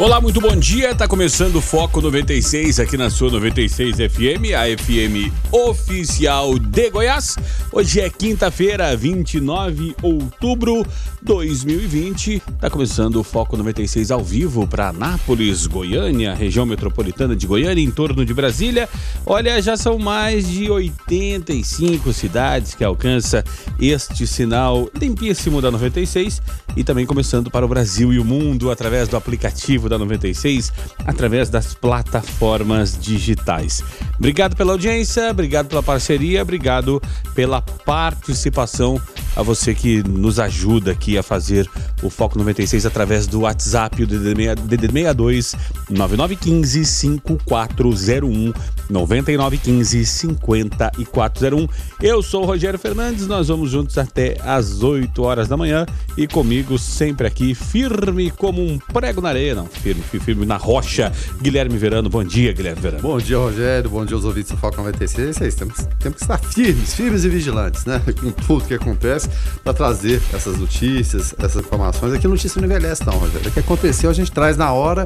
Olá, 0.00 0.20
muito 0.20 0.40
bom 0.40 0.54
dia. 0.54 0.94
Tá 0.94 1.08
começando 1.08 1.56
o 1.56 1.60
Foco 1.60 2.00
96 2.00 2.78
aqui 2.78 2.96
na 2.96 3.10
sua 3.10 3.32
96 3.32 3.96
FM, 3.96 4.54
a 4.56 4.64
FM 4.80 5.34
oficial 5.50 6.56
de 6.56 6.88
Goiás. 6.88 7.36
Hoje 7.72 8.00
é 8.00 8.08
quinta-feira, 8.08 8.96
29 8.96 9.74
de 9.74 9.96
outubro 10.00 10.84
de 10.84 11.26
2020. 11.26 12.40
Tá 12.60 12.70
começando 12.70 13.16
o 13.16 13.24
Foco 13.24 13.56
96 13.56 14.12
ao 14.12 14.22
vivo 14.22 14.68
para 14.68 14.90
Anápolis, 14.90 15.66
Goiânia, 15.66 16.32
região 16.32 16.64
metropolitana 16.64 17.34
de 17.34 17.48
Goiânia, 17.48 17.82
em 17.82 17.90
torno 17.90 18.24
de 18.24 18.32
Brasília. 18.32 18.88
Olha, 19.26 19.60
já 19.60 19.76
são 19.76 19.98
mais 19.98 20.48
de 20.48 20.70
85 20.70 22.12
cidades 22.12 22.72
que 22.72 22.84
alcança 22.84 23.42
este 23.80 24.28
sinal 24.28 24.88
limpíssimo 24.94 25.60
da 25.60 25.72
96 25.72 26.40
e 26.76 26.84
também 26.84 27.04
começando 27.04 27.50
para 27.50 27.66
o 27.66 27.68
Brasil 27.68 28.12
e 28.12 28.20
o 28.20 28.24
mundo 28.24 28.70
através 28.70 29.08
do 29.08 29.16
aplicativo 29.16 29.87
da 29.88 29.98
96 29.98 30.72
através 31.06 31.48
das 31.48 31.74
plataformas 31.74 32.98
digitais. 32.98 33.82
Obrigado 34.18 34.56
pela 34.56 34.72
audiência, 34.72 35.30
obrigado 35.30 35.68
pela 35.68 35.82
parceria, 35.82 36.42
obrigado 36.42 37.00
pela 37.34 37.60
participação 37.62 39.00
a 39.38 39.42
você 39.42 39.72
que 39.72 40.02
nos 40.02 40.40
ajuda 40.40 40.90
aqui 40.90 41.16
a 41.16 41.22
fazer 41.22 41.70
o 42.02 42.10
Foco 42.10 42.36
96 42.36 42.84
através 42.84 43.28
do 43.28 43.42
WhatsApp, 43.42 44.02
o 44.02 44.06
DD62 44.06 45.56
9915 45.88 46.84
5401 46.84 48.52
9915 48.90 50.04
5401. 50.04 51.68
Eu 52.02 52.20
sou 52.20 52.42
o 52.42 52.46
Rogério 52.46 52.78
Fernandes, 52.78 53.28
nós 53.28 53.46
vamos 53.46 53.70
juntos 53.70 53.96
até 53.96 54.36
às 54.42 54.82
8 54.82 55.22
horas 55.22 55.46
da 55.46 55.56
manhã 55.56 55.86
e 56.16 56.26
comigo 56.26 56.76
sempre 56.76 57.26
aqui, 57.26 57.54
firme 57.54 58.32
como 58.32 58.60
um 58.60 58.76
prego 58.78 59.20
na 59.20 59.28
areia, 59.28 59.54
não, 59.54 59.66
firme, 59.66 60.02
firme 60.02 60.46
na 60.46 60.56
rocha, 60.56 61.12
Guilherme 61.40 61.78
Verano. 61.78 62.08
Bom 62.08 62.24
dia, 62.24 62.52
Guilherme 62.52 62.80
Verano. 62.80 63.02
Bom 63.02 63.18
dia, 63.18 63.38
Rogério. 63.38 63.88
Bom 63.88 64.04
dia 64.04 64.16
aos 64.16 64.24
ouvintes 64.24 64.50
do 64.50 64.56
Foco 64.56 64.78
96. 64.78 65.40
É 65.40 65.46
isso, 65.46 65.58
temos, 65.58 65.76
temos 66.00 66.18
que 66.18 66.24
estar 66.24 66.38
firmes, 66.38 66.94
firmes 66.94 67.24
e 67.24 67.28
vigilantes, 67.28 67.84
né? 67.84 68.02
Com 68.20 68.32
tudo 68.32 68.64
que 68.64 68.74
acontece, 68.74 69.27
para 69.62 69.72
trazer 69.72 70.22
essas 70.32 70.58
notícias, 70.58 71.34
essas 71.38 71.64
informações. 71.64 72.12
Aqui 72.12 72.26
notícia 72.28 72.60
não 72.60 72.68
envelhece, 72.68 73.04
não, 73.06 73.14
Rogério. 73.14 73.48
O 73.48 73.52
que 73.52 73.60
aconteceu, 73.60 74.10
a 74.10 74.12
gente 74.12 74.30
traz 74.32 74.56
na 74.56 74.72
hora 74.72 75.04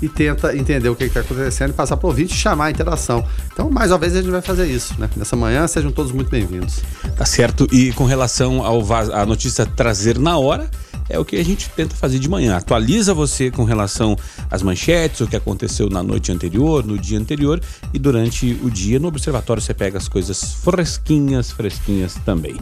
e 0.00 0.08
tenta 0.08 0.56
entender 0.56 0.88
o 0.88 0.96
que 0.96 1.04
está 1.04 1.20
acontecendo 1.20 1.70
e 1.70 1.72
passar 1.72 1.96
para 1.96 2.06
o 2.06 2.10
ouvinte 2.10 2.34
e 2.34 2.36
chamar 2.36 2.66
a 2.66 2.70
interação. 2.70 3.24
Então, 3.52 3.70
mais 3.70 3.90
uma 3.90 3.98
vez, 3.98 4.14
a 4.14 4.20
gente 4.20 4.30
vai 4.30 4.42
fazer 4.42 4.66
isso, 4.66 4.94
né? 4.98 5.08
Nessa 5.16 5.36
manhã, 5.36 5.66
sejam 5.66 5.90
todos 5.90 6.12
muito 6.12 6.30
bem-vindos. 6.30 6.82
Tá 7.16 7.24
certo. 7.24 7.66
E 7.72 7.92
com 7.92 8.04
relação 8.04 8.62
a 8.64 9.26
notícia 9.26 9.64
trazer 9.66 10.18
na 10.18 10.36
hora, 10.38 10.68
é 11.08 11.18
o 11.18 11.24
que 11.24 11.36
a 11.36 11.44
gente 11.44 11.68
tenta 11.70 11.94
fazer 11.94 12.18
de 12.18 12.28
manhã. 12.28 12.56
Atualiza 12.56 13.12
você 13.12 13.50
com 13.50 13.64
relação 13.64 14.16
às 14.50 14.62
manchetes, 14.62 15.20
o 15.20 15.26
que 15.26 15.36
aconteceu 15.36 15.88
na 15.88 16.02
noite 16.02 16.32
anterior, 16.32 16.84
no 16.84 16.98
dia 16.98 17.18
anterior 17.18 17.60
e 17.92 17.98
durante 17.98 18.58
o 18.62 18.70
dia. 18.70 18.98
No 18.98 19.08
observatório 19.08 19.62
você 19.62 19.74
pega 19.74 19.98
as 19.98 20.08
coisas 20.08 20.54
fresquinhas, 20.54 21.50
fresquinhas 21.50 22.14
também. 22.24 22.56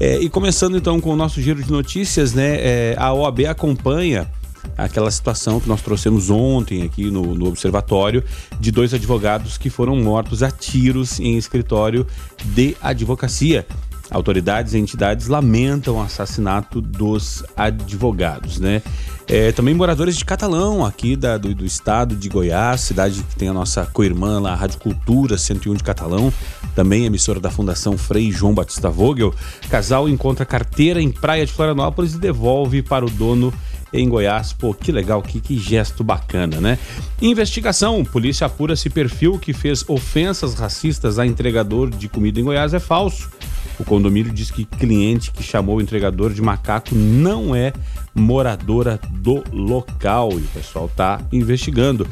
É, 0.00 0.18
e 0.18 0.28
começando 0.28 0.76
então 0.76 1.00
com 1.00 1.10
o 1.10 1.16
nosso 1.16 1.40
giro 1.40 1.62
de 1.62 1.70
notícias, 1.70 2.32
né? 2.32 2.56
É, 2.56 2.96
a 2.98 3.12
OAB 3.12 3.46
acompanha 3.46 4.28
aquela 4.76 5.10
situação 5.10 5.60
que 5.60 5.68
nós 5.68 5.82
trouxemos 5.82 6.30
ontem 6.30 6.82
aqui 6.82 7.10
no, 7.10 7.34
no, 7.34 7.46
observatório 7.46 8.24
de 8.58 8.70
dois 8.70 8.92
advogados 8.92 9.58
que 9.58 9.70
foram 9.70 9.96
mortos 9.96 10.42
a 10.42 10.50
tiros 10.50 11.20
em 11.20 11.36
escritório 11.36 12.06
de 12.44 12.76
advocacia. 12.80 13.66
Autoridades 14.10 14.74
e 14.74 14.78
entidades 14.78 15.28
lamentam 15.28 15.96
o 15.96 16.02
assassinato 16.02 16.80
dos 16.80 17.42
advogados, 17.56 18.60
né? 18.60 18.82
É, 19.26 19.50
também 19.52 19.74
moradores 19.74 20.16
de 20.16 20.24
Catalão, 20.24 20.84
aqui 20.84 21.16
da, 21.16 21.38
do, 21.38 21.54
do, 21.54 21.64
estado 21.64 22.14
de 22.14 22.28
Goiás, 22.28 22.82
cidade 22.82 23.22
que 23.22 23.36
tem 23.36 23.48
a 23.48 23.54
nossa 23.54 23.86
co-irmã 23.86 24.38
lá, 24.38 24.52
a 24.52 24.54
Rádio 24.54 24.78
Cultura 24.78 25.38
101 25.38 25.76
de 25.76 25.82
Catalão, 25.82 26.30
também 26.74 27.06
emissora 27.06 27.40
da 27.40 27.50
Fundação 27.50 27.96
Frei 27.96 28.30
João 28.30 28.52
Batista 28.52 28.90
Vogel. 28.90 29.34
Casal 29.70 30.08
encontra 30.08 30.44
carteira 30.44 31.00
em 31.00 31.10
Praia 31.10 31.46
de 31.46 31.52
Florianópolis 31.52 32.12
e 32.12 32.18
devolve 32.18 32.82
para 32.82 33.06
o 33.06 33.10
dono 33.10 33.52
em 33.94 34.06
Goiás. 34.06 34.52
Pô, 34.52 34.74
que 34.74 34.92
legal, 34.92 35.22
que, 35.22 35.40
que 35.40 35.56
gesto 35.56 36.04
bacana, 36.04 36.60
né? 36.60 36.78
Investigação: 37.22 38.04
polícia 38.04 38.46
apura 38.46 38.76
se 38.76 38.90
perfil 38.90 39.38
que 39.38 39.54
fez 39.54 39.88
ofensas 39.88 40.54
racistas 40.54 41.18
a 41.18 41.26
entregador 41.26 41.88
de 41.88 42.08
comida 42.08 42.38
em 42.38 42.44
Goiás 42.44 42.74
é 42.74 42.80
falso. 42.80 43.30
O 43.78 43.84
condomínio 43.84 44.32
diz 44.32 44.50
que 44.50 44.64
cliente 44.64 45.30
que 45.30 45.42
chamou 45.42 45.76
o 45.76 45.80
entregador 45.80 46.32
de 46.32 46.40
macaco 46.40 46.94
não 46.94 47.54
é 47.54 47.72
moradora 48.14 49.00
do 49.10 49.42
local 49.52 50.30
e 50.32 50.42
o 50.42 50.48
pessoal 50.48 50.86
está 50.86 51.20
investigando. 51.32 52.06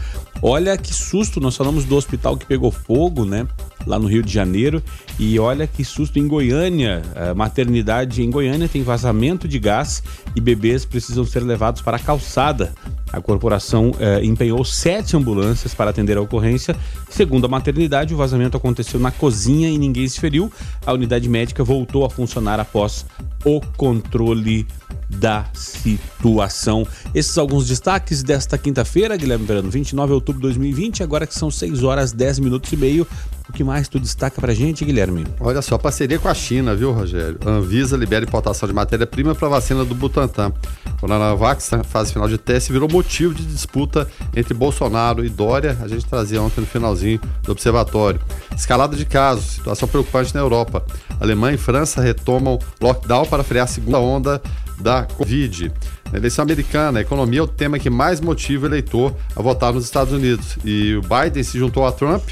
Olha 0.44 0.76
que 0.76 0.92
susto, 0.92 1.40
nós 1.40 1.56
falamos 1.56 1.84
do 1.84 1.94
hospital 1.94 2.36
que 2.36 2.44
pegou 2.44 2.72
fogo, 2.72 3.24
né? 3.24 3.46
Lá 3.86 3.96
no 3.96 4.08
Rio 4.08 4.24
de 4.24 4.32
Janeiro. 4.32 4.82
E 5.16 5.38
olha 5.38 5.68
que 5.68 5.84
susto 5.84 6.18
em 6.18 6.26
Goiânia. 6.26 7.00
A 7.14 7.32
maternidade 7.32 8.22
em 8.22 8.28
Goiânia 8.28 8.68
tem 8.68 8.82
vazamento 8.82 9.46
de 9.46 9.60
gás 9.60 10.02
e 10.34 10.40
bebês 10.40 10.84
precisam 10.84 11.24
ser 11.24 11.44
levados 11.44 11.80
para 11.80 11.96
a 11.96 12.00
calçada. 12.00 12.72
A 13.12 13.20
corporação 13.20 13.92
eh, 14.00 14.24
empenhou 14.24 14.64
sete 14.64 15.16
ambulâncias 15.16 15.74
para 15.74 15.90
atender 15.90 16.16
a 16.16 16.20
ocorrência. 16.20 16.74
Segundo 17.08 17.44
a 17.44 17.48
maternidade, 17.48 18.12
o 18.12 18.16
vazamento 18.16 18.56
aconteceu 18.56 18.98
na 18.98 19.12
cozinha 19.12 19.68
e 19.68 19.78
ninguém 19.78 20.08
se 20.08 20.18
feriu. 20.18 20.50
A 20.84 20.92
unidade 20.92 21.28
médica 21.28 21.62
voltou 21.62 22.04
a 22.04 22.10
funcionar 22.10 22.58
após 22.58 23.06
o 23.44 23.60
controle 23.76 24.66
da 25.08 25.46
situação. 25.54 26.86
Esses 27.14 27.36
alguns 27.38 27.66
destaques 27.66 28.22
desta 28.22 28.56
quinta-feira, 28.58 29.16
Guilherme 29.16 29.46
Verano, 29.46 29.70
29 29.70 30.08
de 30.08 30.14
outubro 30.14 30.40
de 30.40 30.42
2020, 30.42 31.02
agora 31.02 31.26
que 31.26 31.34
são 31.34 31.50
6 31.50 31.82
horas 31.82 32.12
10 32.12 32.38
minutos 32.38 32.72
e 32.72 32.76
meio. 32.76 33.06
O 33.52 33.54
que 33.54 33.62
mais 33.62 33.86
tu 33.86 34.00
destaca 34.00 34.40
pra 34.40 34.54
gente, 34.54 34.82
Guilherme? 34.82 35.26
Olha 35.38 35.60
só, 35.60 35.76
parceria 35.76 36.18
com 36.18 36.26
a 36.26 36.32
China, 36.32 36.74
viu, 36.74 36.90
Rogério? 36.90 37.38
A 37.44 37.50
Anvisa 37.50 37.98
libera 37.98 38.24
importação 38.24 38.66
de 38.66 38.74
matéria-prima 38.74 39.34
para 39.34 39.46
vacina 39.46 39.84
do 39.84 39.94
Butantan. 39.94 40.54
O 40.86 41.00
Coronavac, 41.02 41.62
fase 41.84 42.14
final 42.14 42.26
de 42.26 42.38
teste, 42.38 42.72
virou 42.72 42.88
motivo 42.90 43.34
de 43.34 43.44
disputa 43.44 44.08
entre 44.34 44.54
Bolsonaro 44.54 45.22
e 45.22 45.28
Dória. 45.28 45.76
A 45.82 45.86
gente 45.86 46.06
trazia 46.06 46.40
ontem 46.40 46.62
no 46.62 46.66
finalzinho 46.66 47.20
do 47.42 47.52
observatório. 47.52 48.18
Escalada 48.56 48.96
de 48.96 49.04
casos, 49.04 49.44
situação 49.44 49.86
preocupante 49.86 50.34
na 50.34 50.40
Europa. 50.40 50.82
Alemanha 51.20 51.56
e 51.56 51.58
França 51.58 52.00
retomam 52.00 52.58
lockdown 52.80 53.26
para 53.26 53.44
frear 53.44 53.64
a 53.64 53.68
segunda 53.68 53.98
onda 53.98 54.40
da 54.80 55.02
Covid. 55.04 55.70
Na 56.10 56.16
eleição 56.18 56.42
americana, 56.42 57.00
a 57.00 57.02
economia 57.02 57.40
é 57.40 57.42
o 57.42 57.46
tema 57.46 57.78
que 57.78 57.90
mais 57.90 58.18
motiva 58.18 58.64
o 58.64 58.68
eleitor 58.70 59.14
a 59.36 59.42
votar 59.42 59.74
nos 59.74 59.84
Estados 59.84 60.14
Unidos. 60.14 60.56
E 60.64 60.94
o 60.96 61.02
Biden 61.02 61.42
se 61.42 61.58
juntou 61.58 61.86
a 61.86 61.92
Trump, 61.92 62.22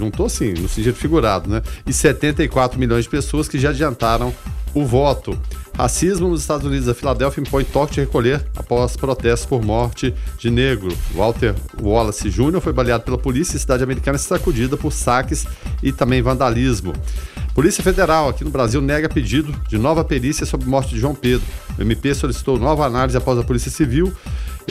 juntou 0.00 0.28
sim, 0.28 0.54
no 0.54 0.68
sentido 0.68 0.94
figurado, 0.94 1.48
né? 1.48 1.62
E 1.86 1.92
74 1.92 2.78
milhões 2.78 3.04
de 3.04 3.10
pessoas 3.10 3.46
que 3.46 3.58
já 3.58 3.68
adiantaram 3.68 4.34
o 4.74 4.84
voto. 4.84 5.38
Racismo 5.76 6.28
nos 6.28 6.40
Estados 6.40 6.66
Unidos. 6.66 6.88
A 6.88 6.94
Filadélfia 6.94 7.40
impõe 7.40 7.64
toque 7.64 7.94
de 7.94 8.00
recolher 8.00 8.44
após 8.56 8.96
protestos 8.96 9.46
por 9.46 9.62
morte 9.62 10.14
de 10.38 10.50
negro. 10.50 10.96
Walter 11.14 11.54
Wallace 11.80 12.30
Jr. 12.30 12.60
foi 12.60 12.72
baleado 12.72 13.04
pela 13.04 13.18
polícia 13.18 13.56
e 13.56 13.60
cidade 13.60 13.82
americana 13.82 14.18
sacudida 14.18 14.76
por 14.76 14.92
saques 14.92 15.46
e 15.82 15.92
também 15.92 16.22
vandalismo. 16.22 16.92
Polícia 17.54 17.82
Federal 17.82 18.28
aqui 18.28 18.44
no 18.44 18.50
Brasil 18.50 18.80
nega 18.80 19.08
pedido 19.08 19.54
de 19.68 19.76
nova 19.76 20.04
perícia 20.04 20.46
sobre 20.46 20.68
morte 20.68 20.94
de 20.94 21.00
João 21.00 21.14
Pedro. 21.14 21.46
O 21.78 21.82
MP 21.82 22.14
solicitou 22.14 22.58
nova 22.58 22.86
análise 22.86 23.16
após 23.16 23.38
a 23.38 23.42
Polícia 23.42 23.70
Civil 23.70 24.12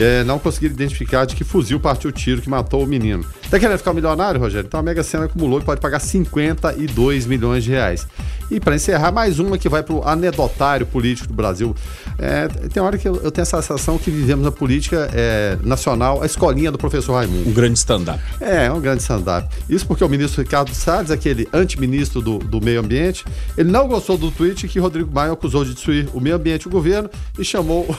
é, 0.00 0.24
não 0.24 0.38
conseguiram 0.38 0.74
identificar 0.74 1.24
de 1.24 1.36
que 1.36 1.44
fuzil 1.44 1.78
partiu 1.78 2.10
o 2.10 2.12
tiro 2.12 2.40
que 2.40 2.48
matou 2.48 2.82
o 2.82 2.86
menino. 2.86 3.24
Tá 3.50 3.58
querendo 3.58 3.78
ficar 3.78 3.92
milionário, 3.92 4.40
Rogério? 4.40 4.66
Então 4.66 4.80
a 4.80 4.82
Mega 4.82 5.02
Sena 5.02 5.24
acumulou 5.24 5.60
e 5.60 5.62
pode 5.62 5.80
pagar 5.80 6.00
52 6.00 7.26
milhões 7.26 7.64
de 7.64 7.70
reais. 7.70 8.06
E 8.50 8.58
para 8.58 8.74
encerrar, 8.74 9.12
mais 9.12 9.38
uma 9.38 9.58
que 9.58 9.68
vai 9.68 9.82
para 9.82 9.94
o 9.94 10.02
anedotário 10.06 10.86
político 10.86 11.28
do 11.28 11.34
Brasil. 11.34 11.74
É, 12.18 12.48
tem 12.48 12.82
hora 12.82 12.98
que 12.98 13.06
eu, 13.06 13.16
eu, 13.16 13.30
tenho 13.30 13.42
essa 13.42 13.60
sensação 13.60 13.98
que 13.98 14.10
vivemos 14.10 14.44
na 14.44 14.50
política 14.50 15.08
é, 15.12 15.56
nacional, 15.62 16.22
a 16.22 16.26
escolinha 16.26 16.70
do 16.72 16.78
professor 16.78 17.14
Raimundo. 17.14 17.48
Um 17.48 17.52
grande 17.52 17.78
stand-up. 17.78 18.20
É, 18.40 18.70
um 18.72 18.80
grande 18.80 19.02
stand-up. 19.02 19.48
Isso 19.68 19.86
porque 19.86 20.02
o 20.02 20.08
ministro 20.08 20.42
Ricardo 20.42 20.74
Salles, 20.74 21.10
aquele 21.10 21.48
antiministro 21.52 22.20
do, 22.20 22.38
do 22.38 22.60
meio 22.70 22.80
ambiente, 22.80 23.24
ele 23.56 23.70
não 23.70 23.88
gostou 23.88 24.16
do 24.16 24.30
tweet 24.30 24.68
que 24.68 24.78
Rodrigo 24.78 25.12
Maia 25.12 25.32
acusou 25.32 25.64
de 25.64 25.74
destruir 25.74 26.08
o 26.14 26.20
meio 26.20 26.36
ambiente 26.36 26.62
e 26.62 26.68
o 26.68 26.70
governo 26.70 27.10
e 27.38 27.44
chamou 27.44 27.94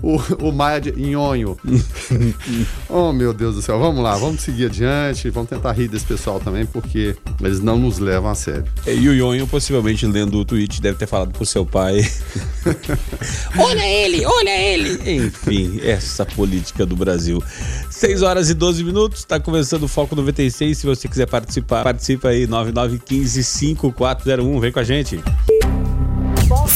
o, 0.00 0.16
o, 0.16 0.48
o 0.48 0.52
Maia 0.52 0.80
de 0.80 0.92
nhonho. 0.92 1.56
oh, 2.88 3.12
meu 3.12 3.32
Deus 3.32 3.56
do 3.56 3.62
céu. 3.62 3.78
Vamos 3.78 4.02
lá, 4.02 4.16
vamos 4.16 4.42
seguir 4.42 4.66
adiante. 4.66 5.28
Vamos 5.30 5.50
tentar 5.50 5.72
rir 5.72 5.88
desse 5.88 6.04
pessoal 6.04 6.38
também, 6.38 6.64
porque 6.64 7.16
eles 7.40 7.60
não 7.60 7.78
nos 7.78 7.98
levam 7.98 8.30
a 8.30 8.34
sério. 8.34 8.64
É, 8.86 8.94
E 8.94 9.08
o 9.08 9.14
Ionho, 9.14 9.46
possivelmente 9.46 10.06
lendo 10.06 10.38
o 10.38 10.44
tweet, 10.44 10.80
deve 10.80 10.98
ter 10.98 11.06
falado 11.06 11.32
pro 11.32 11.44
seu 11.44 11.66
pai. 11.66 12.00
olha 13.58 13.86
ele, 13.86 14.24
olha 14.24 14.50
ele. 14.50 15.26
Enfim, 15.26 15.80
essa 15.82 16.24
política 16.24 16.86
do 16.86 16.94
Brasil. 16.94 17.42
6 17.90 18.22
horas 18.22 18.50
e 18.50 18.54
12 18.54 18.84
minutos, 18.84 19.24
tá 19.24 19.40
começando 19.40 19.84
o 19.84 19.88
Foco 19.88 20.14
96. 20.14 20.78
Se 20.78 20.86
você 20.86 21.08
quiser 21.08 21.26
participar, 21.26 21.82
participa 21.82 22.28
aí, 22.28 22.46
9915-5401. 24.16 24.60
Vem 24.60 24.72
com 24.72 24.78
a 24.78 24.84
gente. 24.84 25.20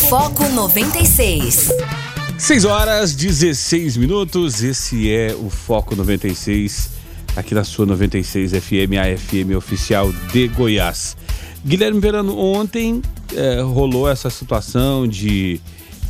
Foco 0.09 0.49
96. 0.49 1.71
6 2.39 2.65
horas 2.65 3.15
16 3.15 3.97
minutos. 3.97 4.63
Esse 4.63 5.11
é 5.11 5.35
o 5.35 5.49
Foco 5.49 5.97
96, 5.97 6.91
aqui 7.35 7.55
na 7.55 7.65
sua 7.65 7.87
96 7.87 8.53
FM, 8.53 8.93
a 9.01 9.17
FM 9.17 9.57
oficial 9.57 10.13
de 10.33 10.47
Goiás. 10.49 11.17
Guilherme 11.65 11.99
Verano, 11.99 12.39
ontem 12.39 13.03
eh, 13.35 13.61
rolou 13.63 14.09
essa 14.09 14.31
situação 14.31 15.09
de, 15.09 15.61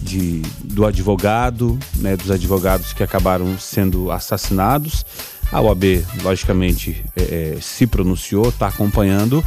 de 0.03 0.43
do 0.63 0.85
advogado, 0.85 1.79
né, 1.97 2.17
dos 2.17 2.31
advogados 2.31 2.93
que 2.93 3.03
acabaram 3.03 3.59
sendo 3.59 4.11
assassinados. 4.11 5.07
A 5.53 5.61
OAB, 5.61 6.05
logicamente, 6.23 7.05
eh, 7.17 7.57
se 7.61 7.87
pronunciou, 7.87 8.49
está 8.49 8.67
acompanhando. 8.67 9.45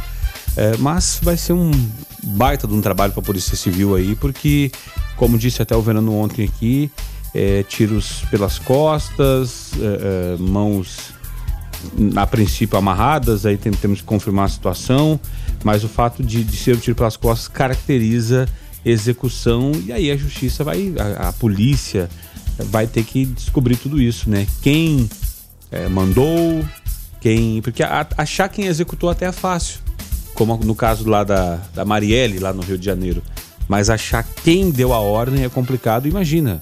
É, 0.56 0.76
mas 0.78 1.18
vai 1.22 1.36
ser 1.36 1.52
um 1.52 1.70
baita 2.22 2.66
de 2.66 2.74
um 2.74 2.80
trabalho 2.80 3.12
para 3.12 3.22
a 3.22 3.24
Polícia 3.24 3.56
Civil 3.56 3.94
aí, 3.94 4.14
porque, 4.16 4.70
como 5.16 5.38
disse 5.38 5.62
até 5.62 5.74
o 5.76 5.80
Verano 5.82 6.14
ontem 6.14 6.44
aqui, 6.44 6.90
é, 7.34 7.62
tiros 7.62 8.24
pelas 8.30 8.58
costas, 8.58 9.70
é, 9.78 10.34
é, 10.34 10.36
mãos 10.38 11.14
a 12.16 12.26
princípio 12.26 12.76
amarradas, 12.76 13.46
aí 13.46 13.56
tem- 13.56 13.72
temos 13.72 14.00
que 14.00 14.04
confirmar 14.06 14.44
a 14.44 14.48
situação, 14.48 15.18
mas 15.64 15.82
o 15.82 15.88
fato 15.88 16.22
de, 16.22 16.44
de 16.44 16.56
ser 16.56 16.74
o 16.76 16.80
tiro 16.80 16.94
pelas 16.94 17.16
costas 17.16 17.48
caracteriza 17.48 18.46
execução 18.84 19.72
e 19.86 19.92
aí 19.92 20.10
a 20.10 20.16
justiça 20.16 20.62
vai, 20.64 20.92
a, 21.18 21.28
a 21.28 21.32
polícia 21.32 22.08
vai 22.58 22.86
ter 22.86 23.04
que 23.04 23.24
descobrir 23.24 23.76
tudo 23.76 24.00
isso, 24.00 24.28
né? 24.28 24.46
Quem 24.60 25.08
é, 25.70 25.88
mandou, 25.88 26.62
quem. 27.20 27.62
Porque 27.62 27.82
a- 27.82 28.06
achar 28.18 28.48
quem 28.48 28.66
executou 28.66 29.08
até 29.08 29.26
é 29.26 29.32
fácil. 29.32 29.80
Como 30.40 30.56
no 30.56 30.74
caso 30.74 31.06
lá 31.06 31.22
da, 31.22 31.58
da 31.74 31.84
Marielle, 31.84 32.38
lá 32.38 32.50
no 32.50 32.62
Rio 32.62 32.78
de 32.78 32.86
Janeiro. 32.86 33.22
Mas 33.68 33.90
achar 33.90 34.24
quem 34.42 34.70
deu 34.70 34.94
a 34.94 34.98
ordem 34.98 35.44
é 35.44 35.50
complicado. 35.50 36.08
Imagina, 36.08 36.58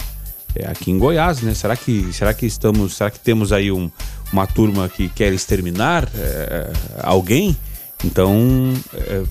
é 0.53 0.67
aqui 0.67 0.91
em 0.91 0.99
Goiás, 0.99 1.43
né? 1.43 1.55
Será 1.55 1.77
que, 1.77 2.13
será 2.13 2.35
que 2.35 2.45
estamos. 2.45 2.97
Será 2.97 3.09
que 3.09 3.21
temos 3.21 3.53
aí 3.53 3.71
um, 3.71 3.89
uma 4.33 4.49
turma 4.49 4.89
que 4.89 5.09
quer 5.09 5.33
exterminar 5.33 6.09
é, 6.13 6.73
alguém? 7.05 7.57
Então. 8.05 8.75
é, 8.95 9.23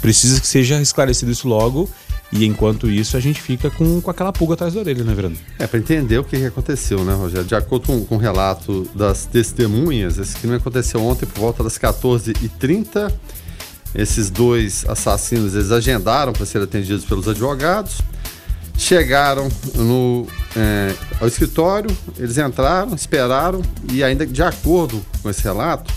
precisa 0.00 0.40
que 0.40 0.46
seja 0.48 0.82
esclarecido 0.82 1.30
isso 1.30 1.46
logo. 1.46 1.88
E 2.30 2.44
enquanto 2.44 2.90
isso, 2.90 3.16
a 3.16 3.20
gente 3.20 3.40
fica 3.40 3.70
com, 3.70 4.00
com 4.00 4.10
aquela 4.10 4.32
pulga 4.32 4.54
atrás 4.54 4.74
da 4.74 4.80
orelha, 4.80 5.02
né, 5.02 5.14
Verano? 5.14 5.36
É, 5.58 5.66
para 5.66 5.78
entender 5.78 6.18
o 6.18 6.24
que, 6.24 6.36
que 6.36 6.44
aconteceu, 6.44 7.02
né, 7.04 7.14
Rogério? 7.14 7.46
De 7.46 7.54
acordo 7.54 7.86
com, 7.86 8.04
com 8.04 8.16
o 8.16 8.18
relato 8.18 8.86
das 8.94 9.24
testemunhas, 9.24 10.18
esse 10.18 10.36
crime 10.36 10.56
aconteceu 10.56 11.02
ontem 11.02 11.24
por 11.24 11.40
volta 11.40 11.64
das 11.64 11.78
14h30. 11.78 13.10
Esses 13.94 14.28
dois 14.28 14.84
assassinos, 14.86 15.54
eles 15.54 15.70
agendaram 15.70 16.34
para 16.34 16.44
serem 16.44 16.66
atendidos 16.66 17.06
pelos 17.06 17.26
advogados. 17.26 18.02
Chegaram 18.76 19.48
no, 19.74 20.26
é, 20.54 20.94
ao 21.20 21.26
escritório, 21.26 21.90
eles 22.16 22.36
entraram, 22.36 22.94
esperaram 22.94 23.62
e 23.90 24.04
ainda 24.04 24.24
de 24.24 24.42
acordo 24.42 25.04
com 25.20 25.28
esse 25.28 25.42
relato, 25.42 25.92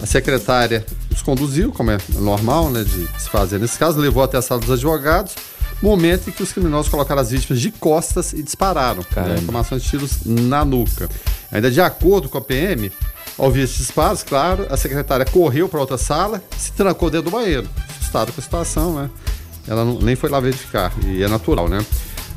a 0.00 0.06
secretária 0.06 0.84
os 1.10 1.22
conduziu, 1.22 1.72
como 1.72 1.90
é 1.90 1.98
normal 2.14 2.70
né, 2.70 2.84
de 2.84 3.06
se 3.20 3.28
fazer 3.30 3.58
nesse 3.58 3.78
caso, 3.78 3.98
levou 3.98 4.22
até 4.22 4.36
a 4.36 4.42
sala 4.42 4.60
dos 4.60 4.70
advogados, 4.70 5.34
momento 5.82 6.28
em 6.28 6.32
que 6.32 6.42
os 6.42 6.52
criminosos 6.52 6.90
colocaram 6.90 7.20
as 7.20 7.30
vítimas 7.30 7.60
de 7.60 7.70
costas 7.70 8.32
e 8.32 8.42
dispararam, 8.42 9.02
né, 9.28 9.36
formação 9.44 9.78
de 9.78 9.84
tiros 9.84 10.18
na 10.24 10.64
nuca. 10.64 11.08
Ainda 11.50 11.70
de 11.70 11.80
acordo 11.80 12.28
com 12.28 12.38
a 12.38 12.40
PM, 12.40 12.90
ao 13.38 13.46
ouvir 13.46 13.60
esses 13.62 13.76
disparos, 13.78 14.22
claro, 14.22 14.66
a 14.70 14.76
secretária 14.76 15.24
correu 15.26 15.68
para 15.68 15.80
outra 15.80 15.98
sala, 15.98 16.42
se 16.56 16.72
trancou 16.72 17.10
dentro 17.10 17.30
do 17.30 17.30
banheiro, 17.30 17.68
assustada 18.00 18.32
com 18.32 18.40
a 18.40 18.44
situação, 18.44 18.94
né? 18.94 19.10
Ela 19.68 19.84
não- 19.84 19.98
nem 20.00 20.14
foi 20.16 20.30
lá 20.30 20.40
verificar, 20.40 20.92
e 21.04 21.22
é 21.22 21.28
natural, 21.28 21.68
né? 21.68 21.84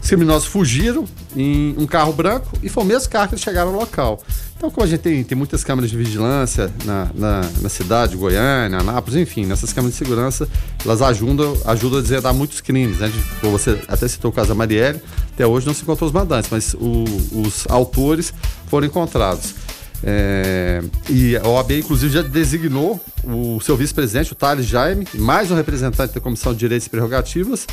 Os 0.01 0.07
criminosos 0.07 0.47
fugiram 0.47 1.05
em 1.35 1.75
um 1.77 1.85
carro 1.85 2.11
branco 2.13 2.57
e 2.63 2.69
foi 2.69 2.83
o 2.83 2.85
mesmo 2.87 3.09
carro 3.09 3.27
que 3.29 3.35
eles 3.35 3.43
chegaram 3.43 3.71
no 3.71 3.79
local. 3.79 4.21
Então, 4.59 4.69
como 4.69 4.85
a 4.85 4.89
gente 4.89 4.99
tem, 4.99 5.23
tem 5.23 5.37
muitas 5.37 5.63
câmeras 5.63 5.89
de 5.89 5.95
vigilância 5.95 6.69
na, 6.83 7.09
na, 7.15 7.41
na 7.61 7.69
cidade 7.69 8.11
de 8.11 8.17
Goiânia, 8.17 8.79
Anápolis, 8.79 9.17
enfim, 9.21 9.45
nessas 9.45 9.71
câmeras 9.71 9.93
de 9.97 9.97
segurança, 10.03 10.49
elas 10.83 11.01
ajudam, 11.01 11.55
ajudam 11.63 11.99
a 11.99 12.01
desvendar 12.01 12.33
muitos 12.33 12.59
crimes, 12.59 12.97
né? 12.99 13.09
Você 13.41 13.79
até 13.87 14.05
citou 14.05 14.31
o 14.31 14.33
caso 14.33 14.49
da 14.49 14.55
Marielle, 14.55 14.99
até 15.33 15.47
hoje 15.47 15.65
não 15.65 15.73
se 15.73 15.83
encontrou 15.83 16.09
os 16.09 16.13
mandantes, 16.13 16.49
mas 16.51 16.73
o- 16.73 17.05
os 17.41 17.65
autores 17.69 18.33
foram 18.67 18.85
encontrados. 18.85 19.55
É, 20.03 20.81
e 21.09 21.37
a 21.37 21.47
OAB, 21.47 21.79
inclusive, 21.79 22.11
já 22.13 22.21
designou 22.21 23.01
o 23.23 23.61
seu 23.61 23.77
vice-presidente, 23.77 24.33
o 24.33 24.35
Thales 24.35 24.65
Jaime, 24.65 25.07
mais 25.13 25.49
um 25.51 25.55
representante 25.55 26.13
da 26.13 26.19
Comissão 26.19 26.51
de 26.51 26.59
Direitos 26.59 26.85
e 26.85 26.89
Prerrogativas. 26.89 27.65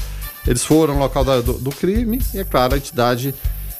Eles 0.46 0.64
foram 0.64 0.94
ao 0.94 1.00
local 1.00 1.24
da- 1.24 1.40
do, 1.40 1.54
do 1.54 1.70
crime 1.70 2.22
e, 2.32 2.38
é 2.38 2.44
claro, 2.44 2.74
a 2.74 2.76
entidade 2.76 3.34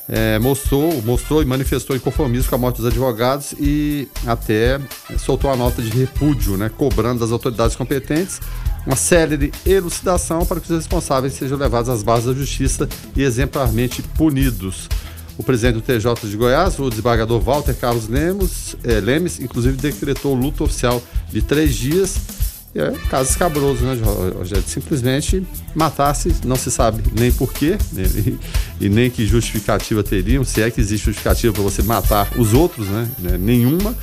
é, 0.09 0.39
mostrou, 0.39 1.03
mostrou 1.03 1.43
e 1.43 1.45
manifestou 1.45 1.97
inconformismo 1.97 2.49
com 2.49 2.55
a 2.55 2.59
morte 2.59 2.77
dos 2.77 2.87
advogados 2.87 3.53
e 3.59 4.09
até 4.27 4.81
é, 5.11 5.19
soltou 5.19 5.51
a 5.51 5.57
nota 5.57 5.83
de 5.83 5.91
repúdio, 5.91 6.57
né, 6.57 6.71
cobrando 6.77 7.21
das 7.21 7.33
autoridades 7.33 7.75
competentes 7.75 8.41
uma 8.87 8.95
célere 8.95 9.53
elucidação 9.67 10.47
para 10.47 10.61
que 10.61 10.71
os 10.71 10.77
responsáveis 10.77 11.33
sejam 11.33 11.59
levados 11.59 11.91
às 11.91 12.05
bases 12.05 12.27
da 12.27 12.33
justiça 12.33 12.89
e 13.17 13.23
exemplarmente 13.23 14.01
punidos. 14.01 14.89
O 15.37 15.43
presidente 15.43 15.75
do 15.75 15.83
TJ 15.83 16.29
de 16.31 16.37
Goiás, 16.37 16.79
o 16.79 16.89
desembargador 16.89 17.41
Walter 17.41 17.75
Carlos 17.75 18.09
Lemos, 18.09 18.77
eh, 18.85 19.01
Lemes, 19.01 19.39
inclusive 19.41 19.77
decretou 19.77 20.35
luto 20.35 20.65
oficial 20.65 21.03
de 21.31 21.43
três 21.43 21.75
dias. 21.75 22.17
É 22.79 22.91
um 22.91 23.09
caso 23.09 23.31
escabroso, 23.31 23.85
né, 23.85 23.99
Rogério? 24.37 24.65
Simplesmente 24.67 25.47
matasse, 25.75 26.35
não 26.45 26.57
se 26.57 26.71
sabe 26.71 27.03
nem 27.19 27.33
porquê, 27.33 27.79
né, 27.93 28.05
e, 28.81 28.89
nem 28.89 29.11
que 29.11 29.27
justificativa 29.27 30.03
teriam, 30.03 30.45
se 30.45 30.63
é 30.63 30.71
que 30.71 30.81
existe 30.81 31.07
justificativa 31.07 31.53
para 31.53 31.63
você 31.63 31.83
matar 31.83 32.29
os 32.37 32.53
outros, 32.53 32.87
né? 32.89 33.09
né, 33.19 33.39
Nenhuma. 33.39 33.95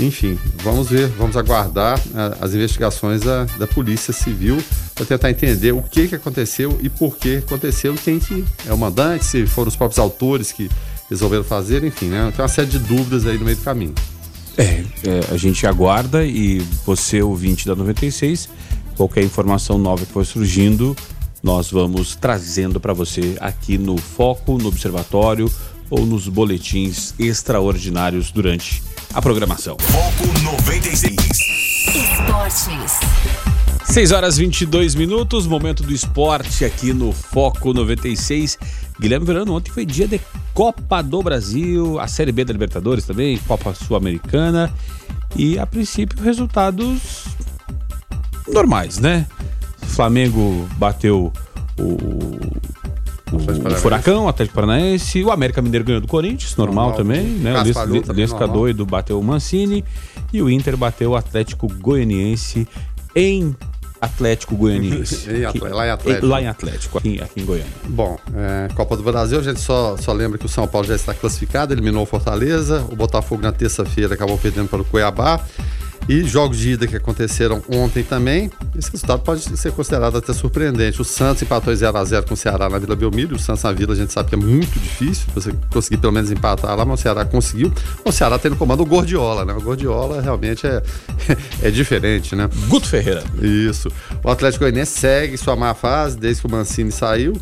Enfim, 0.00 0.38
vamos 0.62 0.90
ver, 0.90 1.08
vamos 1.08 1.36
aguardar 1.36 2.00
as 2.40 2.54
investigações 2.54 3.20
da, 3.20 3.44
da 3.58 3.66
Polícia 3.66 4.12
Civil 4.12 4.58
para 4.94 5.04
tentar 5.04 5.30
entender 5.30 5.72
o 5.72 5.82
que, 5.82 6.06
que 6.06 6.14
aconteceu 6.14 6.78
e 6.80 6.88
por 6.88 7.16
que 7.16 7.38
aconteceu, 7.38 7.94
quem 7.94 8.20
que 8.20 8.44
é 8.68 8.72
o 8.72 8.78
mandante, 8.78 9.24
se 9.24 9.44
foram 9.46 9.68
os 9.68 9.74
próprios 9.74 9.98
autores 9.98 10.52
que 10.52 10.70
resolveram 11.10 11.42
fazer, 11.42 11.82
enfim, 11.82 12.06
né? 12.06 12.32
Tem 12.34 12.42
uma 12.42 12.48
série 12.48 12.68
de 12.68 12.78
dúvidas 12.78 13.26
aí 13.26 13.38
no 13.38 13.44
meio 13.44 13.56
do 13.56 13.64
caminho. 13.64 13.94
É, 14.58 14.62
é, 14.62 15.32
a 15.32 15.36
gente 15.36 15.64
aguarda 15.68 16.24
e 16.24 16.58
você, 16.84 17.22
ouvinte 17.22 17.64
da 17.64 17.76
96, 17.76 18.48
qualquer 18.96 19.22
informação 19.22 19.78
nova 19.78 20.04
que 20.04 20.12
for 20.12 20.26
surgindo, 20.26 20.96
nós 21.40 21.70
vamos 21.70 22.16
trazendo 22.16 22.80
para 22.80 22.92
você 22.92 23.36
aqui 23.40 23.78
no 23.78 23.96
Foco, 23.96 24.58
no 24.58 24.66
Observatório 24.66 25.48
ou 25.88 26.04
nos 26.04 26.26
boletins 26.26 27.14
extraordinários 27.20 28.32
durante 28.32 28.82
a 29.14 29.22
programação. 29.22 29.76
Foco 29.78 30.26
96. 30.42 31.14
Esportes. 31.94 33.28
6 33.84 34.12
horas 34.12 34.36
22 34.36 34.94
minutos, 34.94 35.46
momento 35.46 35.82
do 35.82 35.94
esporte 35.94 36.64
aqui 36.64 36.92
no 36.92 37.10
Foco 37.10 37.72
96. 37.72 38.58
Guilherme 39.00 39.26
Verano, 39.26 39.54
ontem 39.54 39.70
foi 39.70 39.86
dia 39.86 40.08
de 40.08 40.20
Copa 40.52 41.02
do 41.02 41.22
Brasil, 41.22 42.00
a 42.00 42.08
Série 42.08 42.32
B 42.32 42.44
da 42.44 42.52
Libertadores 42.52 43.04
também, 43.04 43.38
Copa 43.38 43.72
Sul-Americana. 43.72 44.72
E 45.36 45.58
a 45.58 45.66
princípio, 45.66 46.20
resultados 46.22 47.26
normais, 48.52 48.98
né? 48.98 49.26
Flamengo 49.82 50.68
bateu 50.76 51.32
o, 51.78 51.82
o, 51.82 52.38
o. 53.32 53.76
Furacão, 53.76 54.24
o 54.24 54.28
Atlético 54.28 54.54
Paranaense, 54.54 55.22
o 55.22 55.30
América 55.30 55.60
Mineiro 55.62 55.84
ganhou 55.84 56.00
do 56.00 56.08
Corinthians, 56.08 56.56
normal, 56.56 56.90
Normal. 56.90 56.96
também, 56.96 57.24
né? 57.24 57.52
O 57.52 57.64
normal. 58.38 58.48
doido 58.48 58.86
bateu 58.86 59.20
o 59.20 59.22
Mancini 59.22 59.84
e 60.32 60.42
o 60.42 60.50
Inter 60.50 60.76
bateu 60.76 61.10
o 61.10 61.16
Atlético 61.16 61.68
Goianiense 61.68 62.66
em 63.14 63.54
Atlético 64.00 64.56
Goianiense. 64.56 65.28
Em 65.30 65.68
lá 65.70 65.86
em 65.86 65.90
Atlético. 65.90 66.26
Lá 66.26 66.42
em 66.42 66.46
Atlético, 66.46 66.98
aqui, 66.98 67.20
aqui 67.20 67.40
em 67.40 67.44
Goiânia. 67.44 67.72
Bom, 67.88 68.18
é, 68.34 68.68
Copa 68.74 68.96
do 68.96 69.02
Brasil, 69.02 69.38
a 69.38 69.42
gente 69.42 69.60
só, 69.60 69.96
só 69.96 70.12
lembra 70.12 70.38
que 70.38 70.46
o 70.46 70.48
São 70.48 70.66
Paulo 70.66 70.86
já 70.86 70.94
está 70.94 71.14
classificado, 71.14 71.72
eliminou 71.72 72.02
o 72.02 72.06
Fortaleza, 72.06 72.84
o 72.90 72.96
Botafogo 72.96 73.42
na 73.42 73.52
terça-feira 73.52 74.14
acabou 74.14 74.38
perdendo 74.38 74.68
para 74.68 74.80
o 74.80 74.84
Cuiabá. 74.84 75.40
E 76.08 76.24
jogos 76.24 76.56
de 76.56 76.70
ida 76.70 76.86
que 76.86 76.96
aconteceram 76.96 77.62
ontem 77.68 78.02
também, 78.02 78.50
esse 78.74 78.90
resultado 78.90 79.20
pode 79.20 79.42
ser 79.58 79.72
considerado 79.72 80.16
até 80.16 80.32
surpreendente. 80.32 81.02
O 81.02 81.04
Santos 81.04 81.42
empatou 81.42 81.72
0x0 81.72 82.26
com 82.26 82.32
o 82.32 82.36
Ceará 82.36 82.70
na 82.70 82.78
Vila 82.78 82.96
Belmiro. 82.96 83.36
O 83.36 83.38
Santos 83.38 83.62
na 83.62 83.72
Vila 83.72 83.92
a 83.92 83.96
gente 83.96 84.10
sabe 84.10 84.30
que 84.30 84.34
é 84.34 84.38
muito 84.38 84.78
difícil 84.78 85.26
você 85.34 85.52
conseguir 85.70 85.98
pelo 85.98 86.12
menos 86.14 86.30
empatar 86.30 86.74
lá, 86.74 86.84
mas 86.86 87.00
o 87.00 87.02
Ceará 87.02 87.26
conseguiu. 87.26 87.70
O 88.06 88.10
Ceará 88.10 88.38
tem 88.38 88.50
no 88.50 88.56
comando 88.56 88.82
o 88.82 88.86
Gordiola, 88.86 89.44
né? 89.44 89.52
O 89.52 89.60
Gordiola 89.60 90.22
realmente 90.22 90.66
é, 90.66 90.82
é 91.62 91.70
diferente, 91.70 92.34
né? 92.34 92.48
Guto 92.68 92.88
Ferreira. 92.88 93.22
Isso. 93.42 93.92
O 94.24 94.30
Atlético 94.30 94.64
Goianiense 94.64 94.98
segue 94.98 95.36
sua 95.36 95.56
má 95.56 95.74
fase 95.74 96.16
desde 96.16 96.40
que 96.40 96.48
o 96.48 96.50
Mancini 96.50 96.90
saiu 96.90 97.38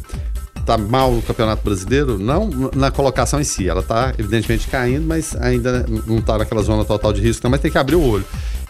tá 0.67 0.77
mal 0.77 1.13
no 1.13 1.23
Campeonato 1.23 1.63
Brasileiro, 1.63 2.19
não 2.19 2.51
na 2.75 2.91
colocação 2.91 3.41
em 3.41 3.45
si, 3.45 3.69
ela 3.69 3.85
tá 3.85 4.13
evidentemente 4.19 4.67
caindo, 4.67 5.07
mas 5.07 5.37
ainda 5.37 5.87
não 6.07 6.21
tá 6.21 6.37
naquela 6.37 6.61
zona 6.61 6.85
total 6.85 7.13
de 7.13 7.21
risco, 7.21 7.45
não, 7.45 7.51
mas 7.53 7.61
tem 7.61 7.71
que 7.71 7.79
abrir 7.79 7.95
o 7.95 8.03
olho. 8.03 8.25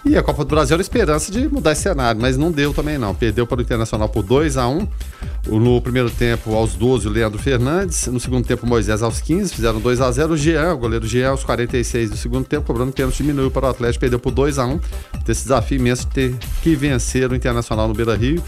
E 0.08 0.16
a 0.16 0.22
Copa 0.22 0.44
do 0.44 0.48
Brasil 0.48 0.74
era 0.74 0.82
esperança 0.82 1.32
de 1.32 1.48
mudar 1.48 1.72
esse 1.72 1.82
cenário, 1.82 2.20
mas 2.20 2.36
não 2.36 2.52
deu 2.52 2.72
também 2.72 2.96
não. 2.96 3.12
Perdeu 3.12 3.44
para 3.44 3.58
o 3.58 3.62
Internacional 3.62 4.08
por 4.08 4.22
2 4.22 4.56
a 4.56 4.68
1 4.68 4.86
No 5.48 5.82
primeiro 5.82 6.08
tempo, 6.08 6.54
aos 6.54 6.74
12, 6.74 7.08
o 7.08 7.10
Leandro 7.10 7.40
Fernandes. 7.40 8.06
No 8.06 8.20
segundo 8.20 8.46
tempo, 8.46 8.64
o 8.64 8.68
Moisés 8.68 9.02
aos 9.02 9.20
15, 9.20 9.52
fizeram 9.52 9.80
2 9.80 10.00
a 10.00 10.12
0 10.12 10.34
O 10.34 10.36
Jean, 10.36 10.74
o 10.74 10.78
goleiro 10.78 11.08
Jean, 11.08 11.30
aos 11.30 11.42
46 11.42 12.10
do 12.10 12.16
segundo 12.16 12.44
tempo, 12.44 12.64
cobrando 12.64 12.92
pênalti, 12.92 13.16
diminuiu 13.16 13.50
para 13.50 13.66
o 13.66 13.70
Atlético, 13.70 14.00
perdeu 14.00 14.20
por 14.20 14.30
2 14.30 14.60
a 14.60 14.66
1 14.66 14.80
Esse 15.28 15.42
desafio 15.42 15.76
imenso 15.76 16.06
de 16.06 16.12
ter 16.12 16.34
que 16.62 16.76
vencer 16.76 17.28
o 17.32 17.34
Internacional 17.34 17.88
no 17.88 17.94
Beira 17.94 18.14
Rio 18.14 18.40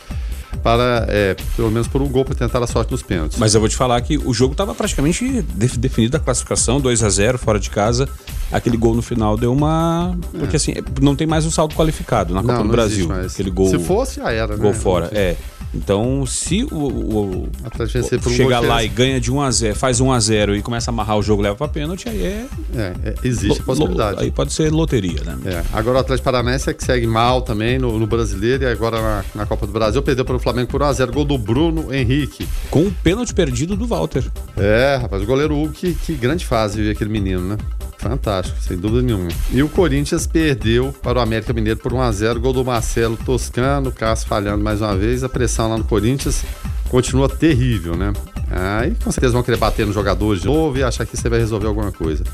para, 0.63 1.07
é, 1.09 1.37
pelo 1.57 1.71
menos 1.71 1.89
por 1.89 2.01
um 2.03 2.09
gol, 2.09 2.25
para 2.25 2.35
tentar 2.35 2.63
a 2.63 2.67
sorte 2.67 2.93
nos 2.93 3.03
pênaltis. 3.03 3.39
Mas 3.39 3.55
eu 3.55 3.61
vou 3.61 3.69
te 3.69 3.77
falar 3.77 4.01
que 4.01 4.17
o 4.17 4.33
jogo 4.33 4.53
estava 4.53 4.75
praticamente 4.75 5.43
definido 5.77 6.17
a 6.17 6.21
classificação, 6.21 6.81
2 6.81 7.03
a 7.03 7.09
0 7.09 7.39
fora 7.39 7.59
de 7.59 7.71
casa. 7.71 8.09
Aquele 8.51 8.77
gol 8.77 8.95
no 8.95 9.03
final 9.03 9.37
deu 9.37 9.53
uma. 9.53 10.17
Porque 10.39 10.57
é. 10.57 10.59
assim, 10.59 10.75
não 11.01 11.15
tem 11.15 11.27
mais 11.27 11.45
o 11.45 11.49
um 11.49 11.51
saldo 11.51 11.75
qualificado 11.75 12.33
na 12.33 12.41
Copa 12.41 12.55
não, 12.55 12.63
do 12.63 12.69
não 12.69 12.73
Brasil. 12.73 13.09
Aquele 13.13 13.51
gol. 13.51 13.69
Se 13.69 13.79
fosse, 13.79 14.17
já 14.17 14.31
era, 14.31 14.57
né? 14.57 14.63
Gol 14.63 14.73
fora, 14.73 15.11
é. 15.13 15.37
Então, 15.75 16.25
se 16.25 16.65
o, 16.65 16.77
o, 16.77 17.43
o 17.45 18.31
chegar 18.31 18.61
lá 18.61 18.83
e 18.83 18.89
ganha 18.89 19.21
de 19.21 19.31
1 19.31 19.41
a 19.41 19.51
0 19.51 19.75
faz 19.75 20.01
1 20.01 20.13
a 20.13 20.21
0 20.21 20.57
e 20.57 20.63
começa 20.63 20.91
a 20.91 20.93
amarrar 20.93 21.19
o 21.19 21.23
jogo 21.23 21.43
leva 21.43 21.57
para 21.57 21.69
pênalti, 21.69 22.09
aí 22.09 22.23
é, 22.23 22.47
é, 22.75 22.93
é 23.05 23.15
existe 23.23 23.61
a 23.61 23.65
possibilidade. 23.65 24.23
aí 24.23 24.31
pode 24.31 24.53
ser 24.53 24.73
loteria, 24.73 25.23
né? 25.25 25.39
É. 25.45 25.63
Agora 25.73 25.99
o 25.99 26.01
Atlético 26.01 26.25
Paranaense 26.25 26.71
é 26.71 26.73
que 26.73 26.83
segue 26.83 27.07
mal 27.07 27.43
também 27.43 27.79
no, 27.79 27.99
no 27.99 28.07
Brasileiro 28.07 28.65
e 28.65 28.67
agora 28.67 29.01
na, 29.01 29.25
na, 29.35 29.47
Copa 29.47 29.67
do 29.67 29.73
Brasil 29.73 30.03
perdeu 30.03 30.25
para 30.25 30.37
o 30.37 30.39
Flamengo 30.39 30.69
por 30.71 30.83
1 30.83 30.85
a 30.87 30.93
0 30.93 31.13
gol 31.13 31.25
do 31.25 31.37
Bruno 31.37 31.93
Henrique. 31.93 32.49
Com 32.71 32.87
o 32.87 32.91
pênalti 32.91 33.35
perdido 33.35 33.77
do 33.77 33.87
Walter. 33.87 34.25
É, 34.57 34.99
rapaz, 35.03 35.23
o 35.23 35.27
goleiro 35.27 35.55
Hugo, 35.55 35.73
que, 35.73 35.95
que 35.95 36.15
grande 36.15 36.47
fase 36.47 36.91
aquele 36.91 37.11
menino, 37.11 37.43
né? 37.43 37.59
Fantástico, 37.99 38.57
sem 38.61 38.77
dúvida 38.77 39.03
nenhuma. 39.03 39.29
E 39.51 39.61
o 39.63 39.69
Corinthians 39.69 40.27
perdeu 40.27 40.95
para 41.03 41.19
o 41.19 41.23
América 41.23 41.53
Mineiro 41.53 41.81
por 41.81 41.93
1x0, 41.93 42.39
gol 42.39 42.53
do 42.53 42.65
Marcelo 42.65 43.17
Toscano, 43.17 43.91
Cássio 43.91 44.29
falhando 44.29 44.63
mais 44.63 44.81
uma 44.81 44.97
vez. 44.97 45.25
A 45.25 45.29
pressão 45.29 45.69
lá 45.69 45.77
no 45.77 45.85
Corinthians 45.85 46.45
continua 46.89 47.29
terrível, 47.29 47.97
né? 47.97 48.13
Aí 48.51 48.95
com 49.03 49.11
certeza 49.11 49.33
vão 49.33 49.43
querer 49.43 49.59
bater 49.59 49.85
nos 49.85 49.95
jogadores 49.95 50.41
de 50.41 50.47
novo 50.47 50.79
e 50.79 50.83
achar 50.83 51.05
que 51.05 51.17
você 51.17 51.29
vai 51.29 51.39
resolver 51.39 51.67
alguma 51.67 51.93
coisa. 51.93 52.25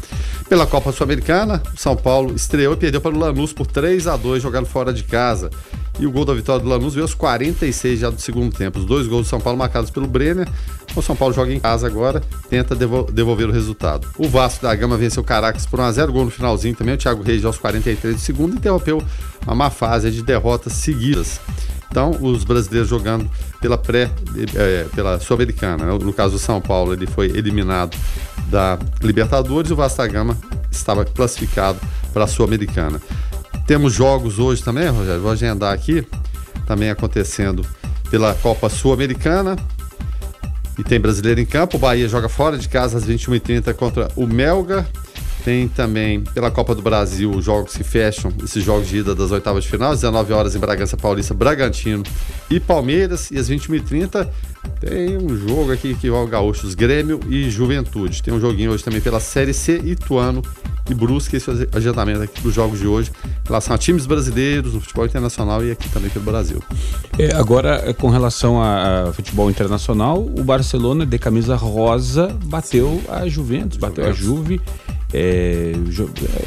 Pela 0.49 0.67
Copa 0.67 0.93
Sul-Americana, 0.93 1.63
São 1.75 1.97
Paulo 1.97 2.35
estreou 2.35 2.75
e 2.75 2.77
perdeu 2.77 3.01
para 3.01 3.15
o 3.15 3.19
Lanús 3.19 3.53
por 3.53 3.67
3 3.67 4.07
a 4.07 4.17
2 4.17 4.43
jogando 4.43 4.67
fora 4.67 4.93
de 4.93 5.03
casa. 5.03 5.51
E 5.99 6.07
o 6.07 6.11
gol 6.11 6.25
da 6.25 6.35
vitória 6.35 6.63
do 6.63 6.69
Lanús 6.69 6.95
veio 6.95 7.05
aos 7.05 7.15
46 7.15 8.01
já 8.01 8.11
do 8.11 8.21
segundo 8.21 8.55
tempo. 8.55 8.79
Os 8.79 8.85
dois 8.85 9.07
gols 9.07 9.27
do 9.27 9.31
São 9.31 9.41
Paulo 9.41 9.59
marcados 9.59 9.91
pelo 9.91 10.07
Brenner. 10.07 10.49
O 10.97 11.03
São 11.03 11.17
Paulo 11.17 11.35
joga 11.35 11.53
em 11.53 11.59
casa 11.59 11.87
agora, 11.87 12.23
tenta 12.49 12.75
devolver 12.77 13.49
o 13.49 13.53
resultado. 13.53 14.07
O 14.17 14.29
Vasco 14.29 14.63
da 14.63 14.75
Gama 14.75 14.97
venceu 14.97 15.23
o 15.23 15.27
Caracas 15.27 15.67
por 15.67 15.81
1x0, 15.81 16.11
gol 16.11 16.25
no 16.25 16.31
finalzinho 16.31 16.75
também. 16.75 16.95
O 16.95 16.99
Thiago 16.99 17.23
Reis 17.23 17.45
aos 17.45 17.59
43 17.59 18.15
do 18.15 18.21
segundo 18.21 18.57
interrompeu 18.57 19.03
uma 19.45 19.55
má 19.55 19.71
fase 19.71 20.11
de 20.11 20.23
derrotas 20.23 20.73
seguidas. 20.75 21.41
Então, 21.91 22.11
os 22.21 22.45
brasileiros 22.45 22.89
jogando 22.89 23.31
pela 23.61 23.79
pré, 23.79 24.11
é, 24.57 24.85
pela 24.95 25.19
Sul-Americana. 25.21 25.85
Né? 25.85 25.99
No 26.01 26.13
caso 26.13 26.35
do 26.35 26.39
São 26.41 26.61
Paulo, 26.61 26.93
ele 26.93 27.07
foi 27.07 27.27
eliminado 27.27 27.97
da 28.49 28.79
Libertadores 29.01 29.71
e 29.71 29.73
o 29.73 29.77
Vasco 29.77 29.99
da 29.99 30.07
Gama 30.07 30.37
estava 30.71 31.05
classificado 31.05 31.79
para 32.13 32.25
a 32.25 32.27
Sul-Americana. 32.27 33.01
Temos 33.67 33.93
jogos 33.93 34.39
hoje 34.39 34.63
também, 34.63 34.89
Rogério, 34.89 35.23
vou 35.23 35.31
agendar 35.31 35.73
aqui, 35.73 36.07
também 36.67 36.91
acontecendo 36.91 37.65
pela 38.11 38.35
Copa 38.35 38.69
Sul-Americana. 38.69 39.57
E 40.79 40.83
tem 40.83 41.01
brasileiro 41.01 41.41
em 41.41 41.47
campo. 41.47 41.77
O 41.77 41.81
Bahia 41.81 42.09
joga 42.09 42.29
fora 42.29 42.59
de 42.59 42.69
casa 42.69 42.99
às 42.99 43.07
21h30 43.07 43.73
contra 43.75 44.09
o 44.17 44.27
Melga. 44.27 44.87
Tem 45.45 45.69
também 45.69 46.23
pela 46.23 46.51
Copa 46.51 46.75
do 46.75 46.81
Brasil 46.81 47.31
os 47.31 47.45
jogos 47.45 47.77
que 47.77 47.85
fecham 47.85 48.33
esses 48.43 48.65
jogos 48.65 48.89
de 48.89 48.99
ida 48.99 49.15
das 49.15 49.31
oitavas 49.31 49.65
de 49.65 49.71
final, 49.71 49.93
às 49.93 50.01
19 50.01 50.33
horas 50.33 50.57
em 50.57 50.59
Bragança 50.59 50.97
Paulista, 50.97 51.35
Bragantino 51.35 52.03
e 52.51 52.59
Palmeiras. 52.59 53.31
E 53.31 53.39
às 53.39 53.51
21h30 53.51 54.29
tem 54.81 55.17
um 55.17 55.37
jogo 55.37 55.73
aqui 55.73 55.95
que 55.95 56.11
o 56.11 56.27
Gaúchos, 56.27 56.75
Grêmio 56.75 57.21
e 57.29 57.49
Juventude. 57.51 58.23
Tem 58.23 58.33
um 58.33 58.41
joguinho 58.41 58.73
hoje 58.73 58.85
também 58.85 59.01
pela 59.01 59.21
Série 59.21 59.55
C, 59.55 59.81
Ituano 59.85 60.43
e 60.91 60.95
Brusque. 60.95 61.37
Esse 61.37 61.51
é 61.51 61.53
o 61.53 61.69
agendamento 61.77 62.23
aqui 62.23 62.41
dos 62.41 62.55
jogos 62.55 62.79
de 62.79 62.87
hoje 62.87 63.11
em 63.25 63.47
relação 63.47 63.75
a 63.75 63.79
times 63.79 64.07
brasileiros, 64.07 64.75
no 64.75 64.81
futebol 64.81 65.07
internacional 65.07 65.65
e 65.65 65.71
aqui 65.71 65.89
também 65.89 66.11
pelo 66.11 66.25
Brasil. 66.25 66.63
É, 67.19 67.35
agora, 67.35 67.95
com 67.95 68.09
relação 68.09 68.61
a, 68.61 69.09
a, 69.09 69.13
futebol 69.13 69.51
internacional, 69.51 70.21
o 70.21 70.45
Barcelona 70.45 71.07
de 71.07 71.19
camisa 71.19 71.57
rosa 71.57 72.37
bateu 72.45 73.03
a 73.09 73.27
Juventus, 73.29 73.79
bateu 73.79 74.13
Juventus. 74.13 74.21
a 74.21 74.25
Juve. 74.25 74.61
É, 75.17 75.73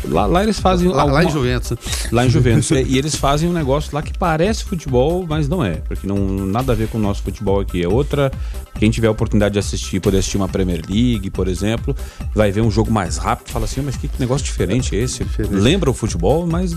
lá, 0.09 0.25
lá, 0.25 0.43
eles 0.43 0.59
fazem. 0.59 0.89
Lá, 0.89 1.03
alguma, 1.03 1.21
lá 1.21 1.23
em 1.23 1.31
Juventus. 1.31 1.77
Lá 2.11 2.25
em 2.25 2.29
Juventus. 2.29 2.69
é, 2.73 2.83
e 2.83 2.97
eles 2.97 3.15
fazem 3.15 3.49
um 3.49 3.53
negócio 3.53 3.95
lá 3.95 4.01
que 4.01 4.11
parece 4.17 4.65
futebol, 4.65 5.25
mas 5.25 5.47
não 5.47 5.63
é. 5.63 5.75
Porque 5.75 6.05
não 6.05 6.17
nada 6.17 6.73
a 6.73 6.75
ver 6.75 6.89
com 6.89 6.97
o 6.97 7.01
nosso 7.01 7.23
futebol 7.23 7.61
aqui. 7.61 7.81
É 7.81 7.87
outra. 8.07 8.31
Quem 8.79 8.91
tiver 8.91 9.07
a 9.07 9.11
oportunidade 9.11 9.53
de 9.53 9.59
assistir, 9.59 9.99
poder 9.99 10.19
assistir 10.19 10.37
uma 10.37 10.47
Premier 10.47 10.81
League, 10.87 11.31
por 11.31 11.47
exemplo, 11.47 11.95
vai 12.33 12.51
ver 12.51 12.61
um 12.61 12.69
jogo 12.69 12.91
mais 12.91 13.17
rápido 13.17 13.51
fala 13.51 13.65
assim, 13.65 13.81
mas 13.81 13.97
que 13.97 14.09
negócio 14.19 14.45
diferente 14.45 14.95
é 14.95 14.99
esse? 14.99 15.23
Diferente. 15.23 15.55
Lembra 15.55 15.89
o 15.89 15.93
futebol, 15.93 16.45
mas 16.45 16.73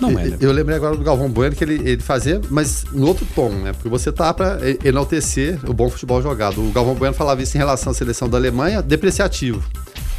não 0.00 0.18
é. 0.18 0.26
Né? 0.26 0.36
Eu 0.40 0.50
lembrei 0.50 0.76
agora 0.76 0.96
do 0.96 1.04
Galvão 1.04 1.30
Bueno 1.30 1.54
que 1.54 1.62
ele, 1.62 1.88
ele 1.88 2.02
fazia, 2.02 2.40
mas 2.50 2.84
no 2.92 3.06
outro 3.06 3.26
tom, 3.34 3.50
né? 3.50 3.72
Porque 3.72 3.88
você 3.88 4.10
tá 4.10 4.34
para 4.34 4.58
enaltecer 4.84 5.58
o 5.68 5.72
bom 5.72 5.88
futebol 5.88 6.20
jogado. 6.20 6.60
O 6.60 6.72
Galvão 6.72 6.94
Bueno 6.94 7.14
falava 7.14 7.42
isso 7.42 7.56
em 7.56 7.58
relação 7.58 7.92
à 7.92 7.94
seleção 7.94 8.28
da 8.28 8.36
Alemanha, 8.36 8.82
depreciativo. 8.82 9.62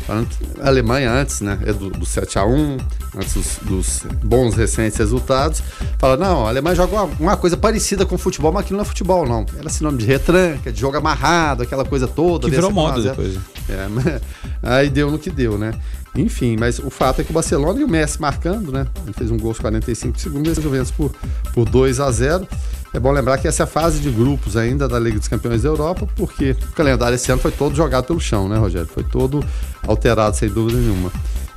A 0.08 0.68
Alemanha 0.68 1.12
antes, 1.12 1.42
né, 1.42 1.60
é 1.66 1.74
do, 1.74 1.90
do 1.90 2.06
7 2.06 2.40
a 2.40 2.46
1 2.46 2.78
antes 3.18 3.34
dos, 3.34 3.58
dos, 3.62 4.02
bons 4.24 4.56
recentes 4.56 4.98
resultados, 4.98 5.62
fala, 5.98 6.16
não, 6.16 6.46
a 6.46 6.50
Alemanha 6.50 6.76
joga 6.76 6.94
uma, 6.94 7.04
uma, 7.20 7.38
coisa 7.38 7.58
parecida 7.58 8.06
com 8.06 8.18
futebol, 8.18 8.52
mas 8.52 8.64
aquilo 8.64 8.78
não 8.78 8.84
é 8.84 8.88
futebol, 8.88 9.28
não. 9.28 9.46
Era 9.58 9.70
sinônimo 9.70 10.00
de 10.00 10.06
retranca, 10.06 10.72
de 10.72 10.80
jogo 10.80 10.96
amarrado, 10.96 11.64
aquela 11.64 11.84
coisa 11.84 12.08
toda. 12.08 12.46
Que 12.48 12.56
virou 12.56 12.72
moda 12.72 13.02
depois. 13.02 13.36
É, 13.68 13.88
mas, 13.90 14.22
aí 14.64 14.90
deu 14.90 15.12
no 15.12 15.20
que 15.20 15.30
deu, 15.30 15.58
né? 15.58 15.74
Enfim, 16.16 16.56
mas 16.58 16.80
o 16.80 16.90
fato 16.90 17.22
é 17.22 17.24
que 17.24 17.32
o 17.32 17.34
Barcelona 17.34 17.80
e 17.80 17.84
o 17.84 17.88
Messi 17.88 18.20
marcando, 18.20 18.72
né? 18.72 18.88
Ele 19.04 19.14
fez 19.14 19.30
um 19.30 19.38
gol 19.38 19.50
aos 19.50 19.60
45 19.60 20.20
segundos, 20.20 20.58
e 20.58 20.62
Juventus 20.62 20.92
por, 20.92 21.12
por 21.54 21.70
2 21.70 22.00
a 22.00 22.10
0 22.10 22.48
é 22.94 23.00
bom 23.00 23.12
lembrar 23.12 23.38
que 23.38 23.48
essa 23.48 23.64
é 23.64 23.66
a 23.66 23.68
fase 23.68 24.00
de 24.00 24.10
grupos 24.10 24.56
ainda 24.56 24.88
da 24.88 24.98
Liga 24.98 25.20
dos 25.20 25.28
Campeões 25.28 25.62
da 25.62 25.70
Europa, 25.70 26.08
porque 26.16 26.52
o 26.52 26.72
calendário 26.72 27.16
esse 27.16 27.32
ano 27.32 27.42
foi 27.42 27.52
todo 27.52 27.76
jogado 27.76 28.06
pelo 28.06 28.20
chão, 28.20 28.48
né, 28.48 28.58
Rogério? 28.58 28.88
Foi 28.88 29.04
todo 29.04 29.44
alterado, 29.88 30.36
sem 30.36 30.50
dúvida 30.50 30.80
nenhuma. 30.80 31.12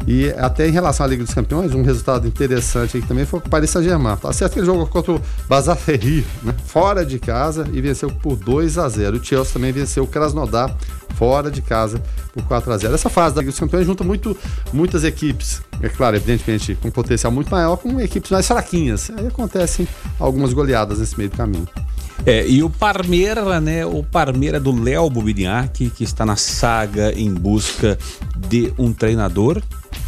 E 0.07 0.31
até 0.31 0.67
em 0.67 0.71
relação 0.71 1.05
à 1.05 1.09
Liga 1.09 1.23
dos 1.23 1.35
Campeões, 1.35 1.75
um 1.75 1.83
resultado 1.83 2.27
interessante 2.27 2.97
aqui 2.97 3.07
também 3.07 3.27
foi 3.27 3.39
o 3.39 3.43
Paris 3.43 3.71
Saint-Germain. 3.71 4.17
Tá 4.17 4.33
certo 4.33 4.55
que 4.55 4.59
ele 4.59 4.67
jogou 4.67 4.87
contra 4.87 5.13
o 5.13 5.23
Bazar 5.49 5.77
Ferri, 5.77 6.27
né? 6.43 6.55
fora 6.65 7.05
de 7.05 7.19
casa, 7.19 7.67
e 7.73 7.81
venceu 7.81 8.11
por 8.11 8.37
2 8.37 8.79
a 8.79 8.89
0 8.89 9.19
O 9.19 9.25
Chelsea 9.25 9.53
também 9.53 9.73
venceu 9.73 10.05
o 10.05 10.07
Krasnodar 10.07 10.75
fora 11.17 11.51
de 11.51 11.61
casa 11.61 12.03
por 12.33 12.43
4 12.45 12.73
a 12.73 12.79
0 12.79 12.95
Essa 12.95 13.11
fase 13.11 13.35
da 13.35 13.43
Liga 13.43 13.51
dos 13.51 13.61
Campeões 13.61 13.87
junta 13.87 14.03
muito, 14.03 14.37
muitas 14.73 15.05
equipes, 15.05 15.61
é 15.83 15.89
claro, 15.89 16.17
evidentemente 16.17 16.75
com 16.77 16.91
potencial 16.91 17.31
muito 17.31 17.51
maior, 17.51 17.77
com 17.77 18.01
equipes 18.01 18.31
mais 18.31 18.47
fraquinhas. 18.47 19.11
Aí 19.17 19.27
acontecem 19.27 19.87
algumas 20.19 20.53
goleadas 20.53 20.99
nesse 20.99 21.17
meio 21.19 21.29
do 21.29 21.37
caminho. 21.37 21.69
É, 22.27 22.47
e 22.47 22.63
o 22.63 22.69
Parmeira, 22.69 23.61
né? 23.61 23.85
O 23.87 24.03
Parmeira 24.03 24.61
do 24.61 24.73
Léo 24.73 25.09
Bubiniak, 25.09 25.91
que 25.91 26.05
está 26.05 26.27
na 26.27 26.37
saga 26.37 27.13
em 27.13 27.33
busca 27.33 27.99
de 28.37 28.73
um 28.79 28.93
treinador 28.93 29.63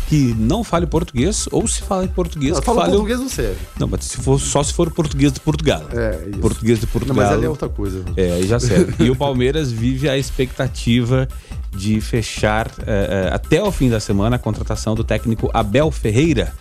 que 0.08 0.34
não 0.38 0.62
fale 0.62 0.86
português, 0.86 1.48
ou 1.50 1.66
se 1.66 1.80
fala 1.80 2.04
em 2.04 2.08
português. 2.08 2.52
Não, 2.52 2.60
que 2.60 2.66
fale... 2.66 2.90
português 2.90 3.18
não 3.18 3.30
serve. 3.30 3.56
Não, 3.80 3.88
mas 3.88 4.04
se 4.04 4.18
for, 4.18 4.38
só 4.38 4.62
se 4.62 4.74
for 4.74 4.90
português 4.90 5.32
de 5.32 5.40
Portugal. 5.40 5.82
É, 5.90 6.28
isso. 6.28 6.38
Português 6.38 6.80
de 6.80 6.86
Portugal. 6.86 7.16
Não, 7.16 7.22
mas 7.24 7.32
ali 7.32 7.46
é 7.46 7.48
outra 7.48 7.70
coisa. 7.70 8.04
É, 8.14 8.32
aí 8.32 8.46
já 8.46 8.60
serve. 8.60 8.94
e 9.02 9.10
o 9.10 9.16
Palmeiras 9.16 9.72
vive 9.72 10.10
a 10.10 10.18
expectativa 10.18 11.26
de 11.74 11.98
fechar 12.02 12.70
é, 12.86 13.30
é, 13.30 13.34
até 13.34 13.62
o 13.62 13.72
fim 13.72 13.88
da 13.88 13.98
semana 13.98 14.36
a 14.36 14.38
contratação 14.38 14.94
do 14.94 15.02
técnico 15.02 15.50
Abel 15.54 15.90
Ferreira 15.90 16.52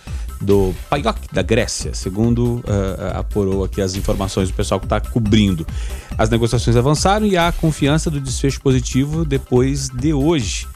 do 0.42 0.74
PAIOK 0.90 1.20
da 1.32 1.42
Grécia, 1.42 1.94
segundo 1.94 2.56
uh, 2.56 3.16
apurou 3.18 3.64
aqui 3.64 3.80
as 3.80 3.94
informações 3.94 4.50
do 4.50 4.54
pessoal 4.54 4.78
que 4.78 4.86
está 4.86 5.00
cobrindo. 5.00 5.66
As 6.18 6.28
negociações 6.28 6.76
avançaram 6.76 7.26
e 7.26 7.36
há 7.36 7.50
confiança 7.52 8.10
do 8.10 8.20
desfecho 8.20 8.60
positivo 8.60 9.24
depois 9.24 9.88
de 9.88 10.12
hoje 10.12 10.66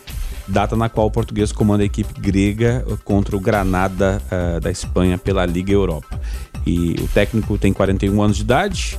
data 0.49 0.77
na 0.77 0.89
qual 0.89 1.09
o 1.09 1.11
português 1.11 1.51
comanda 1.51 1.83
a 1.83 1.87
equipe 1.87 2.21
grega 2.21 2.85
contra 3.05 3.37
o 3.37 3.41
Granada 3.41 4.23
uh, 4.27 4.61
da 4.61 4.71
Espanha 4.71 5.19
pela 5.19 5.45
Liga 5.45 5.73
Europa. 5.73 6.21
E 6.65 6.97
o 7.01 7.09
técnico 7.09 7.59
tem 7.59 7.73
41 7.73 8.23
anos 8.23 8.37
de 8.37 8.43
idade, 8.43 8.99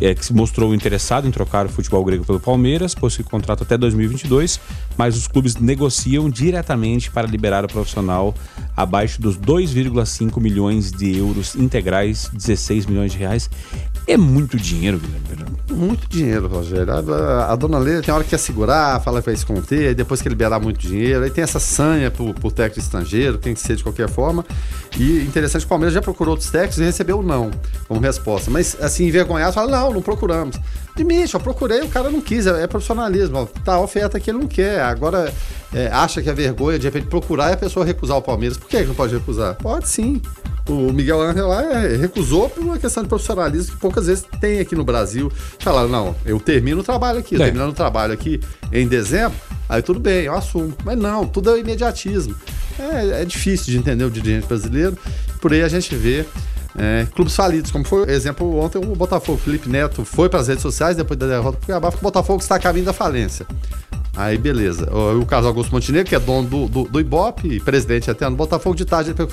é, 0.00 0.14
que 0.14 0.24
se 0.24 0.32
mostrou 0.32 0.74
interessado 0.74 1.26
em 1.26 1.30
trocar 1.30 1.66
o 1.66 1.68
futebol 1.68 2.04
grego 2.04 2.24
pelo 2.24 2.40
Palmeiras, 2.40 2.94
possui 2.94 3.24
contrato 3.24 3.62
até 3.62 3.76
2022, 3.76 4.60
mas 4.96 5.16
os 5.16 5.26
clubes 5.26 5.56
negociam 5.56 6.28
diretamente 6.28 7.10
para 7.10 7.26
liberar 7.26 7.64
o 7.64 7.68
profissional 7.68 8.34
abaixo 8.76 9.20
dos 9.20 9.38
2,5 9.38 10.40
milhões 10.40 10.90
de 10.90 11.16
euros 11.16 11.54
integrais, 11.54 12.30
16 12.32 12.86
milhões 12.86 13.12
de 13.12 13.18
reais. 13.18 13.48
É 14.06 14.16
muito 14.16 14.56
dinheiro, 14.56 14.98
Guilherme. 14.98 15.24
Muito 15.70 16.06
dinheiro, 16.08 16.46
Rogério. 16.46 16.92
A, 16.92 17.52
a, 17.52 17.56
dona 17.56 17.78
Leila 17.78 18.02
tem 18.02 18.14
hora 18.14 18.22
que 18.22 18.30
quer 18.30 18.38
segurar, 18.38 19.00
fala 19.00 19.20
que 19.20 19.26
vai 19.26 19.34
esconder, 19.34 19.88
aí 19.88 19.94
depois 19.94 20.20
que 20.20 20.28
liberar 20.28 20.60
muito 20.60 20.78
dinheiro, 20.78 21.24
aí 21.24 21.30
tem 21.30 21.42
essa 21.42 21.58
sanha 21.58 22.10
pro, 22.10 22.34
pro 22.34 22.50
técnico 22.50 22.80
estrangeiro, 22.80 23.38
tem 23.38 23.54
que 23.54 23.60
ser 23.60 23.76
de 23.76 23.82
qualquer 23.82 24.08
forma. 24.08 24.44
E 24.98 25.22
interessante 25.22 25.62
que 25.62 25.66
o 25.66 25.68
Palmeiras 25.68 25.94
já 25.94 26.02
procurou 26.02 26.32
outros 26.32 26.50
técnicos 26.50 26.78
e 26.78 26.84
recebeu 26.84 27.22
não 27.22 27.50
como 27.88 28.00
resposta. 28.00 28.50
Mas 28.50 28.76
assim, 28.80 29.06
envergonhado, 29.06 29.52
fala, 29.52 29.70
não, 29.70 29.94
não 29.94 30.02
procuramos. 30.02 30.60
Admite, 30.94 31.34
eu 31.34 31.40
procurei, 31.40 31.80
o 31.80 31.88
cara 31.88 32.10
não 32.10 32.20
quis, 32.20 32.46
é, 32.46 32.62
é 32.62 32.66
profissionalismo. 32.66 33.48
Tá, 33.64 33.74
a 33.74 33.80
oferta 33.80 34.20
que 34.20 34.30
ele 34.30 34.38
não 34.38 34.46
quer. 34.46 34.80
Agora 34.80 35.32
é, 35.72 35.88
acha 35.88 36.22
que 36.22 36.30
é 36.30 36.32
vergonha 36.32 36.78
de 36.78 36.86
repente 36.86 37.06
procurar 37.06 37.50
e 37.50 37.54
a 37.54 37.56
pessoa 37.56 37.84
recusar 37.84 38.16
o 38.16 38.22
Palmeiras. 38.22 38.56
Por 38.56 38.68
que 38.68 38.82
não 38.82 38.94
pode 38.94 39.14
recusar? 39.14 39.56
Pode 39.56 39.88
sim. 39.88 40.20
O 40.68 40.92
Miguel 40.92 41.20
Angel 41.20 41.46
lá 41.46 41.62
é, 41.62 41.96
recusou 41.96 42.48
por 42.48 42.62
uma 42.62 42.78
questão 42.78 43.02
de 43.02 43.08
profissionalismo 43.08 43.74
que 43.74 43.80
poucas 43.80 44.06
vezes 44.06 44.24
tem 44.40 44.60
aqui 44.60 44.74
no 44.74 44.84
Brasil. 44.84 45.30
Falaram, 45.58 45.88
não, 45.88 46.16
eu 46.24 46.40
termino 46.40 46.80
o 46.80 46.84
trabalho 46.84 47.18
aqui, 47.18 47.34
é. 47.34 47.38
terminando 47.38 47.70
o 47.70 47.74
trabalho 47.74 48.14
aqui 48.14 48.40
em 48.72 48.88
dezembro, 48.88 49.38
aí 49.68 49.82
tudo 49.82 50.00
bem, 50.00 50.24
eu 50.24 50.34
assumo. 50.34 50.74
Mas 50.82 50.96
não, 50.96 51.26
tudo 51.26 51.54
é 51.54 51.58
imediatismo. 51.58 52.34
É, 52.78 53.22
é 53.22 53.24
difícil 53.24 53.72
de 53.72 53.78
entender 53.78 54.04
o 54.04 54.10
dirigente 54.10 54.46
brasileiro. 54.46 54.96
Por 55.38 55.52
aí 55.52 55.62
a 55.62 55.68
gente 55.68 55.94
vê 55.94 56.24
é, 56.76 57.06
clubes 57.14 57.36
falidos, 57.36 57.70
como 57.70 57.84
foi 57.84 58.10
exemplo 58.10 58.58
ontem 58.58 58.78
o 58.78 58.96
Botafogo. 58.96 59.38
Felipe 59.38 59.68
Neto 59.68 60.04
foi 60.04 60.28
para 60.28 60.40
as 60.40 60.48
redes 60.48 60.62
sociais 60.62 60.96
depois 60.96 61.18
da 61.18 61.26
derrota 61.26 61.58
para 61.58 61.62
o 61.62 61.66
Cuiabá, 61.66 61.88
o 61.88 62.02
Botafogo 62.02 62.40
está 62.40 62.56
a 62.56 62.58
caminho 62.58 62.86
da 62.86 62.92
falência. 62.92 63.46
Aí 64.16 64.38
beleza. 64.38 64.88
O, 64.92 65.26
Carlos 65.26 65.46
Augusto 65.46 65.72
Montenegro, 65.72 66.08
que 66.08 66.14
é 66.14 66.20
dono 66.20 66.48
do, 66.48 66.68
do, 66.68 66.84
do 66.84 67.00
Ibope 67.00 67.58
presidente 67.60 68.10
até 68.10 68.28
no 68.28 68.36
Botafogo 68.36 68.76
de 68.76 68.84
tarde, 68.84 69.10
ele 69.10 69.28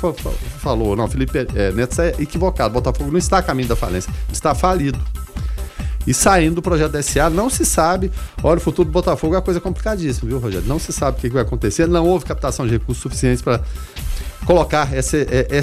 falou: 0.57 0.95
não, 0.95 1.07
Felipe 1.07 1.47
é, 1.55 1.71
Neto 1.71 2.01
é 2.01 2.15
equivocado. 2.19 2.73
Botafogo 2.73 3.11
não 3.11 3.19
está 3.19 3.38
a 3.38 3.43
caminho 3.43 3.67
da 3.67 3.75
falência, 3.75 4.11
está 4.31 4.55
falido. 4.55 5.00
E 6.05 6.13
saindo 6.13 6.55
do 6.55 6.61
projeto 6.61 6.93
da 6.93 7.03
SA, 7.03 7.29
não 7.29 7.50
se 7.50 7.63
sabe. 7.63 8.11
Olha, 8.41 8.57
o 8.57 8.61
futuro 8.61 8.89
do 8.89 8.91
Botafogo 8.91 9.35
é 9.35 9.38
uma 9.38 9.43
coisa 9.43 9.59
complicadíssima, 9.59 10.27
viu, 10.27 10.39
Rogério? 10.39 10.67
Não 10.67 10.79
se 10.79 10.91
sabe 10.91 11.17
o 11.17 11.21
que 11.21 11.29
vai 11.29 11.43
acontecer. 11.43 11.88
Não 11.88 12.07
houve 12.07 12.25
captação 12.25 12.65
de 12.65 12.71
recursos 12.71 13.01
suficientes 13.03 13.41
para 13.41 13.61
colocar 14.45 14.89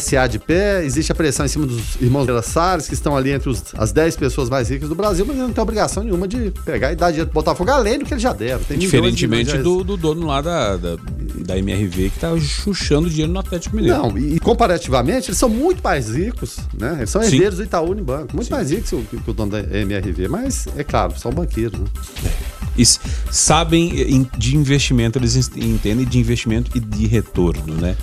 SA 0.01 0.27
de 0.27 0.39
pé. 0.39 0.85
Existe 0.85 1.13
a 1.13 1.15
pressão 1.15 1.45
em 1.47 1.49
cima 1.49 1.67
dos 1.67 1.97
irmãos 2.01 2.27
Salles, 2.45 2.87
que 2.87 2.95
estão 2.95 3.17
ali 3.17 3.31
entre 3.31 3.49
os, 3.49 3.63
as 3.77 3.93
10 3.93 4.17
pessoas 4.17 4.49
mais 4.49 4.69
ricas 4.69 4.89
do 4.89 4.95
Brasil, 4.95 5.25
mas 5.27 5.37
não 5.37 5.53
tem 5.53 5.63
obrigação 5.63 6.03
nenhuma 6.03 6.29
de 6.29 6.51
pegar 6.65 6.93
e 6.93 6.97
dar 6.97 7.11
dinheiro 7.11 7.31
pro 7.31 7.41
Botafogo, 7.41 7.71
além 7.71 7.99
do 7.99 8.05
que 8.05 8.13
eles 8.13 8.23
já 8.23 8.33
deram. 8.33 8.63
Tem 8.65 8.79
Diferentemente 8.79 9.57
do, 9.59 9.83
do, 9.83 9.97
dono 9.97 10.27
lá 10.27 10.41
da, 10.41 10.77
da, 10.77 10.97
da 11.45 11.59
MRV, 11.59 12.11
que 12.11 12.19
tá 12.19 12.39
chuchando 12.39 13.09
dinheiro 13.09 13.33
no 13.33 13.41
Atlético 13.41 13.77
Mineiro. 13.77 13.99
Não, 13.99 14.19
e 14.19 14.39
comparativamente, 14.39 15.29
eles 15.29 15.39
são 15.39 15.49
muito 15.49 15.83
mais 15.83 16.09
ricos, 16.09 16.59
né? 16.79 16.97
Eles 16.99 17.11
são 17.11 17.23
herdeiros 17.23 17.57
Sim. 17.57 17.63
do 17.63 17.67
Itaú 17.67 17.91
Unibanco, 17.91 18.35
muito 18.35 18.49
Sim. 18.49 18.55
mais 18.55 18.71
ricos 18.71 18.91
que, 18.91 19.17
que 19.17 19.31
o 19.31 19.35
dono 19.35 19.53
da 19.53 19.61
MRV, 19.61 20.29
mas 20.29 20.67
é 20.77 20.85
claro, 20.85 21.19
são 21.19 21.33
banqueiros, 21.33 21.79
né? 21.81 22.31
E 22.77 22.85
sabem 22.85 24.29
de 24.39 24.57
investimento, 24.57 25.19
eles 25.19 25.37
entendem 25.57 26.07
de 26.07 26.19
investimento 26.19 26.71
e 26.77 26.81
de 26.81 27.09
retorno, 27.09 27.75
né? 27.75 27.97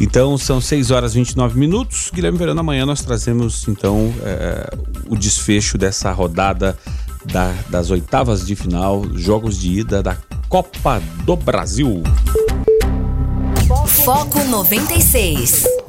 Então 0.00 0.36
são 0.36 0.60
6 0.60 0.90
horas 0.90 1.12
e 1.12 1.18
29 1.18 1.58
minutos. 1.58 2.10
Guilherme 2.12 2.38
Verano, 2.38 2.60
amanhã 2.60 2.84
nós 2.84 3.02
trazemos 3.02 3.66
então 3.68 4.12
é, 4.22 4.74
o 5.08 5.16
desfecho 5.16 5.78
dessa 5.78 6.10
rodada 6.12 6.76
da, 7.24 7.54
das 7.68 7.90
oitavas 7.90 8.44
de 8.44 8.56
final, 8.56 9.04
jogos 9.14 9.58
de 9.58 9.80
ida 9.80 10.02
da 10.02 10.16
Copa 10.48 11.00
do 11.24 11.36
Brasil. 11.36 12.02
Foco 14.04 14.42
96. 14.44 15.81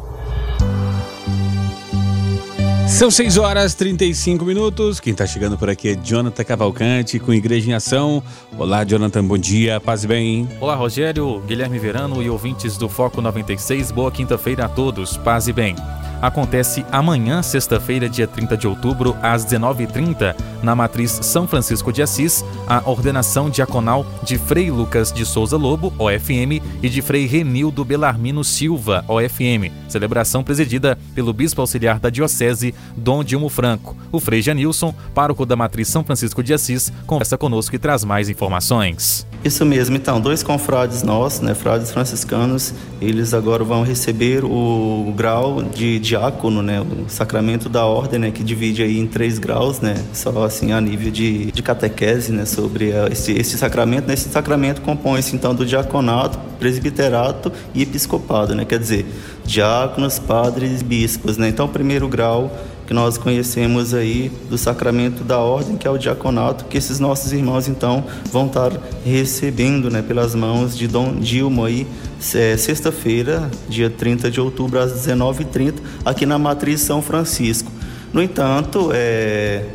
São 2.94 3.10
6 3.10 3.40
horas 3.40 3.74
e 3.74 3.78
35 3.78 4.46
minutos. 4.46 5.00
Quem 5.00 5.14
está 5.14 5.26
chegando 5.26 5.58
por 5.58 5.68
aqui 5.68 5.90
é 5.90 5.96
Jonathan 5.96 6.44
Cavalcante 6.44 7.18
com 7.18 7.34
Igreja 7.34 7.72
em 7.72 7.74
Ação. 7.74 8.22
Olá, 8.56 8.84
Jonathan, 8.84 9.26
bom 9.26 9.38
dia, 9.38 9.82
paz 9.82 10.04
e 10.04 10.08
bem. 10.08 10.48
Olá, 10.62 10.76
Rogério, 10.76 11.40
Guilherme 11.40 11.80
Verano 11.80 12.22
e 12.22 12.30
ouvintes 12.30 12.78
do 12.78 12.88
Foco 12.88 13.20
96. 13.20 13.90
Boa 13.90 14.12
quinta-feira 14.12 14.66
a 14.66 14.70
todos, 14.70 15.18
paz 15.18 15.48
e 15.48 15.54
bem 15.54 15.76
acontece 16.24 16.86
amanhã, 16.90 17.44
sexta-feira, 17.44 18.08
dia 18.08 18.26
30 18.26 18.56
de 18.56 18.66
outubro, 18.66 19.14
às 19.22 19.46
19h30, 19.46 20.34
na 20.64 20.74
Matriz 20.74 21.12
São 21.22 21.46
Francisco 21.46 21.92
de 21.92 22.02
Assis, 22.02 22.46
a 22.66 22.90
ordenação 22.90 23.50
diaconal 23.50 24.06
de 24.24 24.38
Frei 24.38 24.72
Lucas 24.72 25.12
de 25.12 25.26
Souza 25.26 25.58
Lobo, 25.58 25.94
OFM, 26.00 26.64
e 26.82 26.88
de 26.88 27.02
Frei 27.02 27.26
Renildo 27.26 27.84
Belarmino 27.84 28.42
Silva, 28.42 29.04
OFM. 29.06 29.70
Celebração 29.90 30.46
presidida 30.46 30.98
pelo 31.14 31.34
Bispo 31.34 31.60
Auxiliar 31.60 32.00
da 32.00 32.10
Diocese, 32.10 32.74
Dom 32.96 33.22
Dilmo 33.22 33.50
Franco. 33.50 33.98
O 34.10 34.22
Frei 34.22 34.42
Janilson, 34.42 34.96
pároco 35.14 35.46
da 35.46 35.58
Matriz 35.58 35.90
São 35.90 36.06
Francisco 36.06 36.42
de 36.42 36.54
Assis, 36.54 36.92
conversa 37.06 37.38
conosco 37.38 37.76
e 37.76 37.80
traz 37.80 38.06
mais 38.06 38.30
informações. 38.30 39.28
Isso 39.44 39.66
mesmo, 39.66 39.98
então, 39.98 40.22
dois 40.22 40.42
confrades 40.42 41.04
nossos, 41.04 41.42
né, 41.42 41.54
frades 41.54 41.92
franciscanos, 41.92 42.74
eles 43.02 43.34
agora 43.34 43.62
vão 43.62 43.84
receber 43.84 44.46
o 44.46 45.14
grau 45.18 45.62
de 45.62 46.00
diácono, 46.00 46.62
né, 46.62 46.80
o 46.80 47.10
sacramento 47.10 47.68
da 47.68 47.86
ordem, 47.86 48.20
né, 48.22 48.32
que 48.32 48.42
divide 48.42 48.82
aí 48.82 48.98
em 48.98 49.06
três 49.06 49.40
graus, 49.40 49.82
né, 49.82 50.02
só 50.14 50.46
assim 50.46 50.72
a 50.72 50.80
nível 50.80 51.12
de, 51.12 51.52
de 51.52 51.62
catequese, 51.62 52.32
né, 52.32 52.46
sobre 52.46 52.92
esse, 53.12 53.34
esse 53.34 53.58
sacramento. 53.58 54.08
Né, 54.08 54.14
esse 54.14 54.30
sacramento 54.30 54.80
compõe-se 54.80 55.36
então 55.36 55.54
do 55.54 55.66
diaconato, 55.66 56.40
presbiterato 56.58 57.52
e 57.74 57.82
episcopado, 57.82 58.56
né, 58.56 58.64
quer 58.64 58.80
dizer, 58.80 59.06
diáconos, 59.44 60.20
padres, 60.20 60.82
bispos, 60.82 61.38
né. 61.38 61.50
Então, 61.50 61.66
o 61.66 61.70
primeiro 61.70 62.08
grau 62.08 62.50
que 62.94 62.96
nós 62.96 63.18
conhecemos 63.18 63.92
aí 63.92 64.32
do 64.48 64.56
sacramento 64.56 65.24
da 65.24 65.40
ordem, 65.40 65.76
que 65.76 65.88
é 65.88 65.90
o 65.90 65.98
diaconato, 65.98 66.66
que 66.66 66.78
esses 66.78 67.00
nossos 67.00 67.34
irmãos 67.34 67.68
então 67.68 68.04
vão 68.32 68.46
estar 68.46 68.72
recebendo, 69.04 69.90
né, 69.90 70.04
pelas 70.04 70.36
mãos 70.36 70.78
de 70.78 70.88
Dom 70.88 71.16
Dilma 71.16 71.66
aí, 71.66 71.88
é, 72.36 72.56
sexta-feira, 72.56 73.50
dia 73.68 73.90
30 73.90 74.30
de 74.30 74.40
outubro 74.40 74.80
às 74.80 74.94
19h30, 74.94 75.74
aqui 76.06 76.28
na 76.28 76.38
Matriz 76.38 76.82
São 76.82 77.02
Francisco. 77.02 77.72
No 78.14 78.22
entanto, 78.22 78.92
é, 78.94 79.66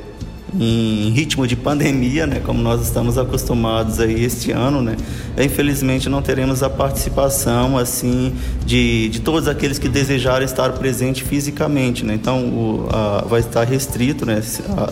em 0.59 1.11
ritmo 1.11 1.47
de 1.47 1.57
pandemia, 1.57 2.27
né, 2.27 2.41
como 2.45 2.63
nós 2.63 2.83
estamos 2.83 3.19
acostumados 3.19 4.01
aí 4.01 4.25
este 4.25 4.51
ano, 4.51 4.81
né, 4.81 4.97
infelizmente 5.39 6.09
não 6.09 6.23
teremos 6.23 6.63
a 6.63 6.71
participação 6.71 7.77
assim 7.77 8.33
de, 8.65 9.09
de 9.09 9.21
todos 9.21 9.49
aqueles 9.49 9.79
que 9.79 9.89
desejarem 9.89 10.45
estar 10.45 10.73
presente 10.73 11.23
fisicamente, 11.23 12.05
né, 12.05 12.15
então 12.15 12.45
o, 12.47 12.89
a, 12.91 13.25
vai 13.29 13.41
estar 13.41 13.65
restrito, 13.65 14.25
né, 14.25 14.43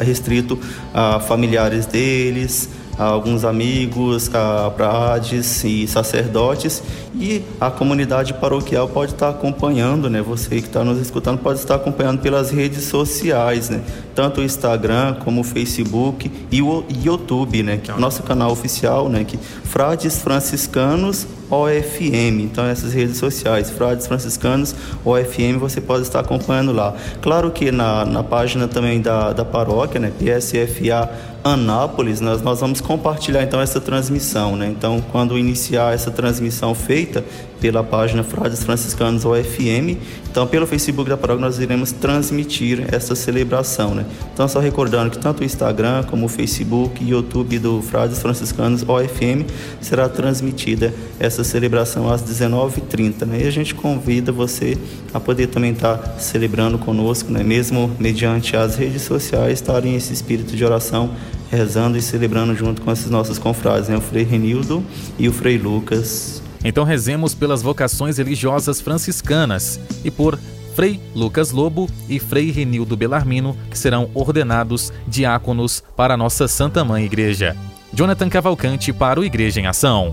restrito 0.00 0.58
a 0.92 1.20
familiares 1.20 1.86
deles, 1.86 2.68
alguns 2.98 3.44
amigos, 3.44 4.30
a 4.34 4.70
prades 4.70 5.64
e 5.64 5.86
sacerdotes 5.86 6.82
e 7.14 7.42
a 7.60 7.70
comunidade 7.70 8.34
paroquial 8.34 8.88
pode 8.88 9.12
estar 9.12 9.30
acompanhando, 9.30 10.08
né? 10.08 10.22
Você 10.22 10.60
que 10.60 10.66
está 10.66 10.84
nos 10.84 11.00
escutando 11.00 11.38
pode 11.38 11.58
estar 11.58 11.76
acompanhando 11.76 12.20
pelas 12.20 12.50
redes 12.50 12.84
sociais, 12.84 13.70
né? 13.70 13.82
Tanto 14.14 14.40
o 14.40 14.44
Instagram 14.44 15.14
como 15.24 15.40
o 15.40 15.44
Facebook 15.44 16.30
e 16.50 16.62
o 16.62 16.84
YouTube, 17.02 17.62
né? 17.62 17.78
Que 17.82 17.90
é 17.90 17.94
o 17.94 18.00
nosso 18.00 18.22
canal 18.22 18.50
oficial, 18.50 19.08
né? 19.08 19.24
Que 19.24 19.36
Frades 19.36 20.20
Franciscanos 20.20 21.26
OFM. 21.50 22.40
Então, 22.40 22.66
essas 22.66 22.92
redes 22.92 23.16
sociais, 23.16 23.70
Frades 23.70 24.06
Franciscanos, 24.06 24.74
OFM, 25.04 25.58
você 25.58 25.80
pode 25.80 26.02
estar 26.02 26.20
acompanhando 26.20 26.72
lá. 26.72 26.94
Claro 27.20 27.50
que 27.50 27.70
na, 27.70 28.04
na 28.04 28.22
página 28.22 28.66
também 28.68 29.00
da, 29.00 29.32
da 29.32 29.44
paróquia, 29.44 30.00
né, 30.00 30.10
PSFA 30.18 31.10
Anápolis, 31.44 32.20
nós, 32.20 32.42
nós 32.42 32.60
vamos 32.60 32.80
compartilhar 32.80 33.42
então 33.44 33.60
essa 33.60 33.80
transmissão. 33.80 34.56
Né? 34.56 34.66
Então, 34.66 35.00
quando 35.12 35.38
iniciar 35.38 35.94
essa 35.94 36.10
transmissão 36.10 36.74
feita, 36.74 37.24
pela 37.60 37.82
página 37.82 38.22
Frades 38.22 38.62
Franciscanos 38.62 39.24
OFM. 39.24 39.96
Então, 40.30 40.46
pelo 40.46 40.66
Facebook 40.66 41.08
da 41.08 41.16
paróquia, 41.16 41.46
nós 41.46 41.58
iremos 41.58 41.92
transmitir 41.92 42.84
essa 42.92 43.14
celebração. 43.14 43.94
Né? 43.94 44.04
Então, 44.32 44.46
só 44.46 44.60
recordando 44.60 45.10
que 45.10 45.18
tanto 45.18 45.40
o 45.40 45.44
Instagram 45.44 46.04
como 46.04 46.26
o 46.26 46.28
Facebook 46.28 47.02
e 47.02 47.10
YouTube 47.10 47.58
do 47.58 47.80
Frades 47.80 48.18
Franciscanos 48.20 48.84
OFM 48.86 49.46
será 49.80 50.08
transmitida 50.08 50.92
essa 51.18 51.42
celebração 51.42 52.10
às 52.10 52.22
19h30, 52.22 53.24
né? 53.26 53.42
E 53.42 53.46
a 53.46 53.50
gente 53.50 53.74
convida 53.74 54.30
você 54.30 54.76
a 55.14 55.20
poder 55.20 55.46
também 55.46 55.72
estar 55.72 56.16
celebrando 56.18 56.78
conosco, 56.78 57.30
né? 57.32 57.42
Mesmo 57.42 57.90
mediante 57.98 58.56
as 58.56 58.76
redes 58.76 59.02
sociais, 59.02 59.54
estarem 59.54 59.96
esse 59.96 60.12
espírito 60.12 60.54
de 60.54 60.64
oração, 60.64 61.10
rezando 61.50 61.96
e 61.96 62.02
celebrando 62.02 62.54
junto 62.54 62.82
com 62.82 62.92
esses 62.92 63.08
nossos 63.08 63.38
confrades, 63.38 63.88
né? 63.88 63.96
O 63.96 64.00
Frei 64.00 64.24
Renildo 64.24 64.84
e 65.18 65.28
o 65.28 65.32
Frei 65.32 65.56
Lucas. 65.56 66.42
Então 66.66 66.82
rezemos 66.82 67.32
pelas 67.32 67.62
vocações 67.62 68.18
religiosas 68.18 68.80
franciscanas 68.80 69.78
e 70.04 70.10
por 70.10 70.36
Frei 70.74 71.00
Lucas 71.14 71.52
Lobo 71.52 71.88
e 72.08 72.18
Frei 72.18 72.50
Renildo 72.50 72.96
Belarmino, 72.96 73.56
que 73.70 73.78
serão 73.78 74.10
ordenados 74.12 74.92
diáconos 75.06 75.80
para 75.96 76.14
a 76.14 76.16
nossa 76.16 76.48
Santa 76.48 76.84
Mãe 76.84 77.04
Igreja. 77.04 77.56
Jonathan 77.92 78.28
Cavalcante 78.28 78.92
para 78.92 79.20
o 79.20 79.24
Igreja 79.24 79.60
em 79.60 79.68
Ação. 79.68 80.12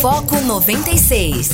Foco 0.00 0.40
96. 0.42 1.50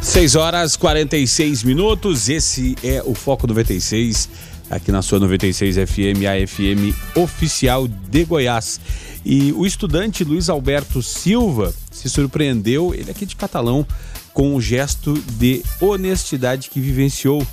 6 0.00 0.34
horas 0.34 0.76
46 0.76 1.62
minutos. 1.62 2.30
Esse 2.30 2.74
é 2.82 3.02
o 3.04 3.14
Foco 3.14 3.46
96, 3.46 4.30
aqui 4.70 4.92
na 4.92 5.02
sua 5.02 5.18
96 5.18 5.76
FM, 5.76 6.24
a 6.26 6.46
FM 6.46 6.94
oficial 7.16 7.88
de 7.88 8.24
Goiás. 8.24 8.80
E 9.24 9.52
o 9.52 9.66
estudante 9.66 10.24
Luiz 10.24 10.48
Alberto 10.48 11.02
Silva 11.02 11.74
se 11.90 12.08
surpreendeu, 12.08 12.94
ele 12.94 13.08
é 13.08 13.10
aqui 13.10 13.26
de 13.26 13.36
Catalão, 13.36 13.86
com 14.32 14.54
um 14.54 14.60
gesto 14.60 15.14
de 15.32 15.62
honestidade 15.80 16.70
que 16.70 16.80
vivenciou. 16.80 17.44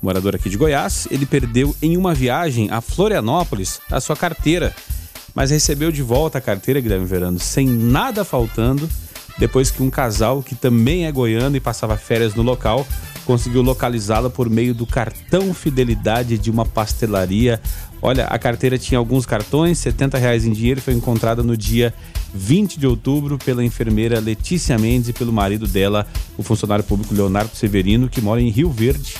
Morador 0.00 0.36
aqui 0.36 0.48
de 0.48 0.56
Goiás, 0.56 1.08
ele 1.10 1.26
perdeu 1.26 1.74
em 1.82 1.96
uma 1.96 2.14
viagem 2.14 2.70
a 2.70 2.80
Florianópolis 2.80 3.80
a 3.90 4.00
sua 4.00 4.14
carteira, 4.14 4.74
mas 5.34 5.50
recebeu 5.50 5.90
de 5.90 6.02
volta 6.02 6.38
a 6.38 6.40
carteira, 6.40 6.80
Guilherme 6.80 7.06
Verano, 7.06 7.38
sem 7.40 7.66
nada 7.66 8.24
faltando, 8.24 8.88
depois 9.38 9.70
que 9.70 9.82
um 9.82 9.90
casal 9.90 10.42
que 10.42 10.54
também 10.54 11.06
é 11.06 11.12
goiano 11.12 11.56
e 11.56 11.60
passava 11.60 11.96
férias 11.96 12.34
no 12.34 12.42
local 12.42 12.86
conseguiu 13.28 13.60
localizá-la 13.60 14.30
por 14.30 14.48
meio 14.48 14.74
do 14.74 14.86
cartão 14.86 15.52
fidelidade 15.52 16.38
de 16.38 16.50
uma 16.50 16.64
pastelaria. 16.64 17.60
Olha, 18.00 18.24
a 18.24 18.38
carteira 18.38 18.78
tinha 18.78 18.96
alguns 18.96 19.26
cartões, 19.26 19.76
70 19.76 20.16
reais 20.16 20.46
em 20.46 20.52
dinheiro, 20.52 20.80
foi 20.80 20.94
encontrada 20.94 21.42
no 21.42 21.54
dia 21.54 21.92
20 22.32 22.80
de 22.80 22.86
outubro 22.86 23.36
pela 23.36 23.62
enfermeira 23.62 24.18
Letícia 24.18 24.78
Mendes 24.78 25.10
e 25.10 25.12
pelo 25.12 25.30
marido 25.30 25.66
dela, 25.66 26.06
o 26.38 26.42
funcionário 26.42 26.82
público 26.82 27.14
Leonardo 27.14 27.54
Severino, 27.54 28.08
que 28.08 28.22
mora 28.22 28.40
em 28.40 28.48
Rio 28.48 28.70
Verde, 28.70 29.16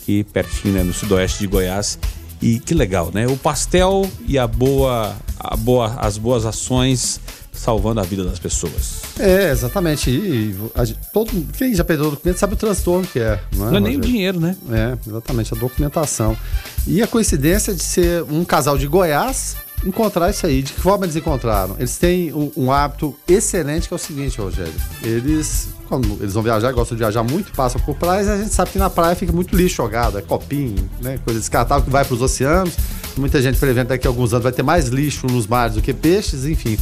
aqui 0.00 0.24
pertinho, 0.24 0.72
né, 0.72 0.82
no 0.82 0.94
sudoeste 0.94 1.40
de 1.40 1.46
Goiás. 1.46 1.98
E 2.42 2.58
que 2.58 2.74
legal, 2.74 3.10
né? 3.14 3.26
O 3.26 3.36
pastel 3.36 4.10
e 4.26 4.36
a 4.36 4.46
boa, 4.48 5.14
a 5.38 5.56
boa, 5.56 5.94
as 5.98 6.18
boas 6.18 6.44
ações 6.44 7.20
salvando 7.52 8.00
a 8.00 8.02
vida 8.02 8.24
das 8.24 8.40
pessoas. 8.40 9.02
É, 9.20 9.50
exatamente. 9.50 10.10
E 10.10 10.56
a, 10.74 10.84
todo, 11.12 11.30
quem 11.56 11.72
já 11.72 11.84
perdeu 11.84 12.08
o 12.08 12.10
documento 12.10 12.38
sabe 12.38 12.54
o 12.54 12.56
transtorno 12.56 13.06
que 13.06 13.20
é. 13.20 13.40
Não 13.54 13.68
é, 13.68 13.70
não 13.70 13.76
é 13.76 13.80
nem 13.80 13.96
o 13.96 14.00
dinheiro, 14.00 14.40
né? 14.40 14.56
É, 14.70 14.98
exatamente, 15.08 15.54
a 15.54 15.56
documentação. 15.56 16.36
E 16.84 17.00
a 17.00 17.06
coincidência 17.06 17.72
de 17.72 17.82
ser 17.82 18.24
um 18.24 18.44
casal 18.44 18.76
de 18.76 18.88
Goiás 18.88 19.54
encontrar 19.84 20.30
isso 20.30 20.46
aí. 20.46 20.62
De 20.62 20.72
que 20.72 20.80
forma 20.80 21.04
eles 21.04 21.16
encontraram? 21.16 21.74
Eles 21.78 21.96
têm 21.96 22.32
um, 22.32 22.50
um 22.56 22.72
hábito 22.72 23.14
excelente 23.28 23.88
que 23.88 23.94
é 23.94 23.96
o 23.96 23.98
seguinte, 23.98 24.40
Rogério. 24.40 24.72
Eles, 25.02 25.68
quando 25.88 26.18
eles 26.20 26.34
vão 26.34 26.42
viajar, 26.42 26.72
gostam 26.72 26.96
de 26.96 27.02
viajar 27.02 27.22
muito, 27.22 27.52
passam 27.52 27.80
por 27.80 27.96
praias, 27.96 28.28
a 28.28 28.36
gente 28.36 28.54
sabe 28.54 28.70
que 28.70 28.78
na 28.78 28.90
praia 28.90 29.14
fica 29.14 29.32
muito 29.32 29.54
lixo 29.56 29.76
jogado, 29.76 30.18
é 30.18 30.22
copinho, 30.22 30.88
né? 31.00 31.18
Coisa 31.24 31.40
descartável 31.40 31.84
que 31.84 31.90
vai 31.90 32.04
para 32.04 32.14
os 32.14 32.22
oceanos. 32.22 32.74
Muita 33.16 33.42
gente 33.42 33.58
prevendo 33.58 33.88
daqui 33.88 34.06
a 34.06 34.10
alguns 34.10 34.32
anos 34.32 34.42
vai 34.42 34.52
ter 34.52 34.62
mais 34.62 34.88
lixo 34.88 35.26
nos 35.26 35.46
mares 35.46 35.74
do 35.74 35.82
que 35.82 35.92
peixes, 35.92 36.46
enfim. 36.46 36.78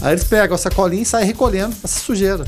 Aí 0.00 0.12
eles 0.12 0.24
pegam 0.24 0.54
a 0.54 0.58
sacolinha 0.58 1.02
e 1.02 1.06
saem 1.06 1.26
recolhendo 1.26 1.74
essa 1.82 2.00
sujeira. 2.00 2.44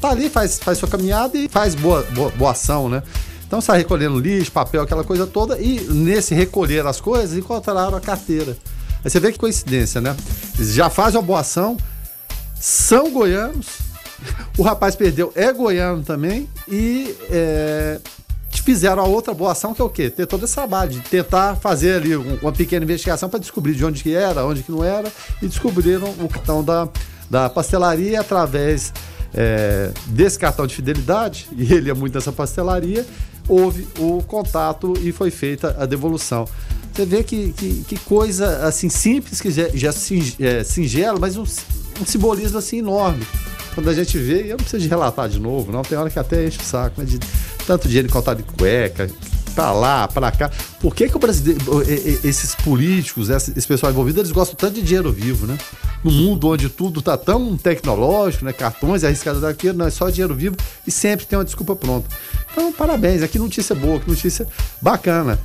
Tá 0.00 0.10
ali, 0.10 0.30
faz, 0.30 0.58
faz 0.58 0.78
sua 0.78 0.88
caminhada 0.88 1.36
e 1.36 1.48
faz 1.48 1.74
boa, 1.74 2.02
boa, 2.14 2.30
boa 2.30 2.52
ação, 2.52 2.88
né? 2.88 3.02
Então 3.46 3.60
sai 3.60 3.78
recolhendo 3.78 4.18
lixo, 4.18 4.52
papel, 4.52 4.82
aquela 4.82 5.02
coisa 5.02 5.26
toda, 5.26 5.60
e 5.60 5.80
nesse 5.80 6.34
recolher 6.34 6.86
as 6.86 7.00
coisas 7.00 7.36
encontraram 7.36 7.96
a 7.96 8.00
carteira. 8.00 8.56
Aí 9.04 9.10
você 9.10 9.20
vê 9.20 9.32
que 9.32 9.38
coincidência, 9.38 10.00
né? 10.00 10.16
Eles 10.56 10.74
já 10.74 10.90
fazem 10.90 11.18
uma 11.18 11.26
boa 11.26 11.40
ação, 11.40 11.76
são 12.58 13.10
goianos, 13.10 13.66
o 14.58 14.62
rapaz 14.62 14.94
perdeu, 14.94 15.32
é 15.34 15.52
goiano 15.52 16.02
também, 16.02 16.48
e 16.68 17.16
é, 17.30 17.98
fizeram 18.50 19.02
a 19.02 19.06
outra 19.06 19.32
boa 19.32 19.52
ação, 19.52 19.74
que 19.74 19.80
é 19.80 19.84
o 19.84 19.88
quê? 19.88 20.10
Ter 20.10 20.26
todo 20.26 20.44
esse 20.44 20.54
trabalho 20.54 20.90
de 20.90 21.00
tentar 21.00 21.56
fazer 21.56 21.94
ali 21.94 22.14
uma 22.14 22.52
pequena 22.52 22.84
investigação 22.84 23.28
para 23.28 23.40
descobrir 23.40 23.74
de 23.74 23.84
onde 23.84 24.02
que 24.02 24.14
era, 24.14 24.44
onde 24.44 24.62
que 24.62 24.70
não 24.70 24.84
era, 24.84 25.10
e 25.40 25.48
descobriram 25.48 26.08
o 26.20 26.28
cartão 26.28 26.62
da, 26.62 26.88
da 27.28 27.48
pastelaria 27.48 28.20
através 28.20 28.92
é, 29.34 29.90
desse 30.06 30.38
cartão 30.38 30.66
de 30.66 30.74
fidelidade, 30.74 31.48
e 31.56 31.72
ele 31.72 31.90
é 31.90 31.94
muito 31.94 32.12
dessa 32.12 32.30
pastelaria, 32.30 33.06
houve 33.48 33.88
o 33.98 34.22
contato 34.22 34.94
e 35.02 35.10
foi 35.10 35.30
feita 35.30 35.74
a 35.78 35.86
devolução. 35.86 36.46
Você 36.92 37.06
vê 37.06 37.22
que, 37.22 37.52
que, 37.52 37.84
que 37.84 37.98
coisa 38.00 38.66
assim 38.66 38.88
simples, 38.88 39.40
que 39.40 39.50
já, 39.50 39.68
já 39.72 39.90
é, 40.40 40.64
singela, 40.64 41.18
mas 41.18 41.36
um, 41.36 41.42
um, 41.42 42.04
simbolismo 42.04 42.58
assim 42.58 42.78
enorme. 42.78 43.26
Quando 43.74 43.88
a 43.88 43.94
gente 43.94 44.18
vê, 44.18 44.44
eu 44.44 44.50
não 44.50 44.56
preciso 44.56 44.82
de 44.82 44.88
relatar 44.88 45.28
de 45.28 45.38
novo, 45.38 45.70
não. 45.70 45.82
Tem 45.82 45.96
hora 45.96 46.10
que 46.10 46.18
até 46.18 46.46
enche 46.46 46.58
o 46.58 46.64
saco, 46.64 47.00
né? 47.00 47.06
De 47.06 47.18
tanto 47.66 47.86
dinheiro 47.86 48.08
contado 48.08 48.38
de 48.38 48.42
cueca, 48.42 49.08
pra 49.54 49.72
lá, 49.72 50.08
pra 50.08 50.30
cá. 50.32 50.50
Por 50.80 50.94
que, 50.94 51.08
que 51.08 51.16
o 51.16 51.20
brasileiro, 51.20 51.60
esses 52.24 52.54
políticos, 52.56 53.30
esse 53.30 53.66
pessoal 53.66 53.92
envolvido, 53.92 54.20
eles 54.20 54.32
gostam 54.32 54.56
tanto 54.56 54.74
de 54.74 54.82
dinheiro 54.82 55.12
vivo, 55.12 55.46
né? 55.46 55.56
No 56.02 56.10
mundo 56.10 56.48
onde 56.48 56.68
tudo 56.68 57.00
tá 57.00 57.16
tão 57.16 57.56
tecnológico, 57.56 58.44
né? 58.44 58.52
Cartões 58.52 59.04
arriscados 59.04 59.42
daquilo, 59.42 59.78
não 59.78 59.86
é 59.86 59.90
só 59.90 60.08
dinheiro 60.10 60.34
vivo 60.34 60.56
e 60.86 60.90
sempre 60.90 61.26
tem 61.26 61.38
uma 61.38 61.44
desculpa 61.44 61.76
pronta. 61.76 62.08
Então, 62.50 62.72
parabéns. 62.72 63.22
Aqui 63.22 63.38
notícia 63.38 63.74
boa, 63.74 64.00
que 64.00 64.08
notícia 64.08 64.46
bacana. 64.80 65.38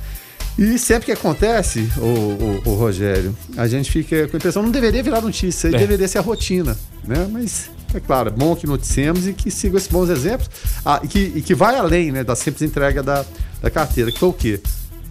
E 0.58 0.78
sempre 0.78 1.06
que 1.06 1.12
acontece, 1.12 1.86
o, 1.98 2.00
o, 2.00 2.62
o, 2.70 2.74
Rogério, 2.76 3.36
a 3.58 3.68
gente 3.68 3.90
fica 3.90 4.26
com 4.26 4.36
a 4.36 4.38
impressão, 4.38 4.62
não 4.62 4.70
deveria 4.70 5.02
virar 5.02 5.20
notícia, 5.20 5.68
é. 5.68 5.70
deveria 5.70 6.08
ser 6.08 6.18
a 6.18 6.22
rotina, 6.22 6.76
né? 7.04 7.28
Mas 7.30 7.70
é 7.92 8.00
claro, 8.00 8.28
é 8.28 8.32
bom 8.32 8.56
que 8.56 8.66
noticiemos 8.66 9.26
e 9.26 9.34
que 9.34 9.50
sigam 9.50 9.76
esses 9.76 9.90
bons 9.90 10.08
exemplos 10.08 10.48
ah, 10.84 11.00
e, 11.02 11.08
que, 11.08 11.32
e 11.36 11.42
que 11.42 11.54
vai 11.54 11.76
além 11.76 12.10
né, 12.10 12.24
da 12.24 12.34
simples 12.34 12.62
entrega 12.62 13.02
da, 13.02 13.24
da 13.60 13.70
carteira, 13.70 14.10
que 14.10 14.18
foi 14.18 14.28
o 14.30 14.32
quê? 14.32 14.60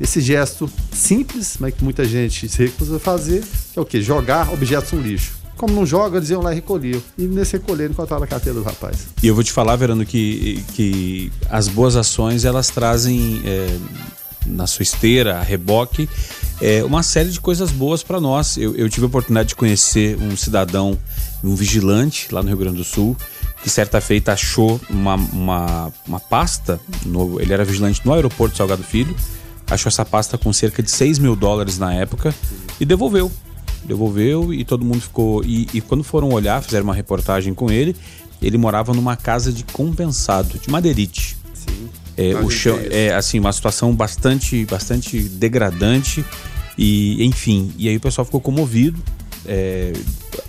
Esse 0.02 0.20
gesto 0.20 0.70
simples, 0.92 1.58
mas 1.60 1.74
que 1.74 1.84
muita 1.84 2.06
gente 2.06 2.50
se 2.50 2.64
recusa 2.64 2.98
a 2.98 3.00
fazer, 3.00 3.44
que 3.72 3.80
é 3.80 3.82
o 3.82 3.86
quê? 3.86 4.02
Jogar 4.02 4.52
objetos 4.52 4.92
no 4.92 5.00
lixo. 5.00 5.36
Como 5.56 5.74
não 5.74 5.86
joga, 5.86 6.18
eles 6.18 6.30
iam 6.30 6.42
lá 6.42 6.52
e 6.52 6.56
recolhiam. 6.56 7.02
E 7.18 7.24
nesse 7.24 7.54
recolher 7.54 7.90
encontraram 7.90 8.24
a 8.24 8.28
carteira 8.28 8.60
do 8.60 8.64
rapaz. 8.64 9.08
E 9.24 9.28
eu 9.28 9.34
vou 9.34 9.44
te 9.44 9.54
falar, 9.54 9.78
Verano, 9.78 10.06
que, 10.06 10.62
que 10.74 11.32
as 11.50 11.70
boas 11.70 11.96
ações 11.96 12.44
elas 12.44 12.70
trazem 12.70 13.42
é, 13.46 13.78
na 14.46 14.68
sua 14.68 14.84
esteira, 14.84 15.38
a 15.38 15.44
reboque, 15.44 16.10
é, 16.62 16.84
uma 16.84 17.04
série 17.04 17.30
de 17.30 17.40
coisas 17.40 17.72
boas 17.72 18.04
para 18.04 18.20
nós. 18.20 18.58
Eu, 18.58 18.76
eu, 18.76 18.90
tive 18.90 19.06
a 19.06 19.08
oportunidade 19.08 19.50
de 19.50 19.56
conhecer 19.56 20.18
um 20.22 20.36
cidadão, 20.38 20.98
um 21.44 21.56
vigilante 21.56 22.34
lá 22.34 22.42
no 22.42 22.50
Rio 22.50 22.58
Grande 22.58 22.78
do 22.78 22.84
Sul, 22.84 23.16
que 23.62 23.70
certa 23.70 24.00
feita 24.00 24.34
achou 24.34 24.80
uma, 24.90 25.16
uma, 25.16 25.94
uma 26.08 26.20
pasta, 26.20 26.80
no, 27.06 27.42
ele 27.42 27.54
era 27.54 27.66
vigilante 27.66 28.02
no 28.06 28.14
aeroporto 28.14 28.56
Salgado 28.56 28.84
Filho, 28.84 29.16
achou 29.68 29.90
essa 29.90 30.06
pasta 30.06 30.38
com 30.38 30.54
cerca 30.54 30.82
de 30.82 30.92
6 30.92 31.20
mil 31.20 31.36
dólares 31.36 31.78
na 31.78 31.94
época 31.94 32.34
e 32.80 32.86
devolveu. 32.86 33.32
Devolveu 33.84 34.54
e 34.54 34.64
todo 34.64 34.86
mundo 34.86 35.02
ficou. 35.02 35.44
E, 35.44 35.68
e 35.74 35.82
quando 35.82 36.04
foram 36.04 36.30
olhar, 36.30 36.62
fizeram 36.64 36.86
uma 36.86 36.94
reportagem 36.94 37.54
com 37.54 37.72
ele, 37.72 37.96
ele 38.42 38.58
morava 38.58 38.94
numa 38.94 39.16
casa 39.16 39.52
de 39.52 39.64
compensado, 39.64 40.58
de 40.60 40.70
madeirite. 40.70 41.38
É, 42.18 42.34
o 42.36 42.50
chão 42.50 42.80
é 42.90 43.14
assim 43.14 43.40
uma 43.40 43.52
situação 43.52 43.94
bastante 43.94 44.66
bastante 44.66 45.24
degradante 45.24 46.24
e 46.78 47.24
enfim 47.26 47.74
e 47.78 47.90
aí 47.90 47.98
o 47.98 48.00
pessoal 48.00 48.24
ficou 48.24 48.40
comovido 48.40 49.04
é, 49.46 49.92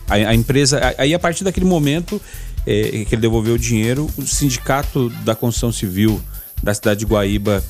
a, 0.08 0.14
a, 0.14 0.34
empresa 0.34 0.94
aí 0.96 1.12
a 1.12 1.18
partir 1.18 1.42
daquele 1.42 1.66
momento 1.66 2.22
é, 2.64 3.04
que 3.04 3.14
ele 3.14 3.22
devolveu 3.22 3.54
o 3.54 3.58
dinheiro 3.58 4.08
o 4.16 4.22
sindicato 4.22 5.08
da 5.24 5.34
construção 5.34 5.72
civil 5.72 6.22
da 6.62 6.72
cidade 6.72 7.00
de 7.00 7.06
Guaíba 7.06 7.62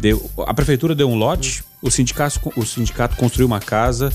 deu 0.00 0.30
a 0.46 0.54
prefeitura 0.54 0.94
deu 0.94 1.10
um 1.10 1.14
lote 1.14 1.62
o 1.82 1.90
sindicato 1.90 2.40
o 2.56 2.64
sindicato 2.64 3.14
construiu 3.14 3.46
uma 3.46 3.60
casa 3.60 4.10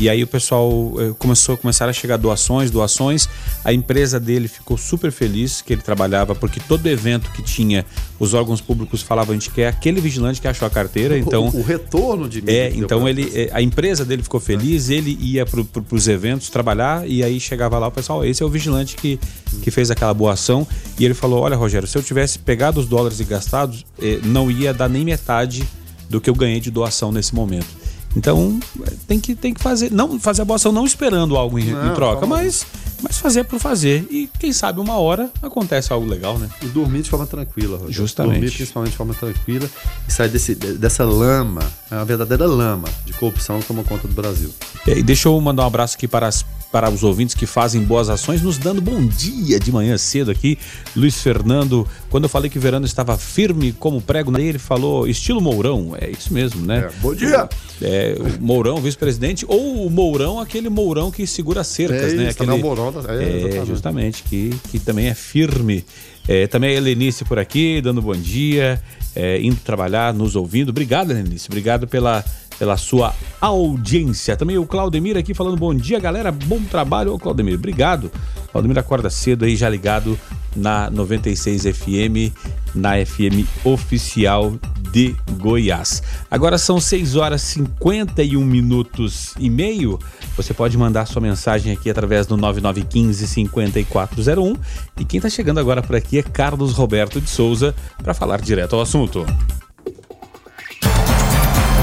e 0.00 0.08
aí 0.08 0.22
o 0.22 0.26
pessoal 0.26 0.94
eh, 0.98 1.12
começou 1.18 1.54
a 1.54 1.58
começar 1.58 1.86
a 1.86 1.92
chegar 1.92 2.16
doações, 2.16 2.70
doações. 2.70 3.28
A 3.62 3.70
empresa 3.70 4.18
dele 4.18 4.48
ficou 4.48 4.78
super 4.78 5.12
feliz 5.12 5.60
que 5.60 5.74
ele 5.74 5.82
trabalhava, 5.82 6.34
porque 6.34 6.58
todo 6.58 6.86
evento 6.86 7.30
que 7.32 7.42
tinha, 7.42 7.84
os 8.18 8.32
órgãos 8.32 8.62
públicos 8.62 9.02
falavam 9.02 9.32
a 9.32 9.38
gente 9.38 9.50
quer 9.50 9.68
aquele 9.68 10.00
vigilante 10.00 10.40
que 10.40 10.48
achou 10.48 10.66
a 10.66 10.70
carteira. 10.70 11.18
Então 11.18 11.48
o, 11.48 11.58
o 11.58 11.62
retorno 11.62 12.30
de 12.30 12.40
mim 12.40 12.50
é, 12.50 12.72
então 12.74 13.06
ele, 13.06 13.30
eh, 13.34 13.50
a 13.52 13.60
empresa 13.60 14.02
dele 14.02 14.22
ficou 14.22 14.40
feliz, 14.40 14.88
ele 14.88 15.18
ia 15.20 15.44
para 15.44 15.62
pro, 15.64 15.84
os 15.90 16.08
eventos 16.08 16.48
trabalhar 16.48 17.06
e 17.06 17.22
aí 17.22 17.38
chegava 17.38 17.78
lá 17.78 17.88
o 17.88 17.92
pessoal, 17.92 18.24
esse 18.24 18.42
é 18.42 18.46
o 18.46 18.48
vigilante 18.48 18.96
que, 18.96 19.20
que 19.62 19.70
fez 19.70 19.90
aquela 19.90 20.14
boa 20.14 20.32
ação. 20.32 20.66
E 20.98 21.04
ele 21.04 21.12
falou, 21.12 21.40
olha 21.40 21.56
Rogério, 21.56 21.86
se 21.86 21.98
eu 21.98 22.02
tivesse 22.02 22.38
pegado 22.38 22.80
os 22.80 22.86
dólares 22.86 23.20
e 23.20 23.24
gastados, 23.24 23.84
eh, 24.00 24.18
não 24.24 24.50
ia 24.50 24.72
dar 24.72 24.88
nem 24.88 25.04
metade 25.04 25.62
do 26.08 26.22
que 26.22 26.30
eu 26.30 26.34
ganhei 26.34 26.58
de 26.58 26.70
doação 26.70 27.12
nesse 27.12 27.34
momento. 27.34 27.79
Então, 28.16 28.58
tem 29.06 29.20
que, 29.20 29.34
tem 29.34 29.54
que 29.54 29.62
fazer, 29.62 29.90
não 29.90 30.18
fazer 30.18 30.42
a 30.42 30.44
boa 30.44 30.56
ação 30.56 30.72
não 30.72 30.84
esperando 30.84 31.36
algo 31.36 31.58
em, 31.58 31.70
não, 31.70 31.92
em 31.92 31.94
troca, 31.94 32.26
mas 32.26 32.66
mas 33.02 33.18
fazer 33.18 33.44
por 33.44 33.58
fazer. 33.58 34.06
E 34.10 34.28
quem 34.38 34.52
sabe 34.52 34.80
uma 34.80 34.98
hora 34.98 35.30
acontece 35.42 35.92
algo 35.92 36.06
legal, 36.06 36.38
né? 36.38 36.48
E 36.62 36.66
dormir 36.66 37.02
de 37.02 37.10
forma 37.10 37.26
tranquila, 37.26 37.76
Rogério. 37.76 37.92
Justamente. 37.92 38.34
Dormir 38.34 38.50
principalmente 38.52 38.90
de 38.90 38.96
forma 38.96 39.14
tranquila 39.14 39.68
e 40.06 40.12
sair 40.12 40.28
desse, 40.28 40.54
dessa 40.54 41.04
lama, 41.04 41.62
é 41.90 41.94
uma 41.94 42.04
verdadeira 42.04 42.46
lama 42.46 42.88
de 43.04 43.12
corrupção 43.12 43.60
que 43.60 43.66
toma 43.66 43.84
conta 43.84 44.06
do 44.06 44.14
Brasil. 44.14 44.52
E 44.86 45.02
deixa 45.02 45.28
eu 45.28 45.40
mandar 45.40 45.64
um 45.64 45.66
abraço 45.66 45.96
aqui 45.96 46.06
para 46.06 46.26
as 46.26 46.44
para 46.70 46.88
os 46.88 47.02
ouvintes 47.02 47.34
que 47.34 47.46
fazem 47.46 47.82
boas 47.82 48.08
ações, 48.08 48.42
nos 48.42 48.56
dando 48.56 48.80
bom 48.80 49.04
dia 49.04 49.58
de 49.58 49.72
manhã 49.72 49.98
cedo 49.98 50.30
aqui. 50.30 50.58
Luiz 50.94 51.20
Fernando, 51.20 51.86
quando 52.08 52.24
eu 52.24 52.28
falei 52.28 52.48
que 52.48 52.58
o 52.58 52.60
Verano 52.60 52.86
estava 52.86 53.18
firme 53.18 53.72
como 53.72 54.00
prego 54.00 54.30
na 54.30 54.38
areia, 54.38 54.50
ele 54.50 54.58
falou 54.58 55.08
estilo 55.08 55.40
Mourão. 55.40 55.96
É 56.00 56.08
isso 56.10 56.32
mesmo, 56.32 56.64
né? 56.64 56.88
É, 56.88 57.00
bom 57.00 57.14
dia! 57.14 57.48
É, 57.82 58.14
o 58.18 58.42
Mourão, 58.42 58.76
vice-presidente, 58.80 59.44
ou 59.48 59.86
o 59.86 59.90
Mourão, 59.90 60.38
aquele 60.38 60.68
Mourão 60.68 61.10
que 61.10 61.26
segura 61.26 61.64
cercas, 61.64 62.12
É 62.12 62.16
né? 62.16 62.28
isso, 62.28 62.42
Aquele, 62.42 62.58
é 62.58 62.62
Mourão, 62.62 62.88
é, 62.88 62.88
é, 62.88 63.36
exatamente. 63.36 63.66
justamente, 63.66 64.22
que, 64.22 64.50
que 64.70 64.78
também 64.78 65.08
é 65.08 65.14
firme. 65.14 65.84
É, 66.28 66.46
também 66.46 66.70
a 66.70 66.74
Helenice 66.74 67.24
por 67.24 67.38
aqui, 67.38 67.80
dando 67.80 68.00
bom 68.00 68.14
dia, 68.14 68.80
é, 69.16 69.40
indo 69.40 69.56
trabalhar, 69.56 70.14
nos 70.14 70.36
ouvindo. 70.36 70.68
Obrigado, 70.68 71.10
Helenice. 71.10 71.48
Obrigado 71.48 71.88
pela, 71.88 72.24
pela 72.60 72.76
sua 72.76 73.14
audiência. 73.40 74.36
Também 74.36 74.58
o 74.58 74.66
Claudemir 74.66 75.16
aqui 75.16 75.32
falando 75.32 75.56
bom 75.56 75.74
dia, 75.74 75.98
galera. 75.98 76.30
Bom 76.30 76.60
trabalho. 76.60 77.14
Ô, 77.14 77.18
Claudemir, 77.18 77.54
obrigado. 77.54 78.12
Claudemir 78.52 78.78
acorda 78.78 79.08
cedo 79.08 79.46
aí, 79.46 79.56
já 79.56 79.66
ligado 79.66 80.18
na 80.54 80.90
96 80.90 81.62
FM, 81.62 82.36
na 82.74 83.04
FM 83.04 83.48
oficial 83.64 84.52
de 84.92 85.16
Goiás. 85.38 86.02
Agora 86.30 86.58
são 86.58 86.78
6 86.78 87.16
horas 87.16 87.40
51 87.40 88.44
minutos 88.44 89.32
e 89.38 89.48
meio. 89.48 89.98
Você 90.36 90.52
pode 90.52 90.76
mandar 90.76 91.06
sua 91.06 91.22
mensagem 91.22 91.72
aqui 91.72 91.88
através 91.88 92.26
do 92.26 92.36
9915 92.36 93.26
5401. 93.26 94.54
E 94.98 95.04
quem 95.06 95.16
está 95.16 95.30
chegando 95.30 95.60
agora 95.60 95.82
por 95.82 95.96
aqui 95.96 96.18
é 96.18 96.22
Carlos 96.22 96.74
Roberto 96.74 97.22
de 97.22 97.30
Souza 97.30 97.74
para 98.02 98.12
falar 98.12 98.42
direto 98.42 98.76
ao 98.76 98.82
assunto. 98.82 99.24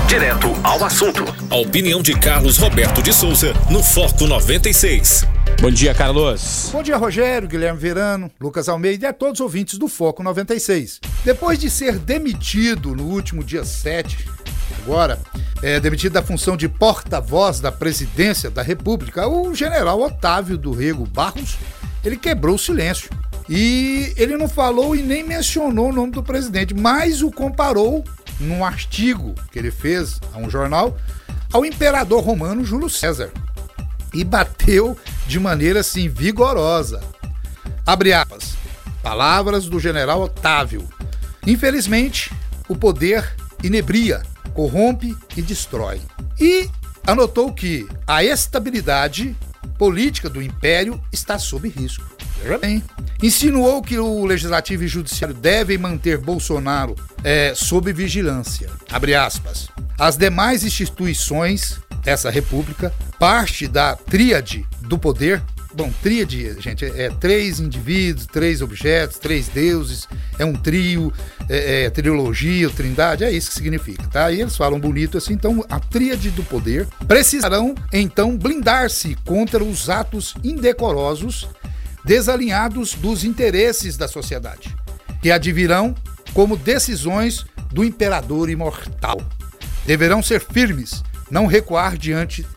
Direto 0.07 0.47
ao 0.63 0.85
assunto. 0.85 1.25
A 1.49 1.57
opinião 1.57 2.01
de 2.01 2.17
Carlos 2.17 2.57
Roberto 2.57 3.03
de 3.03 3.11
Souza 3.11 3.53
no 3.69 3.83
Foco 3.83 4.25
96. 4.25 5.25
Bom 5.59 5.69
dia, 5.69 5.93
Carlos. 5.93 6.69
Bom 6.71 6.81
dia, 6.81 6.95
Rogério, 6.95 7.45
Guilherme 7.45 7.77
Verano, 7.77 8.31
Lucas 8.39 8.69
Almeida 8.69 9.05
e 9.05 9.09
a 9.09 9.11
todos 9.11 9.41
os 9.41 9.43
ouvintes 9.43 9.77
do 9.77 9.89
Foco 9.89 10.23
96. 10.23 11.01
Depois 11.25 11.59
de 11.59 11.69
ser 11.69 11.99
demitido 11.99 12.95
no 12.95 13.03
último 13.03 13.43
dia 13.43 13.65
7, 13.65 14.29
agora, 14.81 15.19
é, 15.61 15.77
demitido 15.77 16.13
da 16.13 16.23
função 16.23 16.55
de 16.55 16.69
porta-voz 16.69 17.59
da 17.59 17.71
presidência 17.71 18.49
da 18.49 18.61
República, 18.61 19.27
o 19.27 19.53
general 19.53 20.01
Otávio 20.01 20.57
do 20.57 20.71
Rego 20.71 21.05
Barros, 21.05 21.57
ele 22.01 22.15
quebrou 22.15 22.55
o 22.55 22.59
silêncio. 22.59 23.09
E 23.49 24.13
ele 24.15 24.37
não 24.37 24.47
falou 24.47 24.95
e 24.95 25.01
nem 25.01 25.23
mencionou 25.23 25.89
o 25.89 25.93
nome 25.93 26.11
do 26.13 26.23
presidente, 26.23 26.73
mas 26.73 27.21
o 27.21 27.29
comparou 27.29 28.05
num 28.39 28.63
artigo 28.63 29.33
que 29.51 29.59
ele 29.59 29.71
fez 29.71 30.19
a 30.33 30.37
um 30.37 30.49
jornal 30.49 30.97
ao 31.51 31.65
imperador 31.65 32.23
romano 32.23 32.63
Júlio 32.63 32.89
César 32.89 33.31
e 34.13 34.23
bateu 34.23 34.97
de 35.27 35.39
maneira 35.39 35.81
assim 35.81 36.07
vigorosa. 36.07 37.01
Abre 37.85 38.13
aspas. 38.13 38.55
Palavras 39.01 39.67
do 39.67 39.79
general 39.79 40.21
Otávio. 40.21 40.87
Infelizmente, 41.45 42.33
o 42.67 42.75
poder 42.75 43.35
inebria, 43.63 44.23
corrompe 44.53 45.15
e 45.35 45.41
destrói. 45.41 46.01
E 46.39 46.69
anotou 47.05 47.53
que 47.53 47.87
a 48.05 48.23
estabilidade 48.23 49.35
política 49.77 50.29
do 50.29 50.41
império 50.41 51.01
está 51.11 51.39
sob 51.39 51.69
risco. 51.69 52.16
Veja 52.41 52.57
bem. 52.57 52.83
Insinuou 53.21 53.81
que 53.81 53.97
o 53.97 54.25
legislativo 54.25 54.83
e 54.83 54.87
judiciário 54.87 55.35
devem 55.35 55.77
manter 55.77 56.17
Bolsonaro 56.17 56.95
é, 57.23 57.53
sob 57.55 57.91
vigilância. 57.91 58.69
Abre 58.91 59.15
aspas. 59.15 59.69
As 59.97 60.15
demais 60.15 60.63
instituições 60.63 61.79
dessa 62.03 62.29
república, 62.29 62.93
parte 63.19 63.67
da 63.67 63.95
tríade 63.95 64.65
do 64.81 64.97
poder. 64.97 65.41
Bom, 65.73 65.91
tríade, 66.01 66.59
gente, 66.59 66.85
é, 66.85 67.03
é 67.03 67.09
três 67.09 67.59
indivíduos, 67.59 68.25
três 68.25 68.61
objetos, 68.61 69.19
três 69.19 69.47
deuses, 69.47 70.07
é 70.39 70.45
um 70.45 70.53
trio, 70.53 71.13
é, 71.49 71.83
é 71.83 71.89
trilogia, 71.89 72.69
trindade, 72.69 73.23
é 73.23 73.31
isso 73.31 73.49
que 73.49 73.55
significa, 73.55 74.03
tá? 74.07 74.31
E 74.31 74.41
eles 74.41 74.57
falam 74.57 74.79
bonito 74.79 75.17
assim, 75.17 75.33
então 75.33 75.63
a 75.69 75.79
tríade 75.79 76.31
do 76.31 76.43
poder 76.43 76.87
precisarão 77.07 77.75
então 77.93 78.35
blindar-se 78.35 79.15
contra 79.23 79.63
os 79.63 79.87
atos 79.87 80.33
indecorosos 80.43 81.47
desalinhados 82.07 82.93
dos 82.93 83.25
interesses 83.25 83.97
da 83.97 84.07
sociedade, 84.07 84.73
que 85.21 85.29
advirão 85.29 85.93
como 86.33 86.55
decisões 86.55 87.45
do 87.69 87.83
imperador 87.83 88.49
imortal. 88.49 89.21
Deverão 89.85 90.23
ser 90.23 90.39
firmes, 90.41 91.03
não 91.29 91.45
recuar 91.45 91.97
diante 91.97 92.47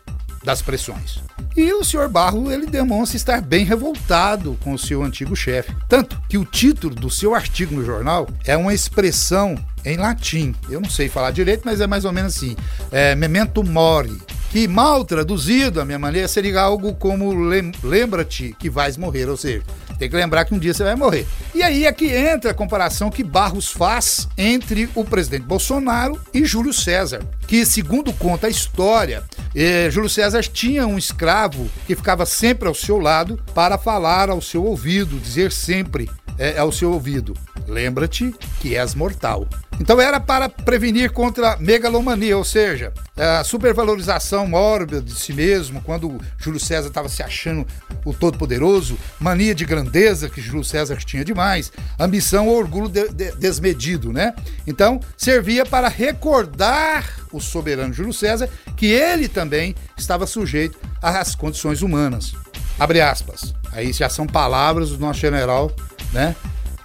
das 0.41 0.61
pressões. 0.61 1.19
E 1.55 1.71
o 1.73 1.83
senhor 1.83 2.07
Barro 2.07 2.49
ele 2.49 2.65
demonstra 2.65 3.17
estar 3.17 3.41
bem 3.41 3.65
revoltado 3.65 4.57
com 4.63 4.73
o 4.73 4.79
seu 4.79 5.03
antigo 5.03 5.35
chefe, 5.35 5.75
tanto 5.89 6.19
que 6.29 6.37
o 6.37 6.45
título 6.45 6.95
do 6.95 7.09
seu 7.09 7.35
artigo 7.35 7.75
no 7.75 7.85
jornal 7.85 8.29
é 8.45 8.55
uma 8.55 8.73
expressão 8.73 9.55
em 9.83 9.97
latim. 9.97 10.55
Eu 10.69 10.79
não 10.79 10.89
sei 10.89 11.09
falar 11.09 11.31
direito, 11.31 11.63
mas 11.65 11.81
é 11.81 11.87
mais 11.87 12.05
ou 12.05 12.13
menos 12.13 12.37
assim: 12.37 12.55
é, 12.89 13.15
memento 13.15 13.63
mori, 13.65 14.17
que 14.51 14.67
mal 14.67 15.05
traduzido, 15.05 15.79
a 15.79 15.85
minha 15.85 15.97
maneira, 15.97 16.27
seria 16.27 16.59
algo 16.59 16.93
como 16.93 17.33
lem 17.33 17.71
lembra-te 17.81 18.53
que 18.59 18.69
vais 18.69 18.97
morrer, 18.97 19.29
ou 19.29 19.37
seja, 19.37 19.63
tem 19.97 20.09
que 20.09 20.15
lembrar 20.15 20.43
que 20.43 20.53
um 20.53 20.59
dia 20.59 20.73
você 20.73 20.83
vai 20.83 20.95
morrer. 20.95 21.25
E 21.55 21.63
aí 21.63 21.85
é 21.85 21.91
que 21.93 22.13
entra 22.13 22.51
a 22.51 22.53
comparação 22.53 23.09
que 23.09 23.23
Barros 23.23 23.69
faz 23.69 24.27
entre 24.37 24.89
o 24.93 25.05
presidente 25.05 25.43
Bolsonaro 25.43 26.19
e 26.33 26.43
Júlio 26.43 26.73
César, 26.73 27.23
que 27.47 27.65
segundo 27.65 28.11
conta 28.11 28.47
a 28.47 28.49
história, 28.49 29.23
eh, 29.55 29.89
Júlio 29.89 30.09
César 30.09 30.41
tinha 30.43 30.85
um 30.85 30.97
escravo 30.97 31.69
que 31.87 31.95
ficava 31.95 32.25
sempre 32.25 32.67
ao 32.67 32.75
seu 32.75 32.97
lado 32.97 33.39
para 33.55 33.77
falar 33.77 34.29
ao 34.29 34.41
seu 34.41 34.65
ouvido, 34.65 35.17
dizer 35.17 35.53
sempre 35.53 36.09
é, 36.41 36.57
ao 36.57 36.71
seu 36.71 36.91
ouvido: 36.91 37.35
lembra-te 37.67 38.33
que 38.59 38.75
és 38.75 38.95
mortal. 38.95 39.47
Então 39.79 40.01
era 40.01 40.19
para 40.19 40.49
prevenir 40.49 41.11
contra 41.11 41.53
a 41.53 41.57
megalomania, 41.57 42.37
ou 42.37 42.43
seja, 42.43 42.91
a 43.15 43.43
supervalorização 43.43 44.47
mórbida 44.47 45.01
de 45.01 45.13
si 45.13 45.33
mesmo, 45.33 45.81
quando 45.81 46.19
Júlio 46.37 46.59
César 46.59 46.87
estava 46.87 47.09
se 47.09 47.21
achando 47.21 47.65
o 48.03 48.13
todo-poderoso, 48.13 48.97
mania 49.19 49.53
de 49.53 49.65
grandeza 49.65 50.29
que 50.29 50.41
Júlio 50.41 50.63
César 50.63 50.97
tinha 50.97 51.23
demais, 51.23 51.71
ambição 51.99 52.47
ou 52.47 52.57
orgulho 52.57 52.89
de, 52.89 53.07
de, 53.09 53.31
desmedido, 53.37 54.11
né? 54.11 54.33
Então 54.65 54.99
servia 55.15 55.65
para 55.65 55.87
recordar 55.87 57.07
o 57.31 57.39
soberano 57.39 57.93
Júlio 57.93 58.13
César 58.13 58.49
que 58.75 58.87
ele 58.87 59.27
também 59.27 59.75
estava 59.97 60.25
sujeito 60.25 60.79
às 61.01 61.35
condições 61.35 61.81
humanas. 61.81 62.33
Abre 62.79 62.99
aspas. 62.99 63.53
Aí 63.71 63.93
já 63.93 64.09
são 64.09 64.27
palavras 64.27 64.89
do 64.89 64.97
nosso 64.97 65.19
general, 65.19 65.71
né? 66.11 66.35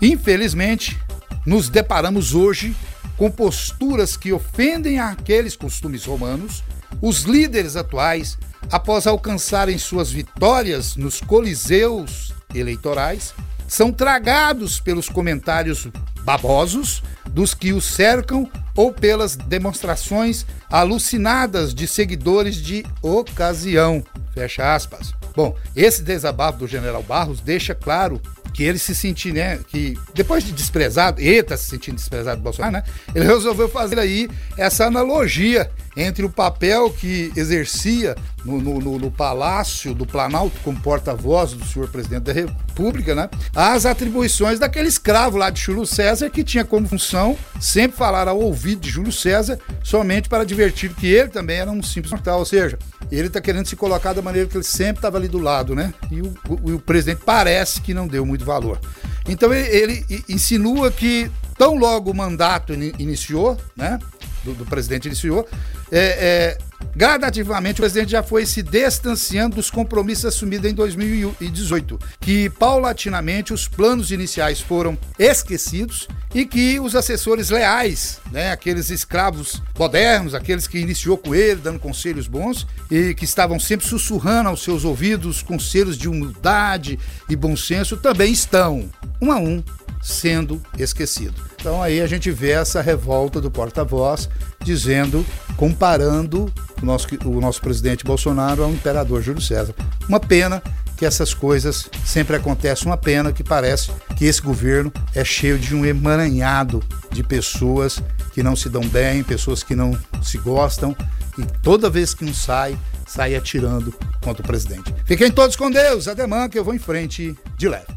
Infelizmente, 0.00 0.98
nos 1.44 1.68
deparamos 1.68 2.34
hoje 2.34 2.74
com 3.16 3.30
posturas 3.30 4.16
que 4.16 4.32
ofendem 4.32 4.98
aqueles 4.98 5.56
costumes 5.56 6.04
romanos. 6.04 6.62
Os 7.00 7.22
líderes 7.22 7.76
atuais, 7.76 8.36
após 8.70 9.06
alcançarem 9.06 9.78
suas 9.78 10.10
vitórias 10.10 10.96
nos 10.96 11.20
coliseus 11.20 12.34
eleitorais, 12.54 13.34
são 13.66 13.92
tragados 13.92 14.78
pelos 14.78 15.08
comentários 15.08 15.88
babosos 16.22 17.02
dos 17.30 17.54
que 17.54 17.72
os 17.72 17.84
cercam 17.84 18.48
ou 18.74 18.92
pelas 18.92 19.36
demonstrações 19.36 20.44
alucinadas 20.70 21.74
de 21.74 21.86
seguidores 21.86 22.56
de 22.56 22.84
ocasião. 23.02 24.04
Fecha 24.32 24.74
aspas. 24.74 25.14
Bom, 25.34 25.56
esse 25.74 26.02
desabafo 26.02 26.60
do 26.60 26.66
general 26.66 27.02
Barros 27.02 27.40
deixa 27.40 27.74
claro 27.74 28.20
que 28.56 28.64
ele 28.64 28.78
se 28.78 28.94
sentir, 28.94 29.34
né, 29.34 29.60
que 29.68 29.98
depois 30.14 30.42
de 30.42 30.50
desprezado, 30.50 31.20
ele 31.20 31.42
tá 31.42 31.58
se 31.58 31.68
sentindo 31.68 31.96
desprezado 31.96 32.40
do 32.40 32.42
Bolsonaro, 32.42 32.72
né, 32.72 32.84
ele 33.14 33.26
resolveu 33.26 33.68
fazer 33.68 33.98
aí 33.98 34.30
essa 34.56 34.86
analogia 34.86 35.70
entre 35.96 36.24
o 36.24 36.30
papel 36.30 36.90
que 36.90 37.32
exercia 37.34 38.14
no, 38.44 38.60
no, 38.60 38.98
no, 38.98 39.10
Palácio 39.10 39.94
do 39.94 40.04
Planalto 40.04 40.60
como 40.62 40.78
porta-voz 40.80 41.52
do 41.52 41.64
senhor 41.64 41.88
presidente 41.88 42.24
da 42.24 42.32
República, 42.32 43.14
né, 43.14 43.30
as 43.54 43.86
atribuições 43.86 44.58
daquele 44.58 44.88
escravo 44.88 45.38
lá 45.38 45.48
de 45.48 45.60
Júlio 45.60 45.86
César 45.86 46.28
que 46.28 46.44
tinha 46.44 46.64
como 46.64 46.86
função 46.86 47.36
sempre 47.58 47.96
falar 47.96 48.28
ao 48.28 48.38
ouvido 48.38 48.82
de 48.82 48.90
Júlio 48.90 49.10
César 49.10 49.58
somente 49.82 50.28
para 50.28 50.42
advertir 50.42 50.94
que 50.94 51.06
ele 51.06 51.28
também 51.28 51.56
era 51.56 51.70
um 51.70 51.82
simples 51.82 52.12
mortal, 52.12 52.40
ou 52.40 52.44
seja, 52.44 52.78
ele 53.10 53.28
está 53.28 53.40
querendo 53.40 53.66
se 53.66 53.76
colocar 53.76 54.12
da 54.12 54.22
maneira 54.22 54.48
que 54.48 54.56
ele 54.56 54.64
sempre 54.64 54.96
estava 54.96 55.16
ali 55.16 55.28
do 55.28 55.38
lado, 55.38 55.74
né? 55.74 55.94
E 56.10 56.20
o, 56.20 56.34
o, 56.48 56.74
o, 56.74 56.80
presidente 56.80 57.22
parece 57.24 57.80
que 57.80 57.94
não 57.94 58.08
deu 58.08 58.26
muito 58.26 58.44
valor. 58.44 58.80
Então 59.28 59.52
ele, 59.52 59.68
ele 60.04 60.24
insinua 60.28 60.90
que 60.90 61.30
tão 61.56 61.76
logo 61.76 62.10
o 62.10 62.14
mandato 62.14 62.74
in, 62.74 62.92
iniciou, 62.98 63.56
né? 63.76 63.98
Do, 64.44 64.54
do, 64.54 64.64
presidente 64.64 65.06
iniciou, 65.06 65.48
é, 65.90 66.56
é, 66.58 66.58
Gradativamente, 66.94 67.80
o 67.80 67.82
presidente 67.82 68.12
já 68.12 68.22
foi 68.22 68.46
se 68.46 68.62
distanciando 68.62 69.56
dos 69.56 69.70
compromissos 69.70 70.24
assumidos 70.24 70.70
em 70.70 70.74
2018, 70.74 71.98
que 72.18 72.48
paulatinamente 72.48 73.52
os 73.52 73.68
planos 73.68 74.10
iniciais 74.10 74.60
foram 74.60 74.96
esquecidos 75.18 76.08
e 76.34 76.46
que 76.46 76.80
os 76.80 76.96
assessores 76.96 77.50
leais, 77.50 78.18
né, 78.32 78.50
aqueles 78.50 78.88
escravos 78.88 79.62
modernos, 79.78 80.34
aqueles 80.34 80.66
que 80.66 80.78
iniciou 80.78 81.18
com 81.18 81.34
ele, 81.34 81.60
dando 81.60 81.78
conselhos 81.78 82.26
bons 82.26 82.66
e 82.90 83.14
que 83.14 83.26
estavam 83.26 83.60
sempre 83.60 83.86
sussurrando 83.86 84.48
aos 84.48 84.62
seus 84.62 84.82
ouvidos 84.82 85.42
conselhos 85.42 85.98
de 85.98 86.08
humildade 86.08 86.98
e 87.28 87.36
bom 87.36 87.54
senso, 87.54 87.98
também 87.98 88.32
estão, 88.32 88.88
um 89.20 89.30
a 89.30 89.36
um, 89.36 89.62
sendo 90.02 90.62
esquecido. 90.78 91.55
Então 91.66 91.82
aí 91.82 92.00
a 92.00 92.06
gente 92.06 92.30
vê 92.30 92.52
essa 92.52 92.80
revolta 92.80 93.40
do 93.40 93.50
porta-voz 93.50 94.28
dizendo, 94.62 95.26
comparando 95.56 96.48
o 96.80 96.86
nosso, 96.86 97.08
o 97.24 97.40
nosso 97.40 97.60
presidente 97.60 98.04
Bolsonaro 98.04 98.62
ao 98.62 98.70
imperador 98.70 99.20
Júlio 99.20 99.42
César. 99.42 99.74
Uma 100.08 100.20
pena 100.20 100.62
que 100.96 101.04
essas 101.04 101.34
coisas 101.34 101.90
sempre 102.04 102.36
acontecem, 102.36 102.86
uma 102.86 102.96
pena 102.96 103.32
que 103.32 103.42
parece 103.42 103.90
que 104.16 104.26
esse 104.26 104.40
governo 104.40 104.92
é 105.12 105.24
cheio 105.24 105.58
de 105.58 105.74
um 105.74 105.84
emaranhado 105.84 106.80
de 107.10 107.24
pessoas 107.24 108.00
que 108.32 108.44
não 108.44 108.54
se 108.54 108.68
dão 108.68 108.86
bem, 108.86 109.24
pessoas 109.24 109.64
que 109.64 109.74
não 109.74 109.98
se 110.22 110.38
gostam 110.38 110.94
e 111.36 111.44
toda 111.64 111.90
vez 111.90 112.14
que 112.14 112.24
um 112.24 112.32
sai, 112.32 112.78
sai 113.08 113.34
atirando 113.34 113.92
contra 114.20 114.40
o 114.40 114.46
presidente. 114.46 114.94
Fiquem 115.04 115.32
todos 115.32 115.56
com 115.56 115.68
Deus, 115.68 116.06
ademã 116.06 116.48
que 116.48 116.60
eu 116.60 116.64
vou 116.64 116.74
em 116.74 116.78
frente 116.78 117.36
de 117.58 117.68
leve. 117.68 117.96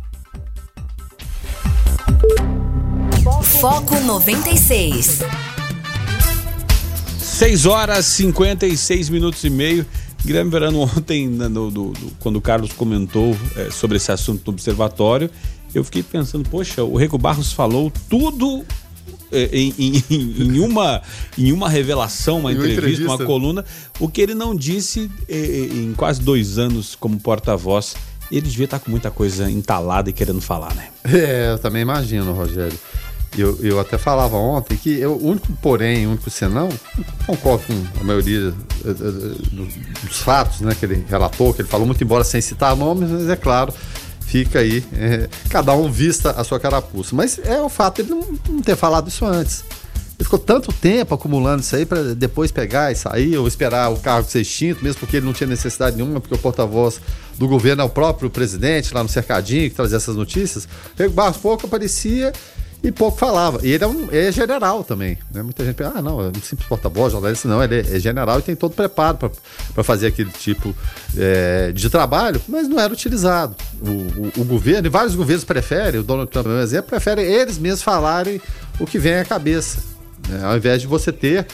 Foco 3.59 3.99
96. 3.99 5.19
6 7.19 7.65
horas 7.65 8.05
56 8.05 9.09
minutos 9.09 9.43
e 9.43 9.49
meio. 9.49 9.85
Guilherme 10.25 10.49
Verano, 10.49 10.81
ontem, 10.97 11.27
no, 11.27 11.49
no, 11.49 11.69
no, 11.71 11.93
quando 12.19 12.37
o 12.37 12.41
Carlos 12.41 12.71
comentou 12.71 13.35
é, 13.57 13.69
sobre 13.71 13.97
esse 13.97 14.11
assunto 14.11 14.43
do 14.43 14.51
observatório, 14.51 15.29
eu 15.73 15.83
fiquei 15.83 16.01
pensando, 16.01 16.47
poxa, 16.49 16.83
o 16.83 16.95
Rego 16.95 17.17
Barros 17.17 17.51
falou 17.51 17.91
tudo 18.09 18.63
é, 19.31 19.49
em, 19.51 19.73
em, 19.77 20.03
em, 20.55 20.59
uma, 20.59 21.01
em 21.37 21.51
uma 21.51 21.69
revelação, 21.69 22.39
uma, 22.39 22.51
entrevista, 22.53 22.81
uma, 22.81 22.89
entrevista, 22.89 23.15
uma 23.15 23.25
coluna, 23.25 23.65
o 23.99 24.07
que 24.07 24.21
ele 24.21 24.33
não 24.33 24.55
disse 24.55 25.11
é, 25.27 25.35
em 25.35 25.93
quase 25.93 26.21
dois 26.21 26.57
anos 26.57 26.95
como 26.95 27.19
porta-voz. 27.19 27.95
Ele 28.31 28.47
devia 28.47 28.65
estar 28.65 28.79
com 28.79 28.91
muita 28.91 29.09
coisa 29.09 29.49
entalada 29.49 30.09
e 30.09 30.13
querendo 30.13 30.39
falar, 30.39 30.73
né? 30.75 30.89
É, 31.03 31.51
eu 31.51 31.57
também 31.57 31.81
imagino, 31.81 32.31
Rogério. 32.31 32.77
Eu, 33.37 33.57
eu 33.61 33.79
até 33.79 33.97
falava 33.97 34.35
ontem 34.35 34.75
que 34.75 34.99
eu, 34.99 35.13
o 35.13 35.27
único 35.27 35.51
porém, 35.61 36.07
o 36.07 36.11
único 36.11 36.29
senão, 36.29 36.67
concordo 37.27 37.63
com 37.67 38.01
a 38.01 38.03
maioria 38.03 38.53
eh, 38.83 38.89
eh, 38.89 40.03
dos 40.03 40.19
fatos 40.19 40.61
né, 40.61 40.75
que 40.77 40.85
ele 40.85 41.05
relatou, 41.07 41.53
que 41.53 41.61
ele 41.61 41.69
falou 41.69 41.85
muito, 41.85 42.03
embora 42.03 42.23
sem 42.23 42.41
citar 42.41 42.75
nomes, 42.75 43.09
mas 43.09 43.29
é 43.29 43.35
claro, 43.35 43.71
fica 44.29 44.59
aí, 44.59 44.83
é, 44.93 45.29
cada 45.49 45.73
um 45.73 45.91
vista 45.91 46.31
a 46.31 46.43
sua 46.43 46.59
carapuça. 46.59 47.15
Mas 47.15 47.39
é 47.39 47.61
o 47.61 47.69
fato 47.69 48.03
de 48.03 48.11
ele 48.11 48.19
não, 48.19 48.39
não 48.49 48.61
ter 48.61 48.75
falado 48.75 49.07
isso 49.07 49.25
antes. 49.25 49.63
Ele 50.19 50.25
ficou 50.25 50.37
tanto 50.37 50.73
tempo 50.73 51.15
acumulando 51.15 51.61
isso 51.61 51.75
aí 51.75 51.85
para 51.85 52.13
depois 52.13 52.51
pegar 52.51 52.91
e 52.91 52.95
sair, 52.95 53.37
ou 53.37 53.47
esperar 53.47 53.89
o 53.89 53.97
cargo 53.97 54.29
ser 54.29 54.41
extinto, 54.41 54.83
mesmo 54.83 54.99
porque 54.99 55.17
ele 55.17 55.25
não 55.25 55.33
tinha 55.33 55.47
necessidade 55.47 55.95
nenhuma, 55.95 56.19
porque 56.19 56.35
o 56.35 56.37
porta-voz 56.37 56.99
do 57.37 57.47
governo 57.47 57.81
é 57.81 57.85
o 57.85 57.89
próprio 57.89 58.29
presidente 58.29 58.93
lá 58.93 59.01
no 59.01 59.07
cercadinho 59.07 59.69
que 59.69 59.75
trazia 59.75 59.95
essas 59.95 60.15
notícias. 60.15 60.67
Rego 60.97 61.13
Barros 61.13 61.37
pouco 61.37 61.67
aparecia 61.67 62.33
e 62.81 62.91
pouco 62.91 63.17
falava. 63.17 63.59
E 63.63 63.71
ele 63.71 63.83
é, 63.83 63.87
um, 63.87 64.07
é 64.11 64.31
general 64.31 64.83
também. 64.83 65.17
Né? 65.31 65.43
Muita 65.43 65.65
gente 65.65 65.75
pensa, 65.75 65.93
ah, 65.95 66.01
não, 66.01 66.21
é 66.21 66.29
um 66.29 66.41
simples 66.41 66.67
porta-voz, 66.67 67.11
jornalista. 67.11 67.47
Não, 67.47 67.63
ele 67.63 67.75
é, 67.75 67.95
é 67.95 67.99
general 67.99 68.39
e 68.39 68.41
tem 68.41 68.55
todo 68.55 68.73
preparo 68.73 69.31
para 69.73 69.83
fazer 69.83 70.07
aquele 70.07 70.31
tipo 70.31 70.73
é, 71.17 71.71
de 71.71 71.89
trabalho, 71.89 72.41
mas 72.47 72.67
não 72.67 72.79
era 72.79 72.91
utilizado. 72.91 73.55
O, 73.81 73.89
o, 73.89 74.31
o, 74.41 74.45
governo, 74.45 74.87
e 74.87 74.89
vários 74.89 75.15
governos 75.15 75.43
preferem, 75.43 75.99
o 75.99 76.03
Donald 76.03 76.31
Trump, 76.31 76.45
por 76.45 76.59
exemplo, 76.59 76.89
prefere 76.89 77.21
eles 77.21 77.57
mesmos 77.57 77.83
falarem 77.83 78.41
o 78.79 78.85
que 78.85 78.97
vem 78.97 79.15
à 79.15 79.25
cabeça, 79.25 79.83
né? 80.27 80.43
ao 80.43 80.55
invés 80.55 80.81
de 80.81 80.87
você 80.87 81.11
ter 81.11 81.45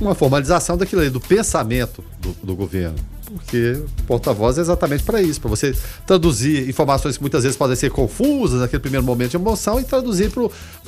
uma 0.00 0.14
formalização 0.14 0.76
daquilo 0.76 1.00
ali, 1.00 1.10
do 1.10 1.20
pensamento 1.20 2.04
do, 2.20 2.36
do 2.42 2.54
governo 2.54 2.96
porque 3.30 3.82
porta-voz 4.06 4.58
é 4.58 4.60
exatamente 4.60 5.02
para 5.02 5.20
isso, 5.20 5.40
para 5.40 5.50
você 5.50 5.74
traduzir 6.06 6.68
informações 6.68 7.16
que 7.16 7.22
muitas 7.22 7.42
vezes 7.42 7.56
podem 7.56 7.76
ser 7.76 7.90
confusas 7.90 8.60
naquele 8.60 8.80
primeiro 8.80 9.04
momento 9.04 9.30
de 9.30 9.36
emoção 9.36 9.78
e 9.78 9.84
traduzir 9.84 10.30
para 10.30 10.42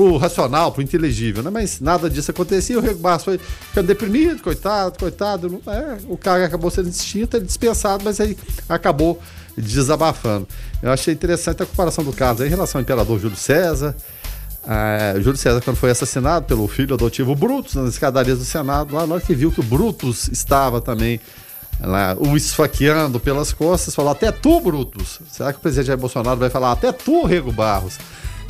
o 0.04 0.16
racional, 0.16 0.72
para 0.72 0.80
o 0.80 0.82
inteligível, 0.82 1.42
né? 1.42 1.50
Mas 1.50 1.80
nada 1.80 2.08
disso 2.08 2.30
acontecia, 2.30 2.78
o 2.78 2.82
Rego 2.82 2.98
Barros 2.98 3.24
foi 3.24 3.38
ficando 3.38 3.86
deprimido, 3.86 4.42
coitado, 4.42 4.98
coitado, 4.98 5.62
é, 5.66 5.98
o 6.08 6.16
cara 6.16 6.44
acabou 6.44 6.70
sendo 6.70 6.88
extinto, 6.88 7.36
ele 7.36 7.44
dispensado, 7.44 8.04
mas 8.04 8.20
aí 8.20 8.36
acabou 8.68 9.20
desabafando. 9.56 10.48
Eu 10.82 10.90
achei 10.90 11.12
interessante 11.12 11.62
a 11.62 11.66
comparação 11.66 12.02
do 12.04 12.12
caso 12.12 12.42
aí 12.42 12.48
em 12.48 12.50
relação 12.50 12.78
ao 12.78 12.82
imperador 12.82 13.18
Júlio 13.20 13.36
César, 13.36 13.94
é, 14.66 15.14
Júlio 15.20 15.36
César, 15.36 15.60
quando 15.62 15.76
foi 15.76 15.90
assassinado 15.90 16.46
pelo 16.46 16.68
filho 16.68 16.94
adotivo 16.94 17.34
Brutus 17.34 17.74
nas 17.74 17.88
escadarias 17.90 18.38
do 18.38 18.44
Senado, 18.44 18.94
lá 18.94 19.06
na 19.06 19.14
hora 19.14 19.24
que 19.24 19.34
viu 19.34 19.50
que 19.50 19.60
o 19.60 19.64
Brutus 19.64 20.28
estava 20.28 20.80
também 20.80 21.20
lá, 21.86 22.16
o 22.18 22.36
esfaqueando 22.36 23.18
pelas 23.18 23.52
costas, 23.52 23.94
falou: 23.94 24.12
Até 24.12 24.30
tu, 24.30 24.60
Brutus. 24.60 25.20
Será 25.30 25.52
que 25.52 25.58
o 25.58 25.62
presidente 25.62 25.86
Jair 25.86 25.98
Bolsonaro 25.98 26.38
vai 26.38 26.50
falar: 26.50 26.72
Até 26.72 26.92
tu, 26.92 27.24
Rego 27.24 27.52
Barros? 27.52 27.98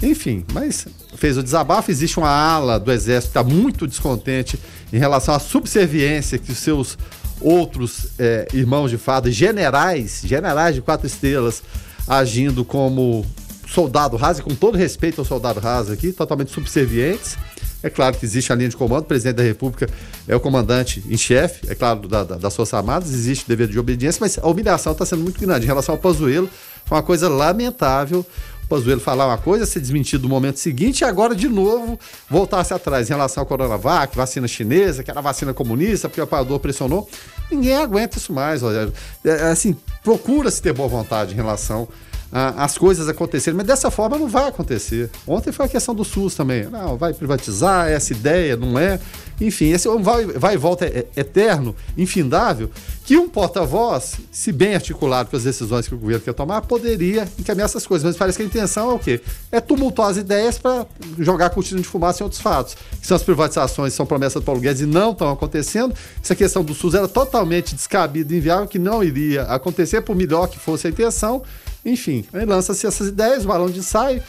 Enfim, 0.02 0.44
mas 0.52 0.86
fez 1.16 1.36
o 1.36 1.42
desabafo. 1.42 1.90
Existe 1.90 2.18
uma 2.18 2.30
ala 2.30 2.80
do 2.80 2.90
Exército 2.90 3.32
que 3.32 3.38
está 3.38 3.44
muito 3.44 3.86
descontente 3.86 4.58
em 4.92 4.98
relação 4.98 5.34
à 5.34 5.38
subserviência 5.38 6.38
que 6.38 6.50
os 6.50 6.58
seus 6.58 6.96
outros 7.40 8.08
é, 8.18 8.48
irmãos 8.52 8.90
de 8.90 8.98
fada, 8.98 9.30
generais, 9.30 10.22
generais 10.24 10.74
de 10.74 10.82
quatro 10.82 11.06
estrelas, 11.06 11.62
agindo 12.06 12.64
como 12.64 13.24
soldado 13.72 14.16
raso, 14.16 14.42
com 14.42 14.54
todo 14.54 14.76
respeito 14.76 15.20
ao 15.20 15.24
soldado 15.24 15.60
raso 15.60 15.92
aqui, 15.92 16.12
totalmente 16.12 16.50
subservientes. 16.50 17.36
É 17.82 17.88
claro 17.88 18.18
que 18.18 18.26
existe 18.26 18.52
a 18.52 18.56
linha 18.56 18.68
de 18.68 18.76
comando, 18.76 19.04
o 19.04 19.06
presidente 19.06 19.36
da 19.36 19.42
República 19.42 19.88
é 20.28 20.36
o 20.36 20.40
comandante 20.40 21.02
em 21.08 21.16
chefe, 21.16 21.70
é 21.70 21.74
claro, 21.74 22.06
da, 22.06 22.24
da, 22.24 22.36
das 22.36 22.54
Forças 22.54 22.74
Armadas, 22.74 23.10
existe 23.10 23.44
o 23.44 23.48
dever 23.48 23.68
de 23.68 23.78
obediência, 23.78 24.18
mas 24.20 24.38
a 24.38 24.46
humilhação 24.46 24.92
está 24.92 25.06
sendo 25.06 25.22
muito 25.22 25.40
grande. 25.40 25.64
Em 25.64 25.68
relação 25.68 25.94
ao 25.94 26.00
Pazuello, 26.00 26.50
foi 26.84 26.96
uma 26.98 27.02
coisa 27.02 27.28
lamentável. 27.28 28.26
O 28.64 28.68
Pazuello 28.68 29.00
falar 29.00 29.26
uma 29.26 29.38
coisa, 29.38 29.64
ser 29.64 29.80
desmentido 29.80 30.24
no 30.24 30.28
momento 30.28 30.58
seguinte 30.58 31.00
e 31.00 31.04
agora, 31.04 31.34
de 31.34 31.48
novo, 31.48 31.98
voltar-se 32.28 32.74
atrás 32.74 33.08
em 33.08 33.12
relação 33.12 33.42
ao 33.42 33.46
Coronavac, 33.46 34.14
vacina 34.14 34.46
chinesa, 34.46 35.02
que 35.02 35.10
era 35.10 35.20
vacina 35.20 35.54
comunista, 35.54 36.08
porque 36.08 36.20
o 36.20 36.24
apoiador 36.24 36.60
pressionou. 36.60 37.08
Ninguém 37.50 37.76
aguenta 37.76 38.18
isso 38.18 38.32
mais, 38.32 38.62
Rogério. 38.62 38.92
É, 39.24 39.30
é 39.30 39.42
assim, 39.50 39.74
procura-se 40.04 40.60
ter 40.60 40.72
boa 40.72 40.88
vontade 40.88 41.32
em 41.32 41.36
relação 41.36 41.88
as 42.32 42.78
coisas 42.78 43.08
acontecerem, 43.08 43.56
mas 43.56 43.66
dessa 43.66 43.90
forma 43.90 44.16
não 44.16 44.28
vai 44.28 44.48
acontecer. 44.48 45.10
Ontem 45.26 45.50
foi 45.50 45.66
a 45.66 45.68
questão 45.68 45.94
do 45.94 46.04
SUS 46.04 46.34
também. 46.34 46.64
Não, 46.64 46.96
vai 46.96 47.12
privatizar, 47.12 47.88
essa 47.88 48.12
ideia, 48.12 48.56
não 48.56 48.78
é? 48.78 49.00
Enfim, 49.40 49.70
esse 49.70 49.88
vai, 49.98 50.26
vai 50.26 50.54
e 50.54 50.56
volta 50.58 50.84
é, 50.84 51.06
é 51.16 51.20
eterno, 51.20 51.74
infindável, 51.96 52.70
que 53.04 53.16
um 53.16 53.28
porta-voz, 53.28 54.18
se 54.30 54.52
bem 54.52 54.74
articulado 54.74 55.30
com 55.30 55.36
as 55.36 55.44
decisões 55.44 55.88
que 55.88 55.94
o 55.94 55.98
governo 55.98 56.22
quer 56.22 56.34
tomar, 56.34 56.60
poderia 56.62 57.26
encaminhar 57.38 57.64
essas 57.64 57.86
coisas. 57.86 58.06
Mas 58.06 58.16
parece 58.16 58.36
que 58.36 58.42
a 58.44 58.46
intenção 58.46 58.90
é 58.90 58.94
o 58.94 58.98
quê? 58.98 59.20
É 59.50 59.58
tumultuar 59.60 60.10
as 60.10 60.18
ideias 60.18 60.58
para 60.58 60.86
jogar 61.18 61.50
cortina 61.50 61.80
de 61.80 61.86
fumaça 61.88 62.22
em 62.22 62.24
outros 62.24 62.40
fatos. 62.40 62.76
Que 63.00 63.06
são 63.06 63.16
as 63.16 63.22
privatizações, 63.22 63.94
são 63.94 64.04
promessas 64.04 64.42
do 64.42 64.44
Paulo 64.44 64.60
Guedes 64.60 64.82
e 64.82 64.86
não 64.86 65.12
estão 65.12 65.30
acontecendo. 65.30 65.94
Essa 66.22 66.36
questão 66.36 66.62
do 66.62 66.74
SUS 66.74 66.94
era 66.94 67.08
totalmente 67.08 67.74
descabida 67.74 68.34
inviável, 68.34 68.68
que 68.68 68.78
não 68.78 69.02
iria 69.02 69.42
acontecer, 69.44 70.02
por 70.02 70.14
melhor 70.14 70.48
que 70.48 70.58
fosse 70.58 70.86
a 70.86 70.90
intenção. 70.90 71.42
Enfim, 71.84 72.24
lança-se 72.32 72.86
essas 72.86 73.08
ideias, 73.08 73.44
balão 73.44 73.70
de 73.70 73.78
ensaio, 73.78 74.22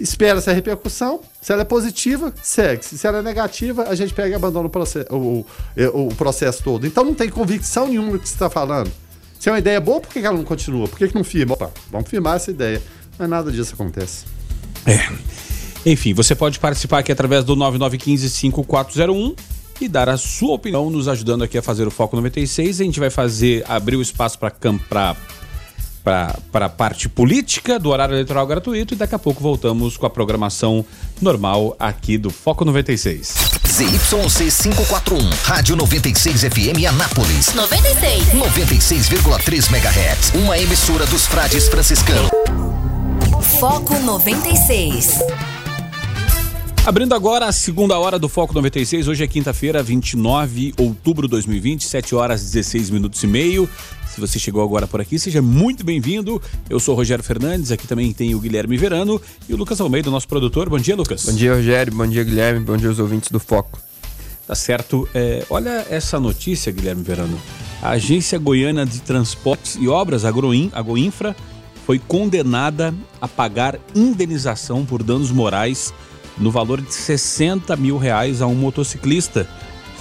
espera-se 0.00 0.50
a 0.50 0.52
repercussão. 0.52 1.20
Se 1.40 1.52
ela 1.52 1.62
é 1.62 1.64
positiva, 1.64 2.32
segue. 2.42 2.84
Se 2.84 3.06
ela 3.06 3.18
é 3.18 3.22
negativa, 3.22 3.84
a 3.84 3.94
gente 3.94 4.12
pega 4.14 4.30
e 4.30 4.34
abandona 4.34 4.66
o 4.66 4.70
processo, 4.70 5.06
o, 5.14 5.46
o, 5.94 6.06
o 6.08 6.14
processo 6.14 6.62
todo. 6.62 6.86
Então 6.86 7.04
não 7.04 7.14
tem 7.14 7.28
convicção 7.28 7.88
nenhuma 7.88 8.12
do 8.12 8.18
que 8.18 8.28
você 8.28 8.34
está 8.34 8.50
falando. 8.50 8.90
Se 9.38 9.48
é 9.48 9.52
uma 9.52 9.58
ideia 9.58 9.80
boa, 9.80 10.00
por 10.00 10.12
que 10.12 10.18
ela 10.18 10.36
não 10.36 10.44
continua? 10.44 10.88
Por 10.88 10.98
que, 10.98 11.08
que 11.08 11.14
não 11.14 11.22
firma? 11.22 11.54
Opa, 11.54 11.70
vamos 11.90 12.08
firmar 12.08 12.36
essa 12.36 12.50
ideia. 12.50 12.82
Mas 13.18 13.28
nada 13.28 13.50
disso 13.52 13.74
acontece. 13.74 14.24
É. 14.84 15.08
Enfim, 15.86 16.12
você 16.12 16.34
pode 16.34 16.58
participar 16.58 16.98
aqui 16.98 17.12
através 17.12 17.44
do 17.44 17.56
9915-5401 17.56 19.38
e 19.80 19.88
dar 19.88 20.08
a 20.08 20.16
sua 20.16 20.54
opinião, 20.54 20.90
nos 20.90 21.06
ajudando 21.06 21.44
aqui 21.44 21.56
a 21.56 21.62
fazer 21.62 21.86
o 21.86 21.90
Foco 21.90 22.16
96. 22.16 22.80
A 22.80 22.84
gente 22.84 22.98
vai 22.98 23.10
fazer, 23.10 23.64
abrir 23.68 23.96
o 23.96 24.02
espaço 24.02 24.38
para 24.38 24.50
para 26.02 26.38
a 26.52 26.68
parte 26.68 27.08
política 27.08 27.78
do 27.78 27.90
horário 27.90 28.14
eleitoral 28.14 28.46
gratuito 28.46 28.94
e 28.94 28.96
daqui 28.96 29.14
a 29.14 29.18
pouco 29.18 29.42
voltamos 29.42 29.96
com 29.96 30.06
a 30.06 30.10
programação 30.10 30.84
normal 31.20 31.76
aqui 31.78 32.16
do 32.16 32.30
Foco 32.30 32.64
96. 32.64 33.34
ZYC 33.66 34.50
541, 34.50 35.18
Rádio 35.44 35.76
96 35.76 36.40
FM 36.42 36.88
Anápolis. 36.88 37.54
96. 37.54 38.28
96,3 38.34 39.70
MHz. 39.70 40.32
Uma 40.34 40.58
emissora 40.58 41.06
dos 41.06 41.26
frades 41.26 41.68
franciscanos. 41.68 42.30
Foco 43.60 43.94
96. 43.98 45.20
Abrindo 46.88 47.14
agora 47.14 47.44
a 47.44 47.52
segunda 47.52 47.98
hora 47.98 48.18
do 48.18 48.30
Foco 48.30 48.54
96, 48.54 49.08
hoje 49.08 49.22
é 49.22 49.26
quinta-feira, 49.26 49.82
29 49.82 50.72
de 50.72 50.82
outubro 50.82 51.26
de 51.26 51.32
2020, 51.32 51.84
7 51.84 52.14
horas 52.14 52.42
16 52.42 52.88
minutos 52.88 53.22
e 53.22 53.26
meio. 53.26 53.68
Se 54.18 54.20
você 54.20 54.38
chegou 54.40 54.64
agora 54.64 54.84
por 54.84 55.00
aqui, 55.00 55.16
seja 55.16 55.40
muito 55.40 55.84
bem-vindo. 55.84 56.42
Eu 56.68 56.80
sou 56.80 56.92
o 56.92 56.96
Rogério 56.96 57.22
Fernandes, 57.22 57.70
aqui 57.70 57.86
também 57.86 58.12
tem 58.12 58.34
o 58.34 58.40
Guilherme 58.40 58.76
Verano 58.76 59.22
e 59.48 59.54
o 59.54 59.56
Lucas 59.56 59.80
Almeida, 59.80 60.10
nosso 60.10 60.26
produtor. 60.26 60.68
Bom 60.68 60.78
dia, 60.78 60.96
Lucas. 60.96 61.24
Bom 61.24 61.34
dia, 61.34 61.54
Rogério. 61.54 61.94
Bom 61.94 62.04
dia, 62.04 62.24
Guilherme. 62.24 62.58
Bom 62.58 62.76
dia 62.76 62.88
aos 62.88 62.98
ouvintes 62.98 63.30
do 63.30 63.38
Foco. 63.38 63.78
Tá 64.44 64.56
certo. 64.56 65.08
É, 65.14 65.46
olha 65.48 65.86
essa 65.88 66.18
notícia, 66.18 66.72
Guilherme 66.72 67.04
Verano. 67.04 67.40
A 67.80 67.90
Agência 67.90 68.36
Goiana 68.40 68.84
de 68.84 68.98
Transportes 69.02 69.78
e 69.80 69.86
Obras, 69.86 70.24
Agroin, 70.24 70.68
Agoinfra, 70.72 71.36
foi 71.86 72.00
condenada 72.00 72.92
a 73.20 73.28
pagar 73.28 73.78
indenização 73.94 74.84
por 74.84 75.00
danos 75.00 75.30
morais 75.30 75.94
no 76.36 76.50
valor 76.50 76.80
de 76.80 76.92
60 76.92 77.76
mil 77.76 77.96
reais 77.98 78.42
a 78.42 78.48
um 78.48 78.54
motociclista. 78.56 79.48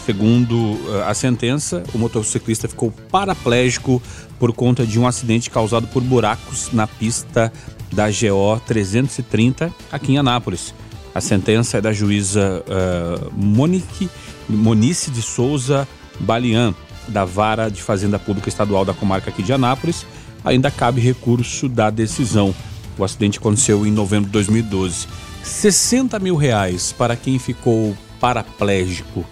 Segundo 0.08 0.80
eh, 0.88 1.04
a 1.06 1.14
sentença, 1.14 1.84
o 1.94 1.98
motociclista 1.98 2.66
ficou 2.70 2.94
paraplégico 3.12 4.02
por 4.40 4.54
conta 4.54 4.88
de 4.88 4.98
um 4.98 5.06
acidente 5.06 5.50
causado 5.50 5.86
por 5.88 6.02
buracos 6.02 6.72
na 6.72 6.88
pista 6.88 7.52
da 7.92 8.06
GO 8.08 8.58
330 8.66 9.70
aqui 9.92 10.14
em 10.14 10.18
Anápolis. 10.18 10.74
A 11.14 11.20
sentença 11.20 11.80
é 11.80 11.82
da 11.82 11.92
juíza 11.92 12.64
uh, 12.64 13.34
Monique, 13.36 14.10
Monice 14.48 15.12
de 15.12 15.22
Souza 15.22 15.86
Balian, 16.22 16.74
da 17.10 17.26
Vara 17.26 17.70
de 17.70 17.84
Fazenda 17.84 18.18
Pública 18.18 18.48
Estadual 18.48 18.86
da 18.86 18.94
comarca 18.94 19.30
aqui 19.30 19.44
de 19.44 19.52
Anápolis. 19.52 20.06
Ainda 20.46 20.72
cabe 20.72 21.02
recurso 21.02 21.68
da 21.68 21.90
decisão. 21.90 22.56
O 22.98 23.04
acidente 23.04 23.40
aconteceu 23.40 23.86
em 23.86 23.92
novembro 23.92 24.28
de 24.28 24.32
2012. 24.32 25.06
60 25.44 26.18
mil 26.20 26.38
reais 26.38 26.94
para 26.94 27.18
quem 27.18 27.38
ficou 27.38 27.94
paraplégico, 28.22 29.26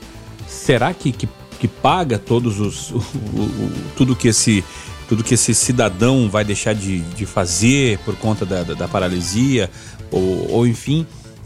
será 0.66 0.94
que, 0.94 1.12
que, 1.12 1.30
que 1.60 1.68
paga 1.68 2.18
todos 2.18 2.60
os. 2.60 2.92
O, 3.36 3.42
o, 3.42 3.72
tudo 3.96 4.16
que 4.16 4.28
esse. 4.30 4.64
Tudo 5.08 5.24
que 5.24 5.36
esse 5.36 5.54
cidadão 5.54 6.28
vai 6.28 6.44
deixar 6.44 6.74
de, 6.74 7.00
de 7.00 7.28
fazer 7.28 8.00
por 8.00 8.16
conta 8.16 8.44
da, 8.44 8.64
da, 8.64 8.74
da 8.74 8.88
paralisia, 8.88 9.70
ou, 10.12 10.52
ou 10.52 10.68
enfim. 10.68 11.06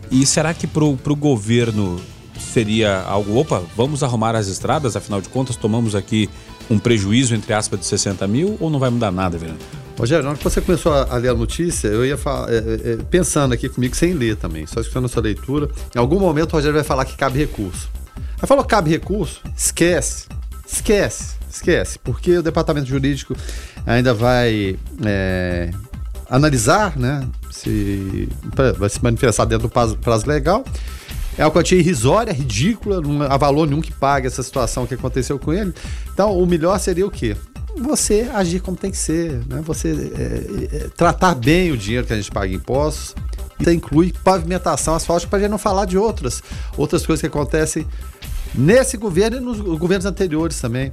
E 0.10 0.26
será 0.26 0.54
que 0.54 0.66
para 0.66 0.86
o 0.86 1.16
governo 1.16 2.00
seria 2.40 3.02
algo, 3.02 3.38
opa, 3.38 3.62
vamos 3.76 4.02
arrumar 4.02 4.34
as 4.34 4.48
estradas, 4.48 4.96
afinal 4.96 5.20
de 5.20 5.28
contas 5.28 5.58
tomamos 5.58 5.94
aqui 5.94 6.30
um 6.70 6.80
prejuízo, 6.80 7.36
entre 7.36 7.54
aspas, 7.54 7.82
de 7.82 7.86
60 7.86 8.26
mil, 8.28 8.56
ou 8.62 8.70
não 8.70 8.80
vai 8.80 8.90
mudar 8.90 9.12
nada, 9.12 9.38
Verano? 9.38 9.60
Rogério, 9.98 10.24
na 10.24 10.30
hora 10.30 10.38
que 10.38 10.44
você 10.44 10.62
começou 10.62 10.94
a, 10.94 11.18
ler 11.18 11.30
a 11.30 11.34
notícia, 11.34 11.90
eu 11.90 12.06
ia 12.06 12.18
falar, 12.18 12.50
é, 12.50 12.58
é, 12.58 12.94
é, 12.94 12.98
pensando 13.10 13.54
aqui 13.54 13.68
comigo 13.68 13.94
sem 13.94 14.14
ler 14.14 14.38
também, 14.38 14.66
só 14.66 14.80
escutando 14.80 15.06
a 15.06 15.10
sua 15.10 15.22
leitura. 15.22 15.70
Em 15.94 16.00
algum 16.00 16.18
momento 16.18 16.54
o 16.54 16.56
Rogério 16.56 16.76
vai 16.76 16.86
falar 16.86 17.04
que 17.04 17.18
cabe 17.18 17.38
recurso. 17.38 17.90
Aí 18.42 18.48
falou 18.48 18.64
cabe 18.64 18.90
recurso, 18.90 19.42
esquece, 19.56 20.28
esquece, 20.66 21.36
esquece, 21.50 22.00
porque 22.00 22.38
o 22.38 22.44
departamento 22.44 22.88
jurídico 22.88 23.36
ainda 23.86 24.14
vai 24.14 24.78
é, 25.06 25.72
analisar, 26.30 26.98
né, 26.98 27.28
se 27.52 28.30
vai 28.78 28.90
se 28.90 29.04
manifestar 29.04 29.46
dentro 29.46 29.68
do 29.68 29.72
prazo, 29.72 29.98
prazo 29.98 30.28
legal. 30.28 30.64
É 31.38 31.46
uma 31.46 31.52
quantia 31.52 31.78
irrisória, 31.78 32.34
ridícula, 32.34 33.00
não 33.00 33.22
há 33.22 33.38
valor 33.38 33.66
nenhum 33.66 33.82
que 33.82 33.94
pague 33.94 34.28
essa 34.28 34.44
situação 34.44 34.86
que 34.86 34.94
aconteceu 34.94 35.40
com 35.40 35.54
ele. 35.54 35.74
Então, 36.14 36.38
o 36.38 36.46
melhor 36.46 36.78
seria 36.80 37.08
o 37.08 37.12
quê? 37.12 37.36
você 37.78 38.30
agir 38.34 38.60
como 38.60 38.76
tem 38.76 38.92
que 38.92 38.98
ser, 38.98 39.42
né? 39.48 39.62
Você 39.64 39.90
é, 39.92 40.76
é, 40.76 40.90
tratar 40.96 41.36
bem 41.36 41.72
o 41.72 41.78
dinheiro 41.78 42.06
que 42.06 42.14
a 42.14 42.16
gente 42.16 42.32
paga 42.32 42.48
em 42.52 42.56
impostos. 42.56 43.16
Isso 43.60 43.72
inclui 43.72 44.14
pavimentação, 44.24 44.96
asfalto, 44.96 45.28
para 45.28 45.40
a 45.40 45.42
gente 45.42 45.52
não 45.52 45.58
falar 45.58 45.86
de 45.86 45.98
outras, 45.98 46.42
outras 46.78 47.06
coisas 47.06 47.22
que 47.22 47.28
acontecem 47.28 47.86
nesse 48.54 48.98
governo 48.98 49.38
e 49.38 49.40
nos 49.40 49.60
governos 49.60 50.06
anteriores 50.06 50.60
também. 50.60 50.92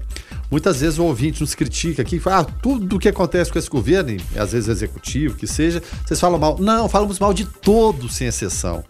Muitas 0.51 0.81
vezes 0.81 0.99
o 0.99 1.05
ouvinte 1.05 1.41
nos 1.41 1.55
critica 1.55 2.03
aqui, 2.03 2.21
fala, 2.21 2.41
ah, 2.41 2.45
tudo 2.45 2.97
o 2.97 2.99
que 2.99 3.09
acontece 3.09 3.51
com 3.53 3.59
esse 3.59 3.69
governo, 3.69 4.11
e 4.11 4.39
às 4.39 4.53
vezes 4.53 4.69
executivo, 4.69 5.37
que 5.37 5.47
seja, 5.47 5.83
vocês 6.05 6.21
falam 6.21 6.39
mal. 6.39 6.57
Não, 6.61 6.89
falamos 6.89 7.19
mal 7.19 7.35
de 7.35 7.45
todos, 7.45 8.15
sem 8.15 8.29
exceção. 8.29 8.85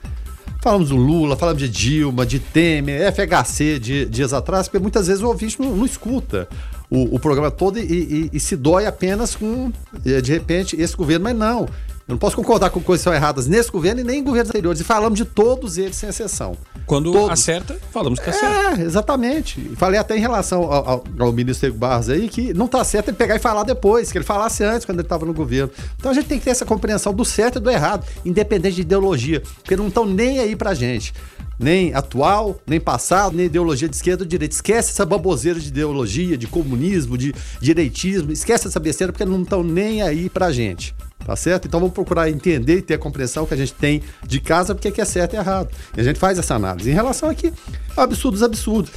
Falamos 0.63 0.89
do 0.89 0.97
Lula, 0.97 1.37
falamos 1.37 1.63
de 1.63 1.69
Dilma, 1.69 2.27
de 2.27 2.41
Temer, 2.41 3.13
FHC 3.13 3.79
de 3.79 4.05
dias 4.07 4.33
atrás, 4.33 4.67
porque 4.67 4.83
muitas 4.83 5.07
vezes 5.07 5.23
o 5.23 5.29
ouvinte 5.29 5.61
não, 5.61 5.77
não 5.77 5.87
escuta 5.87 6.49
o, 6.91 7.15
o, 7.15 7.21
programa 7.21 7.51
todo 7.51 7.79
e, 7.79 7.83
e, 7.83 8.31
e, 8.33 8.41
se 8.41 8.57
dói 8.57 8.87
apenas 8.87 9.35
com, 9.35 9.73
de 10.03 10.33
repente, 10.33 10.81
esse 10.81 10.97
governo, 10.97 11.25
mas 11.25 11.37
não. 11.37 11.69
Eu 12.09 12.13
não 12.13 12.19
posso 12.19 12.37
concordar 12.37 12.71
com 12.71 12.81
coisas 12.81 13.03
que 13.03 13.11
são 13.11 13.13
erradas 13.13 13.49
nesse 13.49 13.69
governo 13.69 14.01
e 14.01 14.05
nem 14.05 14.21
em 14.21 14.23
governos 14.23 14.51
anteriores. 14.51 14.81
E 14.81 14.85
falamos 14.85 15.19
de 15.19 15.25
todos 15.25 15.77
eles, 15.77 15.97
sem 15.97 16.09
exceção. 16.09 16.57
Quando 16.87 17.11
todos. 17.11 17.31
acerta, 17.31 17.77
falamos 17.91 18.21
que 18.21 18.31
acerta. 18.31 18.81
É, 18.81 18.85
exatamente. 18.85 19.61
Falei 19.77 19.99
até 19.99 20.17
em 20.17 20.21
relação 20.21 20.63
ao, 20.63 20.89
ao, 20.89 21.05
ao 21.19 21.33
ministro 21.33 21.67
Diego 21.67 21.79
Barros 21.79 22.09
aí, 22.09 22.29
que 22.29 22.55
não 22.55 22.67
está 22.67 22.85
certo 22.85 23.09
ele 23.09 23.17
pegar 23.17 23.35
e 23.35 23.41
falar 23.41 23.65
depois, 23.65 24.13
que 24.13 24.19
ele 24.19 24.25
falasse 24.25 24.63
antes, 24.63 24.85
quando 24.85 25.01
ele 25.01 25.07
estava 25.07 25.27
no 25.27 25.35
governo. 25.35 25.69
Então 25.99 26.13
a 26.13 26.15
gente 26.15 26.29
tem 26.29 26.39
que 26.39 26.45
ter 26.45 26.53
essa 26.53 26.65
compreensão 26.65 27.13
do 27.13 27.25
certo 27.25 27.59
e 27.59 27.61
do 27.61 27.69
errado, 27.69 28.07
independente 28.25 28.77
de 28.77 28.83
ideologia, 28.83 29.43
porque 29.57 29.75
não 29.75 29.89
estão 29.89 30.07
nem 30.07 30.39
aí 30.39 30.55
pra 30.55 30.75
gente 30.75 31.13
nem 31.59 31.95
atual, 31.95 32.61
nem 32.67 32.81
passado, 32.81 33.37
nem 33.37 33.47
ideologia 33.47 33.89
de 33.89 33.97
esquerda 33.97 34.23
ou 34.23 34.27
de 34.27 34.31
direita. 34.31 34.55
Esquece 34.55 34.91
essa 34.91 35.07
baboseira 35.07 35.59
de 35.59 35.69
ideologia, 35.69 36.37
de 36.37 36.47
comunismo, 36.47 37.17
de 37.17 37.35
direitismo. 37.61 38.33
Esquece 38.33 38.69
essa 38.69 38.81
besteira 38.81 39.13
porque 39.13 39.25
não 39.25 39.43
estão 39.43 39.63
nem 39.63 40.03
aí 40.03 40.29
pra 40.29 40.53
gente. 40.53 40.95
Tá 41.25 41.35
certo? 41.35 41.67
Então 41.67 41.81
vamos 41.81 41.95
procurar 41.95 42.31
entender 42.31 42.79
e 42.79 42.83
ter 42.83 42.95
a 42.95 42.99
compreensão 42.99 43.47
que 43.47 43.55
a 43.55 43.57
gente 43.57 43.75
tem 43.75 44.01
de 44.25 44.39
casa 44.39 44.75
porque 44.75 44.93
que 44.93 45.01
é 45.01 45.05
certo 45.05 45.35
e 45.35 45.37
errado. 45.37 45.69
E 45.97 46.01
a 46.01 46.05
gente 46.05 46.21
faz 46.21 46.39
essa 46.39 46.55
análise. 46.55 46.89
Em 46.89 46.95
relação 46.95 47.29
aqui, 47.29 47.53
absurdos, 47.97 48.45
absurdos. 48.45 48.93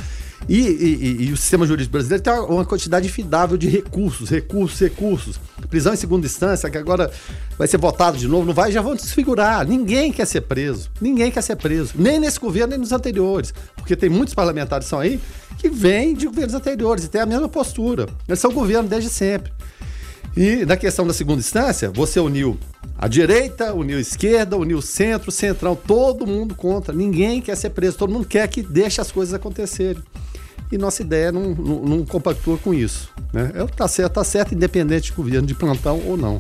E, 0.48 0.58
e, 0.58 1.24
e, 1.28 1.34
o 1.34 1.38
sistema 1.38 1.66
jurídico 1.66 1.92
brasileiro 1.92 2.24
tem 2.24 2.34
uma 2.34 2.66
quantidade 2.66 3.06
infindável 3.06 3.58
de 3.58 3.68
recursos, 3.68 4.30
recursos, 4.30 4.80
recursos. 4.80 5.40
Prisão 5.70 5.94
em 5.94 5.98
segunda 5.98 6.26
instância, 6.26 6.70
que 6.70 6.78
agora 6.78 7.12
vai 7.58 7.68
ser 7.68 7.78
votado 7.78 8.18
de 8.18 8.28
novo, 8.28 8.46
não 8.46 8.54
vai, 8.54 8.72
já 8.72 8.82
vão 8.82 8.96
desfigurar. 8.96 9.68
Ninguém 9.68 10.12
quer 10.12 10.26
ser 10.26 10.42
preso. 10.42 10.90
Ninguém 11.00 11.30
quer 11.30 11.44
ser 11.44 11.56
preso. 11.56 11.94
Nem 11.96 12.20
nesse 12.20 12.40
governo, 12.40 12.72
nem 12.72 12.80
nos 12.80 12.92
anteriores. 12.92 13.54
Porque 13.76 13.96
tem 13.96 14.10
muitos 14.10 14.34
parlamentares 14.34 14.86
que 14.86 14.90
são 14.90 15.00
aí 15.00 15.20
que 15.58 15.70
vêm 15.70 16.16
de 16.16 16.26
governos 16.26 16.56
anteriores 16.56 17.04
e 17.04 17.10
têm 17.10 17.22
a 17.22 17.26
mesma 17.26 17.50
postura. 17.50 18.08
Eles 18.28 18.40
são 18.40 18.52
governo 18.52 18.88
desde 18.88 19.10
sempre. 19.10 19.52
E 20.36 20.66
na 20.66 20.78
questão 20.78 21.06
da 21.06 21.14
segunda 21.14 21.40
instância, 21.40 21.92
você 21.92 22.20
uniu 22.20 22.58
a 22.98 23.08
direita, 23.08 23.74
uniu 23.74 23.98
a 23.98 24.02
esquerda, 24.02 24.58
uniu 24.58 24.78
o 24.78 24.82
centro, 24.82 25.30
o 25.30 25.32
centrão, 25.32 25.76
todo 25.76 26.26
mundo 26.26 26.56
contra. 26.56 26.94
Ninguém 26.94 27.42
quer 27.42 27.56
ser 27.56 27.72
preso, 27.72 27.98
todo 27.98 28.12
mundo 28.12 28.26
quer 28.26 28.48
que 28.48 28.62
deixe 28.62 29.02
as 29.02 29.12
coisas 29.12 29.34
acontecerem. 29.34 30.02
E 30.72 30.78
nossa 30.78 31.02
ideia 31.02 31.32
não, 31.32 31.56
não, 31.56 31.80
não 31.84 32.06
compactua 32.06 32.58
com 32.58 32.74
isso. 32.74 33.10
Né? 33.34 33.52
É, 33.56 33.66
tá 33.66 33.88
certo, 33.88 34.14
tá 34.14 34.24
certo, 34.24 34.54
independente 34.54 35.12
de 35.12 35.14
governo 35.14 35.48
de 35.48 35.56
plantão 35.56 36.02
ou 36.06 36.16
não. 36.16 36.40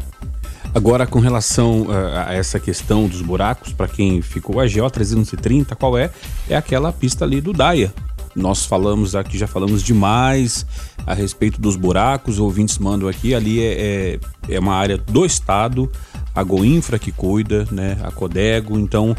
Agora, 0.73 1.07
com 1.07 1.19
relação 1.19 1.87
a, 1.89 2.29
a 2.29 2.33
essa 2.33 2.59
questão 2.59 3.07
dos 3.07 3.21
buracos, 3.21 3.73
para 3.73 3.87
quem 3.87 4.21
ficou 4.21 4.59
a 4.59 4.67
GO 4.67 4.89
330, 4.89 5.75
qual 5.75 5.97
é? 5.97 6.11
É 6.47 6.55
aquela 6.55 6.91
pista 6.91 7.25
ali 7.25 7.41
do 7.41 7.51
Daia, 7.53 7.91
nós 8.35 8.65
falamos 8.65 9.15
aqui, 9.15 9.37
já 9.37 9.47
falamos 9.47 9.83
demais 9.83 10.65
a 11.05 11.13
respeito 11.13 11.59
dos 11.59 11.75
buracos, 11.75 12.37
ouvintes 12.37 12.77
mandam 12.77 13.09
aqui, 13.09 13.33
ali 13.33 13.59
é, 13.59 14.19
é, 14.47 14.55
é 14.55 14.59
uma 14.59 14.75
área 14.75 14.97
do 14.97 15.25
Estado, 15.25 15.91
a 16.35 16.43
Goinfra 16.43 16.99
que 16.99 17.11
cuida, 17.11 17.67
né, 17.71 17.97
a 18.03 18.11
Codego, 18.11 18.77
então, 18.77 19.15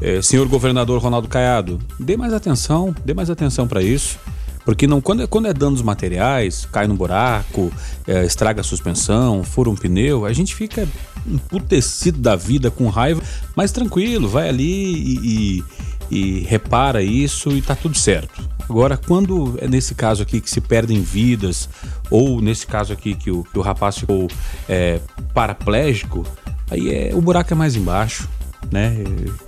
é, 0.00 0.22
senhor 0.22 0.48
governador 0.48 1.00
Ronaldo 1.00 1.28
Caiado, 1.28 1.78
dê 2.00 2.16
mais 2.16 2.32
atenção, 2.32 2.94
dê 3.04 3.12
mais 3.12 3.28
atenção 3.28 3.68
para 3.68 3.82
isso. 3.82 4.18
Porque 4.64 4.86
não, 4.86 5.00
quando, 5.00 5.22
é, 5.22 5.26
quando 5.26 5.46
é 5.46 5.52
danos 5.52 5.82
materiais, 5.82 6.66
cai 6.70 6.86
no 6.86 6.94
buraco, 6.94 7.72
é, 8.06 8.24
estraga 8.24 8.60
a 8.60 8.64
suspensão, 8.64 9.44
fura 9.44 9.68
um 9.68 9.74
pneu, 9.74 10.24
a 10.24 10.32
gente 10.32 10.54
fica 10.54 10.88
emputecido 11.26 12.18
da 12.18 12.34
vida, 12.34 12.70
com 12.70 12.88
raiva, 12.88 13.22
mas 13.54 13.72
tranquilo, 13.72 14.28
vai 14.28 14.48
ali 14.48 14.64
e, 14.64 15.64
e, 16.10 16.16
e 16.16 16.40
repara 16.44 17.02
isso 17.02 17.50
e 17.50 17.60
tá 17.60 17.74
tudo 17.74 17.96
certo. 17.96 18.48
Agora, 18.68 18.96
quando 18.96 19.58
é 19.60 19.68
nesse 19.68 19.94
caso 19.94 20.22
aqui 20.22 20.40
que 20.40 20.50
se 20.50 20.60
perdem 20.60 21.02
vidas, 21.02 21.68
ou 22.10 22.40
nesse 22.40 22.66
caso 22.66 22.92
aqui 22.92 23.14
que 23.14 23.30
o, 23.30 23.44
que 23.44 23.58
o 23.58 23.62
rapaz 23.62 23.98
ficou 23.98 24.28
é, 24.68 25.00
paraplégico, 25.34 26.26
aí 26.70 26.88
é, 26.88 27.14
o 27.14 27.20
buraco 27.20 27.52
é 27.52 27.56
mais 27.56 27.76
embaixo, 27.76 28.28
né? 28.70 28.96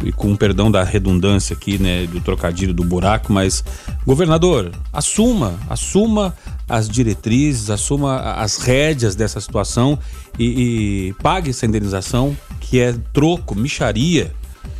E 0.04 0.12
com 0.12 0.34
perdão 0.36 0.70
da 0.70 0.82
redundância 0.82 1.54
aqui, 1.54 1.78
né? 1.78 2.06
Do 2.06 2.20
trocadilho 2.20 2.74
do 2.74 2.84
buraco, 2.84 3.32
mas 3.32 3.64
governador, 4.04 4.72
assuma, 4.92 5.58
assuma 5.68 6.34
as 6.68 6.88
diretrizes, 6.88 7.70
assuma 7.70 8.18
as 8.32 8.58
rédeas 8.58 9.14
dessa 9.14 9.40
situação 9.40 9.98
e, 10.38 11.08
e 11.08 11.12
pague 11.22 11.50
essa 11.50 11.66
indenização, 11.66 12.36
que 12.60 12.80
é 12.80 12.94
troco, 13.12 13.54
micharia, 13.54 14.32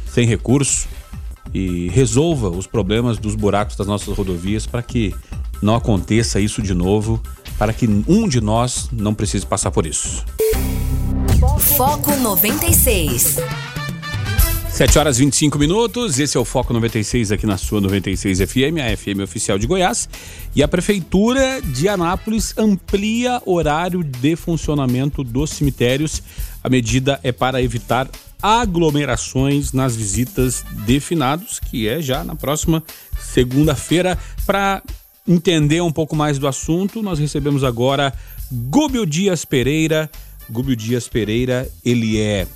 sem 0.07 0.27
recurso 0.27 0.89
e 1.55 1.89
resolva 1.89 2.51
os 2.51 2.67
problemas 2.67 3.19
dos 3.19 3.35
buracos 3.35 3.77
das 3.77 3.87
nossas 3.87 4.17
rodovias 4.17 4.67
para 4.67 4.83
que 4.83 5.15
não 5.63 5.75
aconteça 5.75 6.41
isso 6.41 6.61
de 6.61 6.75
novo, 6.75 7.23
para 7.59 7.73
que 7.73 7.87
um 8.07 8.29
de 8.29 8.41
nós 8.41 8.89
não 8.93 9.15
precise 9.15 9.47
passar 9.47 9.71
por 9.71 9.87
isso. 9.87 10.25
Foco 11.77 12.15
96. 12.17 13.39
7 14.77 14.99
horas 14.99 15.17
25 15.17 15.59
minutos, 15.59 16.19
esse 16.19 16.37
é 16.37 16.41
o 16.41 16.45
Foco 16.45 16.71
96 16.75 17.33
aqui 17.33 17.47
na 17.47 17.57
sua 17.57 17.81
96 17.81 18.41
FM, 18.41 18.77
a 18.85 18.95
FM 18.95 19.23
oficial 19.25 19.59
de 19.59 19.67
Goiás. 19.67 20.07
E 20.55 20.63
a 20.63 20.69
Prefeitura 20.69 21.63
de 21.63 21.89
Anápolis 21.89 22.53
amplia 22.59 23.41
horário 23.47 24.05
de 24.05 24.37
funcionamento 24.37 25.25
dos 25.25 25.49
cemitérios. 25.49 26.23
A 26.63 26.69
medida 26.69 27.19
é 27.23 27.33
para 27.33 27.63
evitar 27.63 28.07
aglomerações 28.43 29.73
nas 29.73 29.97
visitas 29.97 30.63
de 30.85 31.01
finados, 31.01 31.59
que 31.59 31.89
é 31.89 32.03
já 32.03 32.23
na 32.23 32.37
próxima 32.37 32.85
segunda-feira. 33.19 34.19
Para 34.45 34.83
entender 35.27 35.81
um 35.81 35.91
pouco 35.91 36.15
mais 36.15 36.39
do 36.39 36.47
assunto, 36.47 37.03
nós 37.03 37.19
recebemos 37.19 37.65
agora 37.65 38.13
Gúbio 38.53 39.07
Dias 39.07 39.43
Pereira. 39.43 40.11
Gúbio 40.51 40.77
Dias 40.77 41.09
Pereira, 41.09 41.67
ele 41.83 42.21
é 42.21 42.47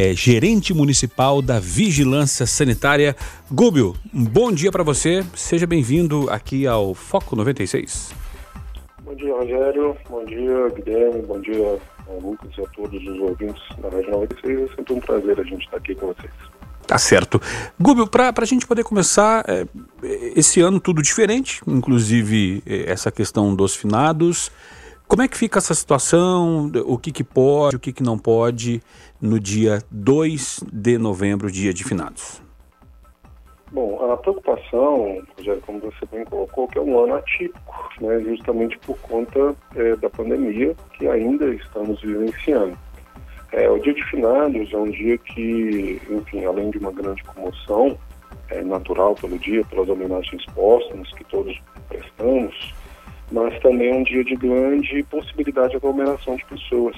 é 0.00 0.14
gerente 0.14 0.72
municipal 0.72 1.42
da 1.42 1.58
Vigilância 1.58 2.46
Sanitária. 2.46 3.16
Gúbio, 3.50 3.96
um 4.14 4.24
bom 4.24 4.52
dia 4.52 4.70
para 4.70 4.84
você. 4.84 5.24
Seja 5.34 5.66
bem-vindo 5.66 6.30
aqui 6.30 6.68
ao 6.68 6.94
Foco 6.94 7.34
96. 7.34 8.14
Bom 9.02 9.12
dia, 9.16 9.34
Rogério. 9.34 9.96
Bom 10.08 10.24
dia, 10.24 10.68
Guilherme. 10.76 11.22
Bom 11.22 11.40
dia, 11.40 11.78
Lucas 12.22 12.48
e 12.56 12.60
a 12.60 12.66
todos 12.68 13.02
os 13.04 13.18
ouvintes 13.18 13.60
da 13.78 13.88
Rádio 13.88 14.12
96. 14.12 14.70
É 14.70 14.76
sempre 14.76 14.92
um 14.92 15.00
prazer 15.00 15.40
a 15.40 15.42
gente 15.42 15.64
estar 15.64 15.78
aqui 15.78 15.96
com 15.96 16.06
vocês. 16.06 16.32
Tá 16.86 16.96
certo. 16.96 17.42
Gúbio, 17.76 18.06
para 18.06 18.32
a 18.36 18.44
gente 18.44 18.68
poder 18.68 18.84
começar, 18.84 19.44
é, 19.48 19.66
esse 20.36 20.60
ano 20.60 20.78
tudo 20.78 21.02
diferente, 21.02 21.60
inclusive 21.66 22.62
é, 22.64 22.88
essa 22.88 23.10
questão 23.10 23.52
dos 23.52 23.74
finados. 23.74 24.52
Como 25.08 25.22
é 25.22 25.26
que 25.26 25.38
fica 25.38 25.58
essa 25.58 25.72
situação? 25.72 26.70
O 26.84 26.98
que, 26.98 27.10
que 27.10 27.24
pode, 27.24 27.76
o 27.76 27.80
que, 27.80 27.94
que 27.94 28.02
não 28.02 28.18
pode 28.18 28.82
no 29.18 29.40
dia 29.40 29.82
2 29.90 30.64
de 30.70 30.98
novembro, 30.98 31.50
dia 31.50 31.72
de 31.72 31.82
finados? 31.82 32.42
Bom, 33.72 34.12
a 34.12 34.16
preocupação, 34.18 35.22
Rogério, 35.36 35.62
como 35.64 35.80
você 35.80 36.04
bem 36.12 36.26
colocou, 36.26 36.68
que 36.68 36.76
é 36.76 36.82
um 36.82 37.02
ano 37.02 37.14
atípico, 37.14 37.88
né, 38.02 38.20
justamente 38.20 38.78
por 38.80 38.98
conta 38.98 39.56
é, 39.76 39.96
da 39.96 40.10
pandemia 40.10 40.76
que 40.98 41.08
ainda 41.08 41.46
estamos 41.54 41.98
vivenciando. 42.02 42.76
É, 43.52 43.68
o 43.70 43.78
dia 43.78 43.94
de 43.94 44.04
finados 44.10 44.70
é 44.74 44.76
um 44.76 44.90
dia 44.90 45.16
que, 45.16 46.02
enfim, 46.10 46.44
além 46.44 46.70
de 46.70 46.76
uma 46.76 46.92
grande 46.92 47.24
comoção 47.24 47.98
é, 48.50 48.62
natural 48.62 49.14
pelo 49.14 49.38
dia, 49.38 49.64
pelas 49.64 49.88
homenagens 49.88 50.44
póstumas 50.54 51.10
que 51.14 51.24
todos 51.24 51.58
prestamos, 51.88 52.74
mas 53.30 53.58
também 53.60 53.90
é 53.90 53.94
um 53.94 54.02
dia 54.02 54.24
de 54.24 54.34
grande 54.36 55.02
possibilidade 55.04 55.70
de 55.70 55.76
aglomeração 55.76 56.36
de 56.36 56.44
pessoas. 56.46 56.96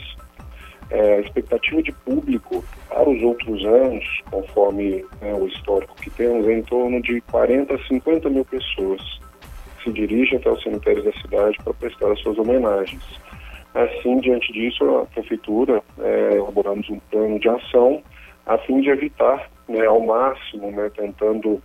É, 0.90 1.16
a 1.16 1.20
expectativa 1.20 1.82
de 1.82 1.92
público 1.92 2.64
para 2.88 3.08
os 3.08 3.22
outros 3.22 3.64
anos, 3.64 4.04
conforme 4.30 5.04
né, 5.20 5.32
o 5.34 5.46
histórico 5.46 5.94
que 5.96 6.10
temos, 6.10 6.46
é 6.48 6.52
em 6.52 6.62
torno 6.62 7.00
de 7.00 7.20
40 7.22 7.74
a 7.74 7.78
50 7.86 8.28
mil 8.28 8.44
pessoas 8.44 9.00
que 9.78 9.84
se 9.84 9.92
dirigem 9.92 10.38
até 10.38 10.50
os 10.50 10.62
cemitérios 10.62 11.04
da 11.04 11.12
cidade 11.12 11.56
para 11.62 11.74
prestar 11.74 12.10
as 12.10 12.20
suas 12.20 12.38
homenagens. 12.38 13.02
Assim, 13.72 14.18
diante 14.18 14.52
disso, 14.52 14.84
a 14.96 15.06
prefeitura 15.06 15.80
é, 16.00 16.34
elaboramos 16.34 16.90
um 16.90 16.98
plano 17.10 17.38
de 17.38 17.48
ação 17.48 18.02
a 18.46 18.58
fim 18.58 18.80
de 18.80 18.90
evitar, 18.90 19.48
né, 19.68 19.86
ao 19.86 20.00
máximo, 20.00 20.72
né, 20.72 20.90
tentando 20.96 21.62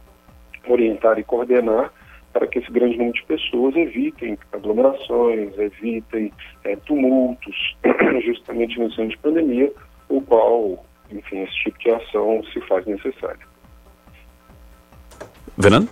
orientar 0.67 1.17
e 1.17 1.23
coordenar 1.23 1.91
para 2.35 2.47
que 2.47 2.59
esse 2.59 2.69
grande 2.69 2.97
número 2.97 3.13
de 3.13 3.23
pessoas 3.23 3.73
evitem 3.77 4.37
aglomerações, 4.51 5.57
evitem 5.57 6.33
é, 6.65 6.75
tumultos, 6.75 7.77
justamente 8.25 8.77
no 8.77 8.91
ano 8.93 9.07
de 9.07 9.17
pandemia, 9.19 9.71
o 10.09 10.19
qual, 10.19 10.85
enfim, 11.09 11.43
esse 11.43 11.55
tipo 11.63 11.79
de 11.79 11.91
ação 11.91 12.43
se 12.51 12.59
faz 12.67 12.85
necessário. 12.85 13.54
Fernando? 15.59 15.89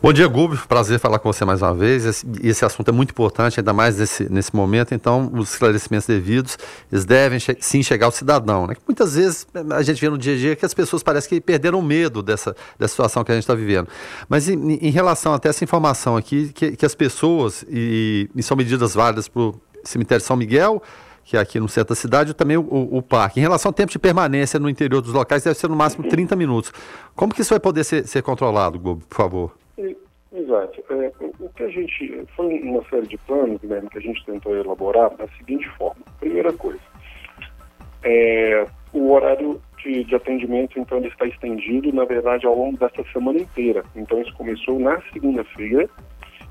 Bom 0.00 0.12
dia, 0.12 0.28
Gubi. 0.28 0.56
Prazer 0.68 1.00
falar 1.00 1.18
com 1.18 1.32
você 1.32 1.44
mais 1.44 1.60
uma 1.60 1.74
vez. 1.74 2.04
Esse, 2.04 2.24
esse 2.40 2.64
assunto 2.64 2.88
é 2.88 2.92
muito 2.92 3.10
importante, 3.10 3.58
ainda 3.58 3.72
mais 3.72 3.98
nesse, 3.98 4.32
nesse 4.32 4.54
momento. 4.54 4.94
Então, 4.94 5.28
os 5.34 5.50
esclarecimentos 5.50 6.06
devidos, 6.06 6.56
eles 6.90 7.04
devem 7.04 7.40
che 7.40 7.56
sim 7.60 7.82
chegar 7.82 8.06
ao 8.06 8.12
cidadão. 8.12 8.68
Né? 8.68 8.76
Muitas 8.86 9.16
vezes 9.16 9.44
a 9.72 9.82
gente 9.82 10.00
vê 10.00 10.08
no 10.08 10.16
dia 10.16 10.34
a 10.34 10.36
dia 10.36 10.56
que 10.56 10.64
as 10.64 10.72
pessoas 10.72 11.02
parecem 11.02 11.28
que 11.28 11.40
perderam 11.40 11.82
medo 11.82 12.22
dessa, 12.22 12.54
dessa 12.78 12.92
situação 12.92 13.24
que 13.24 13.32
a 13.32 13.34
gente 13.34 13.42
está 13.42 13.56
vivendo. 13.56 13.88
Mas 14.28 14.48
em, 14.48 14.74
em, 14.74 14.90
relação 14.90 15.34
até 15.34 15.48
essa 15.48 15.64
informação 15.64 16.16
aqui, 16.16 16.52
que, 16.54 16.76
que 16.76 16.86
as 16.86 16.94
pessoas, 16.94 17.64
e, 17.68 18.30
e 18.36 18.42
são 18.42 18.56
medidas 18.56 18.94
válidas 18.94 19.26
para 19.26 19.42
o 19.42 19.60
cemitério 19.82 20.24
São 20.24 20.36
Miguel, 20.36 20.80
que 21.28 21.36
é 21.36 21.40
aqui 21.40 21.60
no 21.60 21.68
centro 21.68 21.90
da 21.90 21.94
cidade, 21.94 22.30
e 22.30 22.34
também 22.34 22.56
o, 22.56 22.62
o, 22.62 22.96
o, 22.96 23.02
parque. 23.02 23.38
Em 23.38 23.42
relação 23.42 23.68
ao 23.68 23.72
tempo 23.74 23.92
de 23.92 23.98
permanência 23.98 24.58
no 24.58 24.66
interior 24.66 25.02
dos 25.02 25.12
locais, 25.12 25.44
deve 25.44 25.58
ser 25.58 25.68
no 25.68 25.76
máximo 25.76 26.08
30 26.08 26.34
minutos. 26.34 26.72
Como 27.14 27.34
que 27.34 27.42
isso 27.42 27.50
vai 27.50 27.60
poder 27.60 27.84
ser, 27.84 28.06
ser 28.06 28.22
controlado, 28.22 28.78
Globo, 28.78 29.04
por 29.06 29.14
favor? 29.14 29.54
Exato. 29.76 30.82
É, 30.88 31.12
o 31.38 31.48
que 31.50 31.62
a 31.64 31.68
gente. 31.68 32.24
Foi 32.34 32.46
uma 32.60 32.82
série 32.88 33.06
de 33.06 33.18
planos, 33.18 33.60
Guilherme, 33.60 33.90
que 33.90 33.98
a 33.98 34.00
gente 34.00 34.24
tentou 34.24 34.56
elaborar 34.56 35.14
da 35.16 35.28
seguinte 35.36 35.68
forma. 35.76 36.00
Primeira 36.18 36.50
coisa, 36.54 36.80
é, 38.02 38.66
o 38.94 39.12
horário 39.12 39.60
de, 39.82 40.04
de, 40.04 40.14
atendimento, 40.14 40.80
então, 40.80 40.96
ele 40.96 41.08
está 41.08 41.26
estendido, 41.26 41.92
na 41.92 42.06
verdade, 42.06 42.46
ao 42.46 42.56
longo 42.56 42.78
dessa 42.78 43.04
semana 43.12 43.38
inteira. 43.38 43.84
Então, 43.94 44.18
isso 44.22 44.32
começou 44.32 44.78
na 44.78 44.98
segunda-feira 45.12 45.90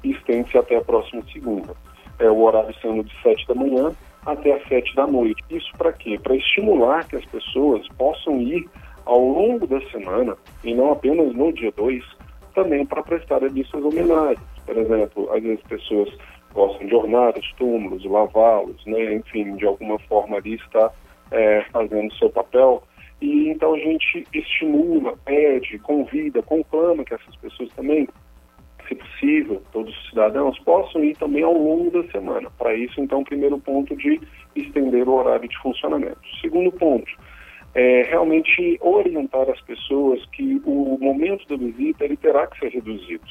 e 0.03 0.11
estende-se 0.11 0.55
até 0.55 0.75
a 0.78 0.82
próxima 0.82 1.23
segunda. 1.34 1.73
É, 2.19 2.30
o 2.30 2.41
horário 2.43 2.75
sendo 2.80 3.03
de 3.03 3.21
7 3.23 3.47
da 3.47 3.55
manhã 3.55 3.91
até 4.28 4.51
as 4.53 4.67
7 4.67 4.93
da 4.95 5.07
noite. 5.07 5.43
Isso 5.49 5.71
para 5.78 5.93
quê? 5.93 6.19
Para 6.21 6.36
estimular 6.36 7.07
que 7.07 7.15
as 7.15 7.25
pessoas 7.25 7.88
possam 7.97 8.39
ir 8.41 8.67
ao 9.05 9.19
longo 9.19 9.65
da 9.65 9.80
semana, 9.89 10.38
e 10.65 10.73
não 10.75 10.91
apenas 10.91 11.34
no 11.34 11.51
dia 11.53 11.71
2, 11.71 12.03
também 12.53 12.86
para 12.86 13.01
prestar 13.01 13.41
ali 13.41 13.63
suas 13.63 13.86
homenagens. 13.86 14.45
Por 14.65 14.78
exemplo, 14.78 15.32
às 15.32 15.41
vezes 15.41 15.63
pessoas 15.63 16.09
gostam 16.53 16.86
de 16.86 16.93
ornar 16.93 17.38
os 17.38 17.53
túmulos, 17.53 18.03
lavá-los, 18.03 18.86
né? 18.86 19.13
enfim, 19.13 19.55
de 19.55 19.65
alguma 19.65 19.97
forma 19.99 20.38
ali 20.38 20.55
está 20.55 20.91
é, 21.32 21.63
fazendo 21.71 22.13
seu 22.15 22.30
papel. 22.30 22.84
E 23.21 23.49
então 23.49 23.73
a 23.73 23.80
gente 23.80 24.28
estimula, 24.34 25.15
pede, 25.23 25.80
convida, 25.80 26.43
conclama 26.43 27.05
que 27.05 27.13
essas 27.13 27.36
pessoas 27.38 27.69
também, 27.75 28.09
se 28.88 28.95
possível, 28.95 29.61
todos 29.71 29.95
os 29.95 30.09
cidadãos 30.09 30.57
possam 30.59 31.03
ir 31.03 31.15
também 31.17 31.43
ao 31.43 31.53
longo 31.53 31.91
da 31.91 32.09
semana. 32.11 32.49
Para 32.57 32.75
isso, 32.75 32.99
então, 32.99 33.23
primeiro 33.23 33.57
ponto 33.59 33.95
de 33.95 34.19
estender 34.55 35.07
o 35.07 35.13
horário 35.13 35.47
de 35.47 35.57
funcionamento. 35.59 36.19
Segundo 36.41 36.71
ponto, 36.71 37.11
é, 37.75 38.03
realmente 38.09 38.77
orientar 38.81 39.49
as 39.49 39.61
pessoas 39.61 40.25
que 40.31 40.61
o 40.65 40.97
momento 40.99 41.47
da 41.47 41.55
visita 41.55 42.05
ele 42.05 42.17
terá 42.17 42.47
que 42.47 42.59
ser 42.59 42.69
reduzido. 42.69 43.27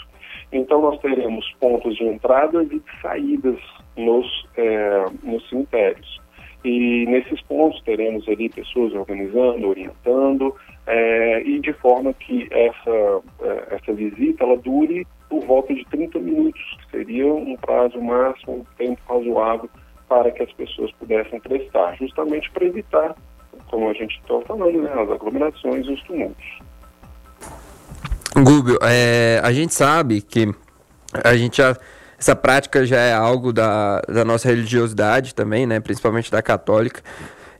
Então 0.52 0.80
nós 0.80 1.00
teremos 1.00 1.44
pontos 1.58 1.96
de 1.96 2.04
entradas 2.04 2.66
e 2.70 2.78
de 2.78 3.00
saídas 3.02 3.58
nos, 3.96 4.48
é, 4.56 5.04
nos 5.22 5.48
cemitérios. 5.48 6.20
E 6.64 7.06
nesses 7.06 7.40
pontos 7.42 7.80
teremos 7.82 8.28
ali 8.28 8.48
pessoas 8.48 8.92
organizando, 8.92 9.68
orientando, 9.68 10.54
é, 10.86 11.42
e 11.42 11.58
de 11.60 11.72
forma 11.72 12.12
que 12.14 12.48
essa, 12.50 13.22
é, 13.40 13.74
essa 13.74 13.92
visita 13.92 14.44
ela 14.44 14.56
dure 14.56 15.06
por 15.28 15.44
volta 15.44 15.74
de 15.74 15.84
30 15.86 16.18
minutos, 16.18 16.62
que 16.78 16.98
seria 16.98 17.32
um 17.32 17.56
prazo 17.56 18.00
máximo, 18.00 18.58
um 18.58 18.64
tempo 18.76 19.00
razoável 19.08 19.68
para 20.08 20.30
que 20.30 20.42
as 20.42 20.52
pessoas 20.52 20.92
pudessem 20.92 21.40
prestar, 21.40 21.96
justamente 21.96 22.50
para 22.50 22.64
evitar 22.64 23.16
como 23.68 23.88
a 23.88 23.92
gente 23.92 24.18
está 24.20 24.40
falando, 24.46 24.82
né, 24.82 24.92
as 24.92 25.10
aglomerações 25.10 25.86
e 25.86 25.92
os 25.92 26.02
tumultos. 26.02 26.58
Gúbio, 28.36 28.78
é, 28.82 29.40
a 29.42 29.52
gente 29.52 29.74
sabe 29.74 30.20
que 30.20 30.46
a 31.24 31.36
gente 31.36 31.56
já, 31.56 31.76
essa 32.18 32.36
prática 32.36 32.84
já 32.84 33.00
é 33.00 33.12
algo 33.12 33.52
da, 33.52 34.00
da 34.02 34.24
nossa 34.24 34.48
religiosidade 34.48 35.34
também, 35.34 35.66
né, 35.66 35.80
principalmente 35.80 36.30
da 36.30 36.42
católica. 36.42 37.02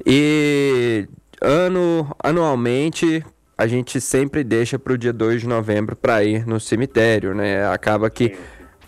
E 0.05 1.09
ano, 1.41 2.15
anualmente 2.23 3.25
a 3.57 3.67
gente 3.67 4.01
sempre 4.01 4.45
deixa 4.45 4.79
para 4.79 4.93
o 4.93 4.99
dia 4.99 5.13
2 5.13 5.43
de 5.43 5.49
novembro 5.49 5.97
para 5.97 6.23
ir 6.23 6.47
no 6.47 6.61
cemitério, 6.61 7.35
né? 7.35 7.67
Acaba 7.67 8.11
que 8.11 8.37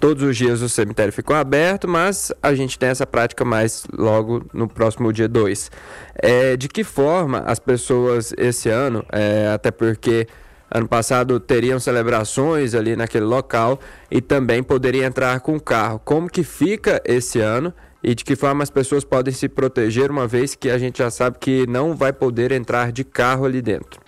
Todos 0.00 0.22
os 0.22 0.36
dias 0.36 0.62
o 0.62 0.68
cemitério 0.68 1.12
ficou 1.12 1.34
aberto, 1.34 1.88
mas 1.88 2.32
a 2.40 2.54
gente 2.54 2.78
tem 2.78 2.88
essa 2.88 3.04
prática 3.04 3.44
mais 3.44 3.84
logo 3.92 4.46
no 4.54 4.68
próximo 4.68 5.12
dia 5.12 5.26
2. 5.26 5.72
É, 6.14 6.56
de 6.56 6.68
que 6.68 6.84
forma 6.84 7.40
as 7.40 7.58
pessoas 7.58 8.32
esse 8.38 8.68
ano, 8.68 9.04
é, 9.10 9.48
até 9.52 9.72
porque 9.72 10.28
ano 10.70 10.86
passado 10.86 11.40
teriam 11.40 11.80
celebrações 11.80 12.76
ali 12.76 12.94
naquele 12.94 13.24
local 13.24 13.80
e 14.08 14.20
também 14.20 14.62
poderia 14.62 15.04
entrar 15.04 15.40
com 15.40 15.58
carro. 15.58 16.00
Como 16.04 16.30
que 16.30 16.44
fica 16.44 17.02
esse 17.04 17.40
ano 17.40 17.74
e 18.00 18.14
de 18.14 18.24
que 18.24 18.36
forma 18.36 18.62
as 18.62 18.70
pessoas 18.70 19.02
podem 19.02 19.34
se 19.34 19.48
proteger 19.48 20.12
uma 20.12 20.28
vez 20.28 20.54
que 20.54 20.70
a 20.70 20.78
gente 20.78 20.98
já 20.98 21.10
sabe 21.10 21.38
que 21.40 21.66
não 21.66 21.96
vai 21.96 22.12
poder 22.12 22.52
entrar 22.52 22.92
de 22.92 23.02
carro 23.02 23.44
ali 23.44 23.60
dentro? 23.60 24.07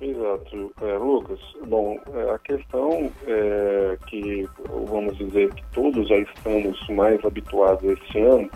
Exato, 0.00 0.72
é, 0.82 0.96
Lucas. 0.96 1.40
Bom, 1.66 1.98
é, 2.14 2.30
a 2.30 2.38
questão 2.38 3.10
é 3.26 3.98
que, 4.06 4.48
vamos 4.86 5.16
dizer, 5.18 5.52
que 5.52 5.62
todos 5.72 6.08
já 6.08 6.18
estamos 6.18 6.88
mais 6.88 7.24
habituados 7.24 7.82
esse 7.84 8.18
ano, 8.20 8.48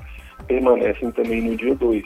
permanecem 0.47 1.11
também 1.13 1.43
no 1.43 1.57
dia 1.57 1.75
2. 1.75 2.05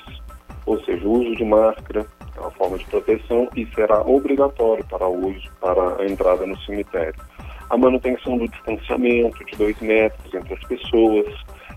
Ou 0.64 0.82
seja, 0.84 1.07
o 1.07 1.12
uso 1.12 1.37
de 1.37 1.45
máscara, 1.45 2.07
é 2.37 2.41
uma 2.41 2.51
forma 2.51 2.78
de 2.78 2.84
proteção 2.87 3.49
e 3.57 3.66
será 3.74 4.01
obrigatório 4.03 4.84
para 4.87 5.07
o 5.07 5.28
uso, 5.28 5.49
para 5.61 6.03
a 6.03 6.07
entrada 6.07 6.47
no 6.47 6.59
cemitério. 6.61 7.14
A 7.70 7.76
manutenção 7.76 8.39
do 8.39 8.49
distanciamento 8.49 9.45
de 9.45 9.57
dois 9.57 9.78
metros 9.80 10.34
entre 10.34 10.55
as 10.55 10.61
pessoas, 10.64 11.26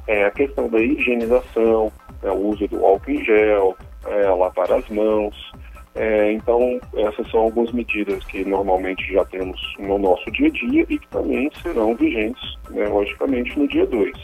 é, 0.08 0.26
a 0.26 0.32
questão 0.32 0.68
da 0.70 0.80
higienização, 0.80 1.92
é, 2.24 2.30
o 2.30 2.48
uso 2.48 2.68
do 2.68 2.86
álcool 2.86 3.12
em 3.12 3.24
gel, 3.24 3.76
é, 4.06 4.30
lavar 4.30 4.72
as 4.72 4.88
mãos. 4.90 5.52
É, 6.00 6.32
então, 6.32 6.80
essas 6.96 7.30
são 7.30 7.42
algumas 7.42 7.74
medidas 7.74 8.24
que 8.24 8.46
normalmente 8.46 9.04
já 9.12 9.26
temos 9.26 9.60
no 9.78 9.98
nosso 9.98 10.32
dia 10.32 10.48
a 10.48 10.50
dia 10.50 10.86
e 10.88 10.98
que 10.98 11.08
também 11.10 11.52
serão 11.62 11.94
vigentes, 11.94 12.42
né, 12.70 12.88
logicamente, 12.88 13.60
no 13.60 13.68
dia 13.68 13.86
2. 13.86 14.18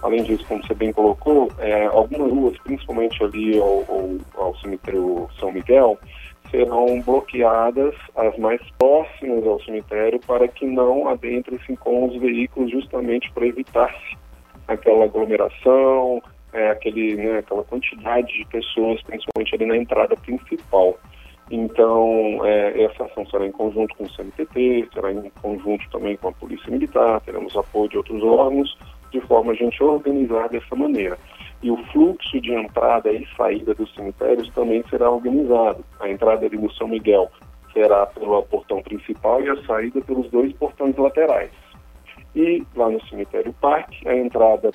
Além 0.00 0.22
disso, 0.22 0.44
como 0.46 0.62
você 0.62 0.74
bem 0.74 0.92
colocou, 0.92 1.50
é, 1.58 1.86
algumas 1.86 2.30
ruas, 2.30 2.56
principalmente 2.58 3.20
ali 3.24 3.58
ao, 3.58 3.84
ao, 3.88 4.10
ao 4.36 4.56
cemitério 4.58 5.28
São 5.40 5.50
Miguel, 5.50 5.98
serão 6.52 7.00
bloqueadas 7.00 7.96
as 8.14 8.38
mais 8.38 8.60
próximas 8.78 9.44
ao 9.44 9.60
cemitério 9.64 10.20
para 10.24 10.46
que 10.46 10.64
não 10.66 11.08
adentrem-se 11.08 11.76
com 11.78 12.06
os 12.06 12.16
veículos 12.20 12.70
justamente 12.70 13.28
para 13.32 13.44
evitar-se 13.44 14.16
aquela 14.68 15.06
aglomeração, 15.06 16.22
é, 16.52 16.70
aquele, 16.70 17.16
né, 17.16 17.38
aquela 17.38 17.64
quantidade 17.64 18.32
de 18.32 18.44
pessoas, 18.46 19.00
principalmente 19.02 19.54
ali 19.54 19.66
na 19.66 19.76
entrada 19.76 20.16
principal. 20.16 20.98
Então, 21.50 22.44
é, 22.44 22.82
essa 22.82 23.04
ação 23.04 23.26
será 23.26 23.46
em 23.46 23.52
conjunto 23.52 23.94
com 23.96 24.04
o 24.04 24.08
CMTT, 24.14 24.88
será 24.92 25.12
em 25.12 25.30
conjunto 25.40 25.88
também 25.90 26.16
com 26.16 26.28
a 26.28 26.32
Polícia 26.32 26.70
Militar, 26.70 27.20
teremos 27.22 27.56
apoio 27.56 27.88
de 27.88 27.96
outros 27.96 28.22
órgãos, 28.22 28.76
de 29.10 29.20
forma 29.22 29.52
a 29.52 29.54
gente 29.54 29.82
organizar 29.82 30.48
dessa 30.48 30.76
maneira. 30.76 31.18
E 31.62 31.70
o 31.70 31.76
fluxo 31.86 32.40
de 32.40 32.52
entrada 32.52 33.10
e 33.10 33.26
saída 33.36 33.74
dos 33.74 33.92
cemitérios 33.94 34.48
também 34.50 34.84
será 34.90 35.10
organizado. 35.10 35.84
A 36.00 36.08
entrada 36.08 36.46
ali 36.46 36.56
no 36.56 36.70
São 36.72 36.86
Miguel 36.86 37.30
será 37.72 38.06
pelo 38.06 38.42
portão 38.42 38.82
principal 38.82 39.42
e 39.42 39.50
a 39.50 39.56
saída 39.64 40.00
pelos 40.02 40.30
dois 40.30 40.52
portões 40.52 40.96
laterais. 40.96 41.50
E 42.36 42.62
lá 42.76 42.90
no 42.90 43.04
cemitério 43.06 43.52
Parque, 43.54 44.06
a 44.06 44.14
entrada 44.14 44.70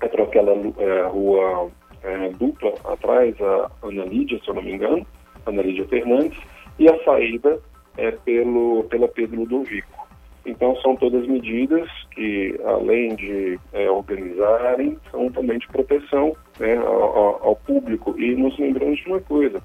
é 0.00 0.08
por 0.08 0.20
aquela 0.22 0.52
é, 0.52 1.02
rua 1.08 1.70
é, 2.02 2.28
dupla 2.30 2.74
atrás, 2.84 3.34
a 3.40 3.70
Ana 3.82 4.04
Lídia, 4.04 4.40
se 4.42 4.48
eu 4.48 4.54
não 4.54 4.62
me 4.62 4.72
engano, 4.72 5.06
Ana 5.46 5.62
Lídia 5.62 5.86
Fernandes, 5.86 6.38
e 6.78 6.88
a 6.88 7.04
saída 7.04 7.58
é 7.96 8.10
pelo, 8.10 8.84
pela 8.84 9.08
Pedro 9.08 9.40
Ludovico. 9.40 10.06
Então, 10.44 10.76
são 10.76 10.94
todas 10.94 11.26
medidas 11.26 11.90
que, 12.12 12.56
além 12.64 13.16
de 13.16 13.58
é, 13.72 13.90
organizarem, 13.90 14.96
são 15.10 15.28
também 15.30 15.58
de 15.58 15.66
proteção 15.66 16.36
né, 16.60 16.76
ao, 16.76 17.44
ao, 17.44 17.56
público. 17.56 18.14
E 18.16 18.36
nos 18.36 18.56
lembramos 18.56 19.00
de 19.00 19.08
uma 19.08 19.20
coisa: 19.20 19.60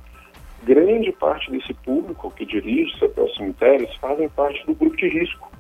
grande 0.64 1.12
parte 1.12 1.52
desse 1.52 1.74
público 1.76 2.32
que 2.32 2.46
dirige-se 2.48 3.06
até 3.06 3.22
os 3.22 3.36
cemitérios 3.36 3.96
fazem 3.98 4.28
parte 4.30 4.66
do 4.66 4.74
grupo 4.74 4.98
de 4.98 5.08
risco. 5.08 5.52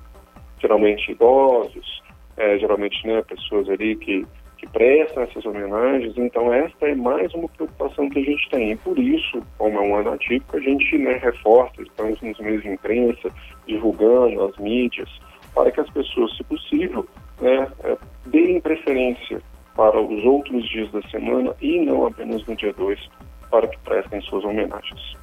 Geralmente 0.59 1.11
idosos, 1.11 2.01
é, 2.37 2.57
geralmente 2.57 3.05
né, 3.05 3.21
pessoas 3.21 3.69
ali 3.69 3.95
que 3.97 4.25
que 4.61 4.69
prestam 4.69 5.23
essas 5.23 5.43
homenagens. 5.43 6.15
Então, 6.15 6.53
esta 6.53 6.87
é 6.87 6.93
mais 6.93 7.33
uma 7.33 7.49
preocupação 7.49 8.07
que 8.09 8.19
a 8.19 8.23
gente 8.23 8.47
tem. 8.51 8.71
E 8.71 8.75
por 8.75 8.97
isso, 8.99 9.41
como 9.57 9.79
é 9.79 9.81
um 9.81 9.95
ano 9.95 10.13
atípico, 10.13 10.55
a 10.55 10.59
gente 10.59 10.97
né, 10.99 11.13
reforça, 11.13 11.81
estamos 11.81 12.21
nos 12.21 12.39
meios 12.39 12.61
de 12.61 12.69
imprensa, 12.69 13.29
divulgando 13.65 14.43
as 14.43 14.55
mídias, 14.57 15.09
para 15.55 15.71
que 15.71 15.81
as 15.81 15.89
pessoas, 15.89 16.37
se 16.37 16.43
possível, 16.43 17.07
né, 17.41 17.67
é, 17.83 17.97
deem 18.27 18.61
preferência 18.61 19.41
para 19.75 19.99
os 19.99 20.23
outros 20.25 20.69
dias 20.69 20.91
da 20.91 21.01
semana 21.09 21.55
e 21.59 21.83
não 21.83 22.05
apenas 22.05 22.45
no 22.45 22.55
dia 22.55 22.71
2, 22.73 23.09
para 23.49 23.67
que 23.67 23.79
prestem 23.79 24.21
suas 24.21 24.43
homenagens. 24.45 25.17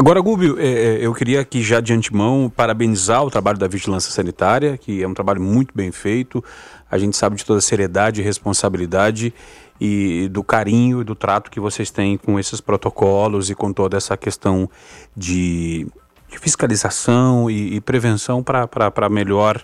Agora, 0.00 0.18
Gúbio, 0.22 0.58
é, 0.58 0.64
é, 0.64 1.06
eu 1.06 1.12
queria 1.12 1.42
aqui 1.42 1.60
já 1.60 1.78
de 1.78 1.92
antemão 1.92 2.50
parabenizar 2.56 3.22
o 3.22 3.30
trabalho 3.30 3.58
da 3.58 3.68
Vigilância 3.68 4.10
Sanitária, 4.10 4.78
que 4.78 5.02
é 5.02 5.06
um 5.06 5.12
trabalho 5.12 5.42
muito 5.42 5.74
bem 5.76 5.92
feito. 5.92 6.42
A 6.90 6.96
gente 6.96 7.14
sabe 7.18 7.36
de 7.36 7.44
toda 7.44 7.58
a 7.58 7.60
seriedade 7.60 8.18
e 8.18 8.24
responsabilidade 8.24 9.34
e 9.78 10.26
do 10.32 10.42
carinho 10.42 11.02
e 11.02 11.04
do 11.04 11.14
trato 11.14 11.50
que 11.50 11.60
vocês 11.60 11.90
têm 11.90 12.16
com 12.16 12.40
esses 12.40 12.62
protocolos 12.62 13.50
e 13.50 13.54
com 13.54 13.74
toda 13.74 13.98
essa 13.98 14.16
questão 14.16 14.70
de, 15.14 15.86
de 16.30 16.38
fiscalização 16.38 17.50
e, 17.50 17.76
e 17.76 17.80
prevenção 17.82 18.42
para 18.42 19.06
melhor, 19.10 19.62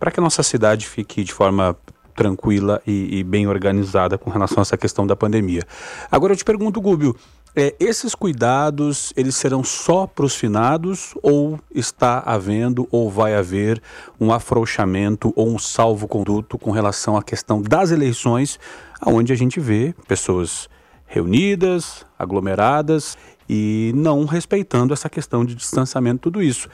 para 0.00 0.10
que 0.10 0.18
a 0.18 0.22
nossa 0.22 0.42
cidade 0.42 0.84
fique 0.84 1.22
de 1.22 1.32
forma 1.32 1.76
tranquila 2.16 2.82
e, 2.84 3.20
e, 3.20 3.22
bem 3.22 3.46
organizada 3.46 4.18
com 4.18 4.30
relação 4.30 4.58
a 4.58 4.62
essa 4.62 4.76
questão 4.76 5.06
da 5.06 5.14
pandemia. 5.14 5.62
Agora 6.10 6.32
eu 6.32 6.36
te 6.36 6.44
pergunto, 6.44 6.80
Gúbio, 6.80 7.14
é, 7.58 7.74
esses 7.80 8.14
cuidados, 8.14 9.14
eles 9.16 9.34
serão 9.34 9.64
só 9.64 10.06
para 10.06 10.26
os 10.26 10.36
finados 10.36 11.14
ou 11.22 11.58
está 11.74 12.22
havendo 12.26 12.86
ou 12.90 13.10
vai 13.10 13.34
haver 13.34 13.80
um 14.20 14.30
afrouxamento 14.30 15.32
ou 15.34 15.48
um 15.48 15.58
salvo-conduto 15.58 16.58
com 16.58 16.70
relação 16.70 17.16
à 17.16 17.22
questão 17.22 17.62
das 17.62 17.90
eleições, 17.90 18.60
onde 19.06 19.32
a 19.32 19.36
gente 19.36 19.58
vê 19.58 19.94
pessoas 20.06 20.68
reunidas, 21.06 22.04
aglomeradas 22.18 23.16
e 23.48 23.90
não 23.94 24.26
respeitando 24.26 24.92
essa 24.92 25.08
questão 25.08 25.42
de 25.42 25.54
distanciamento, 25.54 26.20
tudo 26.20 26.42
isso. 26.42 26.68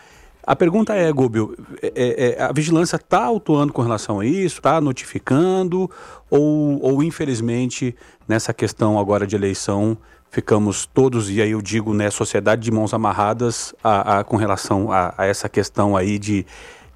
A 0.44 0.56
pergunta 0.56 0.94
é, 0.94 1.12
Gúbio, 1.12 1.56
é, 1.80 1.92
é, 1.94 2.30
é 2.30 2.42
a 2.42 2.50
vigilância 2.50 2.96
está 2.96 3.30
atuando 3.30 3.72
com 3.72 3.82
relação 3.82 4.18
a 4.18 4.26
isso, 4.26 4.56
está 4.56 4.80
notificando, 4.80 5.88
ou, 6.28 6.82
ou 6.82 7.02
infelizmente 7.04 7.94
nessa 8.26 8.52
questão 8.52 8.98
agora 8.98 9.24
de 9.24 9.36
eleição 9.36 9.96
ficamos 10.32 10.86
todos, 10.86 11.30
e 11.30 11.42
aí 11.42 11.50
eu 11.50 11.60
digo, 11.60 11.92
né, 11.92 12.10
sociedade 12.10 12.62
de 12.62 12.72
mãos 12.72 12.94
amarradas 12.94 13.74
a, 13.84 14.20
a 14.20 14.24
com 14.24 14.36
relação 14.36 14.90
a, 14.90 15.14
a, 15.18 15.26
essa 15.26 15.46
questão 15.46 15.94
aí 15.94 16.18
de, 16.18 16.46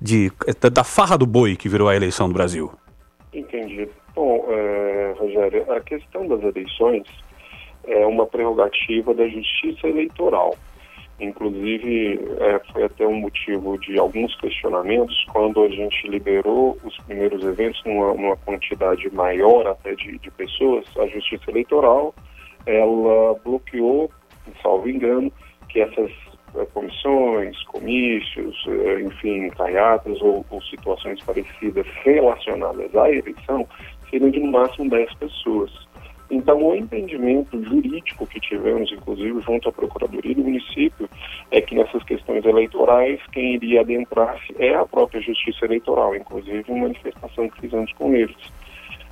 de, 0.01 0.33
da 0.73 0.83
farra 0.83 1.19
do 1.19 1.27
boi 1.27 1.55
que 1.55 1.69
virou 1.69 1.87
a 1.87 1.95
eleição 1.95 2.29
do 2.29 2.35
Brasil. 2.35 2.73
Entendi. 3.35 3.87
Bom, 4.15 4.43
é, 4.49 5.15
Rogério, 5.19 5.71
a 5.71 5.81
questão 5.83 6.27
das 6.27 6.43
eleições 6.43 7.03
é 7.87 8.07
uma 8.07 8.27
prerrogativa 8.27 9.13
da 9.13 9.29
justiça 9.29 9.87
eleitoral. 9.87 10.57
Inclusive, 11.21 12.19
é, 12.41 12.61
foi 12.73 12.85
até 12.85 13.07
um 13.07 13.17
motivo 13.17 13.79
de 13.79 13.99
alguns 13.99 14.35
questionamentos 14.37 15.27
quando 15.31 15.63
a 15.63 15.69
gente 15.69 16.09
liberou 16.09 16.79
os 16.83 16.97
primeiros 17.01 17.45
eventos 17.45 17.83
numa, 17.85 18.15
numa 18.15 18.37
quantidade 18.39 19.15
maior 19.15 19.67
até 19.67 19.95
de, 19.95 20.19
de 20.19 20.31
pessoas, 20.31 20.87
a 20.99 21.07
Justiça 21.07 21.51
Eleitoral 21.51 22.15
ela 22.67 23.35
bloqueou, 23.45 24.11
salvo 24.63 24.89
engano, 24.89 25.33
que 25.69 25.81
essas 25.81 26.11
eh, 26.57 26.67
comissões, 26.73 27.63
comícios, 27.65 28.65
eh, 28.69 29.03
enfim, 29.03 29.49
carreatas 29.51 30.21
ou, 30.21 30.45
ou, 30.51 30.63
situações 30.63 31.23
parecidas 31.23 31.87
relacionadas 32.05 32.95
à 32.95 33.11
eleição 33.11 33.67
seriam 34.11 34.31
de 34.31 34.41
no 34.41 34.53
máximo 34.53 34.89
10 34.91 35.15
pessoas. 35.15 35.87
Então, 36.31 36.61
o 36.61 36.75
entendimento 36.75 37.63
jurídico 37.63 38.27
que 38.27 38.41
tivemos, 38.41 38.91
inclusive 38.91 39.41
junto 39.43 39.69
à 39.69 39.73
Procuradoria 39.73 40.35
do 40.35 40.43
município, 40.43 41.09
é 41.53 41.61
que 41.61 41.77
nessas 41.77 42.03
questões 42.03 42.45
eleitorais, 42.45 43.21
quem 43.31 43.55
iria 43.55 43.83
adentrar-se 43.83 44.55
é 44.59 44.75
a 44.75 44.85
própria 44.85 45.21
Justiça 45.21 45.65
Eleitoral, 45.67 46.17
inclusive 46.17 46.65
uma 46.69 46.89
manifestação 46.89 47.49
que 47.49 47.61
fizemos 47.61 47.93
com 47.93 48.13
eles. 48.15 48.37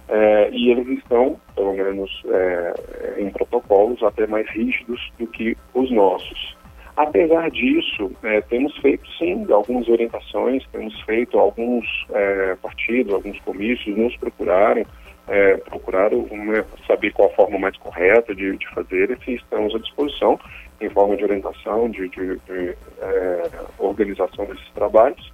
É, 0.09 0.51
e 0.51 0.71
eles 0.71 0.99
estão, 0.99 1.41
pelo 1.55 1.73
menos 1.73 2.23
é, 2.27 3.15
em 3.19 3.31
protocolos, 3.31 4.03
até 4.03 4.27
mais 4.27 4.49
rígidos 4.51 5.01
do 5.19 5.27
que 5.27 5.57
os 5.73 5.91
nossos. 5.91 6.57
Apesar 6.97 7.51
disso, 7.51 8.13
é, 8.23 8.41
temos 8.43 8.77
feito 8.79 9.05
sim 9.19 9.45
algumas 9.51 9.89
orientações, 9.89 10.65
temos 10.71 10.99
feito 11.03 11.39
alguns 11.39 11.85
é, 12.11 12.55
partidos, 12.57 13.15
alguns 13.15 13.41
comícios 13.41 13.97
nos 13.97 14.17
procuraram, 14.17 14.85
é, 15.27 15.57
procuraram 15.57 16.27
né, 16.31 16.65
saber 16.87 17.13
qual 17.13 17.29
a 17.31 17.35
forma 17.35 17.59
mais 17.59 17.77
correta 17.79 18.35
de, 18.35 18.57
de 18.57 18.69
fazer 18.75 19.19
e 19.27 19.35
estamos 19.35 19.75
à 19.75 19.79
disposição 19.79 20.39
em 20.81 20.89
forma 20.91 21.17
de 21.17 21.25
orientação, 21.25 21.91
de, 21.91 22.09
de, 22.11 22.37
de 22.37 22.77
é, 23.01 23.51
organização 23.79 24.45
desses 24.45 24.71
trabalhos 24.75 25.34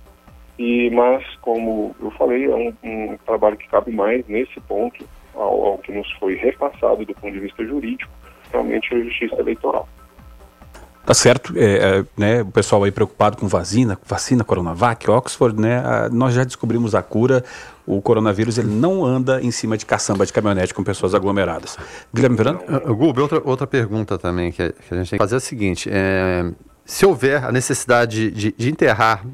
e, 0.59 0.91
mas, 0.91 1.25
como 1.41 1.95
eu 2.01 2.11
falei, 2.13 2.45
é 2.45 2.55
um, 2.55 2.75
um 2.83 3.19
trabalho 3.25 3.57
que 3.57 3.69
cabe 3.69 3.91
mais 3.93 4.27
nesse 4.27 4.61
ponto 4.61 5.07
ao, 5.35 5.67
ao, 5.67 5.79
que 5.79 5.93
nos 5.93 6.11
foi 6.13 6.35
repassado 6.35 7.05
do 7.05 7.15
ponto 7.15 7.33
de 7.33 7.41
vista 7.41 7.65
jurídico, 7.65 8.11
realmente 8.53 8.95
a 8.95 8.99
justiça 8.99 9.37
eleitoral. 9.37 9.89
Tá 11.05 11.15
certo, 11.15 11.55
é, 11.57 11.65
é, 11.65 12.05
né, 12.17 12.43
o 12.43 12.53
pessoal 12.53 12.85
aí 12.85 12.93
preocupado 12.93 13.37
com 13.37 13.49
vacina, 13.49 13.99
vacina 14.07 14.45
Coronavac, 14.45 15.11
Oxford, 15.11 15.61
né, 15.61 15.79
a, 15.79 16.09
nós 16.11 16.35
já 16.35 16.45
descobrimos 16.45 16.95
a 16.95 17.03
cura, 17.03 17.43
o 17.87 18.03
coronavírus 18.03 18.59
ele 18.59 18.69
não 18.69 19.05
anda 19.05 19.43
em 19.43 19.51
cima 19.51 19.79
de 19.79 19.87
caçamba 19.87 20.27
de 20.27 20.33
caminhonete 20.33 20.75
com 20.75 20.85
pessoas 20.85 21.15
aglomeradas. 21.15 21.79
Guilherme 22.15 22.37
Verano? 22.37 22.61
Uh, 22.69 22.95
Gube, 22.95 23.21
outra, 23.21 23.41
outra 23.43 23.67
pergunta 23.67 24.19
também 24.19 24.53
que 24.53 24.63
a, 24.63 24.73
que 24.73 24.95
a 24.95 24.97
gente 24.99 25.11
tem 25.11 25.19
que 25.19 25.25
fazer 25.25 25.37
é 25.37 25.39
a 25.39 25.41
seguinte, 25.41 25.89
é, 25.91 26.53
se 26.85 27.07
houver 27.07 27.45
a 27.45 27.51
necessidade 27.51 28.31
de, 28.31 28.53
de 28.53 28.71
enterrar 28.71 29.25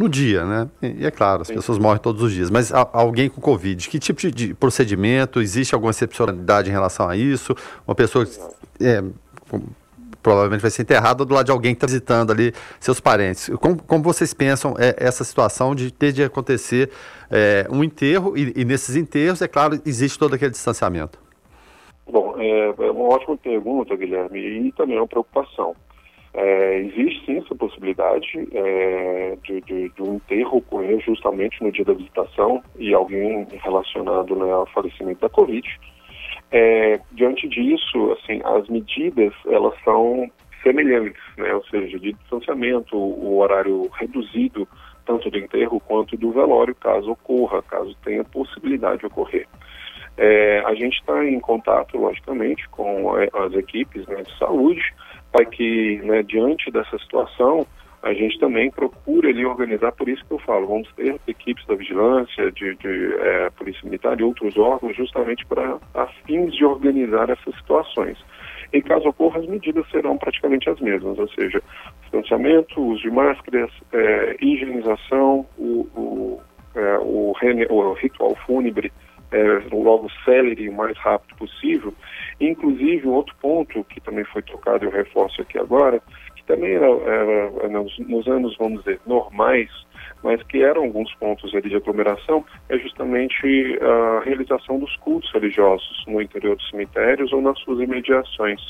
no 0.00 0.08
dia, 0.08 0.46
né? 0.46 0.68
E, 0.80 1.04
é 1.04 1.10
claro, 1.10 1.42
as 1.42 1.48
Sim. 1.48 1.54
pessoas 1.56 1.78
morrem 1.78 2.00
todos 2.00 2.22
os 2.22 2.32
dias. 2.32 2.48
Mas 2.48 2.72
alguém 2.72 3.28
com 3.28 3.38
Covid, 3.38 3.86
que 3.86 3.98
tipo 3.98 4.18
de, 4.18 4.30
de, 4.30 4.54
procedimento? 4.54 5.42
Existe 5.42 5.74
alguma 5.74 5.90
excepcionalidade 5.90 6.70
em 6.70 6.72
relação 6.72 7.06
a 7.06 7.14
isso? 7.14 7.54
Uma 7.86 7.94
pessoa 7.94 8.26
é, 8.80 9.04
provavelmente 10.22 10.62
vai 10.62 10.70
ser 10.70 10.82
enterrado 10.82 11.26
do 11.26 11.34
lado 11.34 11.44
de 11.44 11.52
alguém 11.52 11.74
que 11.74 11.76
está 11.76 11.86
visitando 11.86 12.30
ali 12.30 12.54
seus 12.80 12.98
parentes. 12.98 13.50
Como, 13.60 13.82
como 13.82 14.02
vocês 14.02 14.32
pensam 14.32 14.74
é, 14.78 14.96
essa 14.96 15.22
situação 15.22 15.74
de 15.74 15.92
ter 15.92 16.12
de 16.12 16.24
acontecer 16.24 16.90
é, 17.30 17.66
um 17.70 17.84
enterro 17.84 18.38
e, 18.38 18.54
e, 18.56 18.64
nesses 18.64 18.96
enterros, 18.96 19.42
é 19.42 19.48
claro, 19.48 19.78
existe 19.84 20.18
todo 20.18 20.32
aquele 20.34 20.50
distanciamento? 20.50 21.18
Bom, 22.10 22.36
é, 22.38 22.74
é 22.86 22.90
uma 22.90 23.04
ótima 23.04 23.36
pergunta, 23.36 23.94
Guilherme, 23.94 24.40
e 24.40 24.72
também 24.72 24.96
é 24.96 25.00
uma 25.00 25.06
preocupação. 25.06 25.76
É, 26.32 26.78
existe 26.78 27.26
sim 27.26 27.38
essa 27.38 27.54
possibilidade 27.56 28.48
é, 28.52 29.36
de, 29.42 29.60
de, 29.62 29.88
de, 29.88 30.02
um 30.02 30.14
enterro 30.14 30.58
ocorrer 30.58 31.00
justamente 31.00 31.60
no 31.62 31.72
dia 31.72 31.84
da 31.84 31.92
visitação 31.92 32.62
e 32.78 32.94
alguém 32.94 33.46
relacionado 33.50 34.36
né, 34.36 34.52
ao 34.52 34.66
falecimento 34.66 35.20
da 35.20 35.28
Covid. 35.28 35.66
É, 36.52 37.00
diante 37.12 37.48
disso, 37.48 38.12
assim, 38.12 38.40
as 38.44 38.68
medidas 38.68 39.32
elas 39.46 39.74
são 39.82 40.30
semelhantes, 40.62 41.22
né, 41.36 41.52
ou 41.52 41.64
seja, 41.64 41.98
de 41.98 42.12
distanciamento, 42.12 42.96
o 42.96 43.38
horário 43.38 43.88
reduzido 43.98 44.68
tanto 45.04 45.30
do 45.30 45.38
enterro 45.38 45.80
quanto 45.80 46.16
do 46.16 46.30
velório, 46.30 46.74
caso 46.76 47.10
ocorra, 47.10 47.62
caso 47.62 47.96
tenha 48.04 48.22
possibilidade 48.22 49.00
de 49.00 49.06
ocorrer. 49.06 49.48
É, 50.16 50.62
a 50.66 50.74
gente 50.74 50.98
está 50.98 51.24
em 51.24 51.40
contato, 51.40 51.96
logicamente, 51.96 52.68
com 52.68 53.10
as 53.16 53.52
equipes 53.54 54.06
né, 54.06 54.22
de 54.22 54.38
saúde 54.38 54.82
para 55.32 55.44
que, 55.44 56.00
né, 56.04 56.22
diante 56.22 56.70
dessa 56.70 56.98
situação, 56.98 57.66
a 58.02 58.14
gente 58.14 58.38
também 58.38 58.70
procura 58.70 59.28
ali 59.28 59.44
organizar, 59.44 59.92
por 59.92 60.08
isso 60.08 60.24
que 60.24 60.32
eu 60.32 60.38
falo, 60.38 60.66
vamos 60.66 60.88
ter 60.94 61.20
equipes 61.26 61.66
da 61.66 61.74
vigilância, 61.74 62.50
de, 62.52 62.74
de 62.76 63.14
é, 63.18 63.50
polícia 63.50 63.84
militar 63.84 64.18
e 64.18 64.22
outros 64.22 64.56
órgãos, 64.56 64.96
justamente 64.96 65.44
para 65.44 65.78
a 65.94 66.06
fins 66.26 66.54
de 66.54 66.64
organizar 66.64 67.28
essas 67.28 67.54
situações. 67.56 68.16
Em 68.72 68.80
caso 68.80 69.08
ocorra, 69.08 69.40
as 69.40 69.46
medidas 69.46 69.88
serão 69.90 70.16
praticamente 70.16 70.70
as 70.70 70.80
mesmas, 70.80 71.18
ou 71.18 71.28
seja, 71.28 71.60
distanciamento, 72.02 72.80
uso 72.80 73.02
de 73.02 73.10
máscaras, 73.10 73.70
é, 73.92 74.36
higienização, 74.40 75.46
o, 75.58 75.86
o, 75.94 76.40
é, 76.74 76.98
o, 76.98 77.34
o 77.68 77.92
ritual 77.94 78.34
fúnebre 78.46 78.90
é, 79.32 79.62
logo 79.72 80.08
célere 80.24 80.68
o 80.68 80.74
mais 80.74 80.96
rápido 80.98 81.36
possível. 81.36 81.94
Inclusive, 82.40 83.06
um 83.06 83.12
outro 83.12 83.34
ponto 83.40 83.84
que 83.84 84.00
também 84.00 84.24
foi 84.24 84.42
tocado, 84.42 84.84
eu 84.84 84.90
reforço 84.90 85.42
aqui 85.42 85.58
agora, 85.58 86.00
que 86.34 86.44
também 86.44 86.74
era, 86.74 86.86
era 86.86 87.68
nos, 87.68 87.98
nos, 88.00 88.26
anos, 88.26 88.56
vamos 88.58 88.80
dizer, 88.80 89.00
normais, 89.06 89.70
mas 90.22 90.42
que 90.44 90.62
eram 90.62 90.84
alguns 90.84 91.14
pontos 91.14 91.54
ali 91.54 91.68
de 91.68 91.76
aglomeração, 91.76 92.44
é 92.68 92.78
justamente 92.78 93.78
a 93.80 94.20
realização 94.24 94.78
dos 94.78 94.94
cultos 94.96 95.30
religiosos 95.32 96.04
no 96.06 96.20
interior 96.20 96.56
dos 96.56 96.68
cemitérios 96.68 97.32
ou 97.32 97.40
nas 97.40 97.58
suas 97.60 97.80
imediações. 97.80 98.60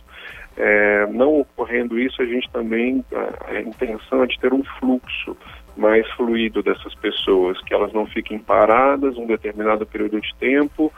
É, 0.56 1.06
não 1.06 1.40
ocorrendo 1.40 1.98
isso, 1.98 2.20
a 2.20 2.26
gente 2.26 2.50
também, 2.50 3.04
a, 3.48 3.60
intenção 3.60 4.24
é 4.24 4.26
de 4.26 4.38
ter 4.38 4.52
um 4.52 4.62
fluxo 4.78 5.36
mais 5.76 6.08
fluido 6.12 6.62
dessas 6.62 6.94
pessoas, 6.94 7.60
que 7.62 7.74
elas 7.74 7.92
não 7.92 8.06
fiquem 8.06 8.38
paradas 8.38 9.16
um 9.16 9.26
determinado 9.26 9.86
período 9.86 10.20
de 10.20 10.34
tempo, 10.36 10.92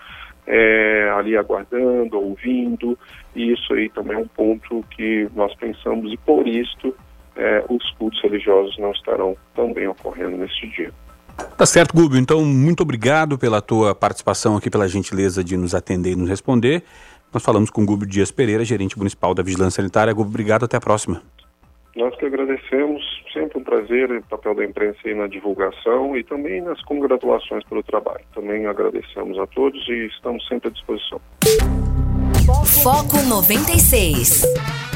é, 0.47 1.13
ali 1.17 1.37
aguardando, 1.37 2.19
ouvindo, 2.19 2.99
e 3.35 3.53
isso 3.53 3.73
aí 3.75 3.89
também 3.89 4.17
é 4.17 4.21
um 4.21 4.29
ponto 4.29 4.85
que 4.91 5.29
nós 5.35 5.55
pensamos, 5.55 6.13
e 6.13 6.17
por 6.17 6.47
isso 6.47 6.95
é, 7.37 7.65
os 7.69 7.91
cultos 7.93 8.21
religiosos 8.23 8.77
não 8.79 8.91
estarão 8.93 9.37
também 9.55 9.87
ocorrendo 9.87 10.37
neste 10.37 10.69
dia. 10.69 10.91
Tá 11.57 11.65
certo, 11.65 11.95
Gúbio. 11.95 12.19
Então, 12.19 12.45
muito 12.45 12.83
obrigado 12.83 13.39
pela 13.39 13.63
tua 13.63 13.95
participação 13.95 14.57
aqui, 14.57 14.69
pela 14.69 14.89
gentileza 14.89 15.43
de 15.43 15.57
nos 15.57 15.75
atender 15.75 16.13
e 16.13 16.17
nos 16.17 16.29
responder. 16.29 16.83
Nós 17.33 17.43
falamos 17.43 17.71
com 17.71 17.87
Gúbio 17.87 18.07
Dias 18.07 18.31
Pereira, 18.31 18.65
gerente 18.65 18.99
municipal 18.99 19.33
da 19.33 19.43
Vigilância 19.43 19.77
Sanitária. 19.77 20.13
Gúbio, 20.13 20.31
obrigado, 20.31 20.65
até 20.65 20.77
a 20.77 20.81
próxima. 20.81 21.23
Nós 21.95 22.17
que 22.17 22.25
agradecemos, 22.25 23.03
sempre 23.33 23.59
um 23.59 23.65
prazer 23.65 24.11
o 24.11 24.23
papel 24.23 24.55
da 24.55 24.65
imprensa 24.65 24.99
aí 25.05 25.15
na 25.15 25.27
divulgação 25.27 26.17
e 26.17 26.25
também 26.25 26.63
nas 26.63 26.81
congratulações 26.83 27.63
pelo 27.65 27.83
trabalho. 27.83 28.25
Também 28.35 28.67
agradecemos 28.67 29.39
a 29.39 29.47
todos 29.47 29.87
e 29.89 30.07
estamos 30.07 30.47
sempre 30.49 30.69
à 30.69 30.71
disposição. 30.73 31.21
Foco 32.83 33.23
96. 33.29 34.92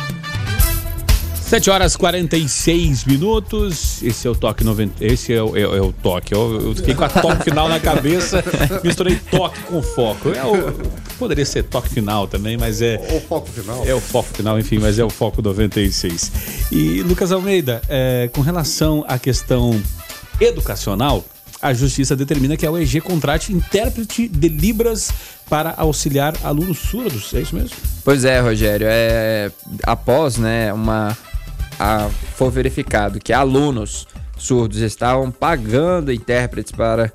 7 1.47 1.71
horas 1.71 1.97
46 1.97 3.05
minutos. 3.05 4.03
Esse 4.03 4.27
é 4.27 4.31
o 4.31 4.35
toque 4.35 4.65
90. 4.65 5.05
Esse 5.05 5.33
é 5.33 5.41
o, 5.41 5.57
é, 5.57 5.61
é 5.61 5.81
o 5.81 5.93
toque. 5.93 6.35
Eu, 6.35 6.61
eu, 6.61 6.75
fiquei 6.75 6.93
com 6.93 7.05
a 7.05 7.09
toque 7.09 7.45
final 7.45 7.69
na 7.69 7.79
cabeça, 7.79 8.43
misturei 8.83 9.17
toque 9.31 9.61
com 9.61 9.81
foco. 9.81 10.31
É 10.31 10.45
o, 10.45 10.73
poderia 11.17 11.47
ser 11.47 11.63
toque 11.63 11.89
final 11.89 12.27
também, 12.27 12.57
mas 12.57 12.83
é. 12.83 12.97
O 13.13 13.21
foco 13.21 13.49
final. 13.49 13.87
É 13.87 13.95
o 13.95 14.01
foco 14.01 14.29
final, 14.35 14.59
enfim, 14.59 14.79
mas 14.79 14.99
é 14.99 15.05
o 15.05 15.11
foco 15.11 15.41
96. 15.41 16.33
E 16.73 17.03
Lucas 17.03 17.31
Almeida, 17.31 17.81
é, 17.89 18.29
com 18.33 18.41
relação 18.41 19.05
à 19.07 19.17
questão 19.17 19.81
educacional, 20.41 21.25
a 21.63 21.73
justiça 21.73 22.17
determina 22.17 22.57
que 22.57 22.67
a 22.67 22.73
UEG 22.73 23.01
contrate 23.01 23.53
intérprete 23.53 24.27
de 24.27 24.49
Libras 24.49 25.11
para 25.49 25.75
auxiliar 25.77 26.35
alunos 26.43 26.79
surdos, 26.79 27.33
é 27.35 27.41
isso 27.41 27.55
mesmo? 27.55 27.71
Pois 28.05 28.25
é, 28.25 28.41
Rogério. 28.41 28.87
É, 28.91 29.51
após 29.85 30.37
né, 30.39 30.73
uma 30.73 31.17
a, 31.79 32.09
for 32.35 32.51
verificado 32.51 33.19
que 33.19 33.33
alunos 33.33 34.07
surdos 34.37 34.79
estavam 34.79 35.31
pagando 35.31 36.13
intérpretes 36.13 36.73
para 36.73 37.13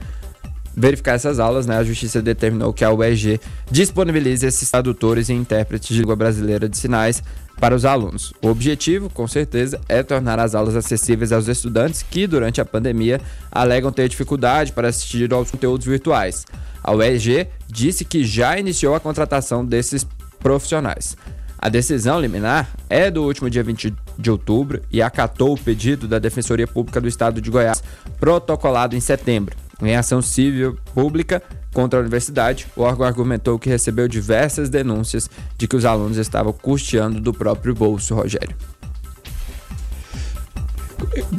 verificar 0.76 1.16
essas 1.16 1.40
aulas, 1.40 1.66
né, 1.66 1.78
a 1.78 1.84
justiça 1.84 2.22
determinou 2.22 2.74
que 2.74 2.84
a 2.84 2.92
UEG 2.92 3.40
disponibilize 3.70 4.46
esses 4.46 4.70
tradutores 4.70 5.30
e 5.30 5.34
intérpretes 5.34 5.90
de 5.90 6.00
língua 6.00 6.16
brasileira 6.16 6.68
de 6.70 6.78
sinais 6.78 7.22
para 7.60 7.76
os 7.76 7.86
alunos. 7.86 8.34
O 8.42 8.48
objetivo, 8.48 9.10
com 9.10 9.28
certeza, 9.28 9.80
é 9.88 10.02
tornar 10.02 10.40
as 10.40 10.56
aulas 10.56 10.76
acessíveis 10.76 11.32
aos 11.32 11.48
estudantes 11.48 12.02
que, 12.02 12.26
durante 12.26 12.60
a 12.60 12.66
pandemia, 12.66 13.22
alegam 13.52 13.92
ter 13.92 14.10
dificuldade 14.10 14.72
para 14.72 14.88
assistir 14.88 15.32
aos 15.32 15.52
conteúdos 15.52 15.86
virtuais. 15.86 16.46
A 16.84 16.94
UEG 16.94 17.48
disse 17.68 18.04
que 18.04 18.24
já 18.24 18.58
iniciou 18.58 18.96
a 18.96 19.00
contratação 19.00 19.64
desses 19.64 20.08
profissionais. 20.40 21.16
A 21.62 21.70
decisão 21.70 22.20
liminar 22.20 22.72
é 22.90 23.12
do 23.12 23.24
último 23.24 23.48
dia 23.48 23.62
20 23.62 23.94
de 24.18 24.32
outubro 24.32 24.82
e 24.92 25.00
acatou 25.00 25.54
o 25.54 25.58
pedido 25.58 26.08
da 26.08 26.18
Defensoria 26.18 26.66
Pública 26.66 27.00
do 27.00 27.08
Estado 27.08 27.40
de 27.40 27.52
Goiás, 27.52 27.84
protocolado 28.20 28.96
em 28.96 29.00
setembro. 29.00 29.56
Em 29.80 29.96
ação 29.96 30.24
civil 30.24 30.76
pública 30.96 31.42
contra 31.72 32.00
a 32.00 32.02
universidade, 32.02 32.66
o 32.76 32.82
órgão 32.82 33.06
argumentou 33.06 33.60
que 33.60 33.70
recebeu 33.70 34.08
diversas 34.08 34.70
denúncias 34.70 35.30
de 35.56 35.68
que 35.68 35.76
os 35.76 35.86
alunos 35.86 36.18
estavam 36.18 36.52
custeando 36.52 37.22
do 37.22 37.32
próprio 37.32 37.76
bolso, 37.76 38.16
Rogério. 38.16 38.56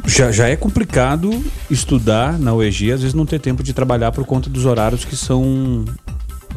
Já, 0.05 0.31
já 0.31 0.47
é 0.47 0.55
complicado 0.55 1.31
estudar 1.69 2.39
na 2.39 2.53
UEG, 2.53 2.93
às 2.93 3.01
vezes 3.01 3.13
não 3.13 3.25
ter 3.25 3.39
tempo 3.39 3.61
de 3.61 3.73
trabalhar 3.73 4.13
por 4.13 4.25
conta 4.25 4.49
dos 4.49 4.65
horários 4.65 5.03
que 5.03 5.17
são 5.17 5.83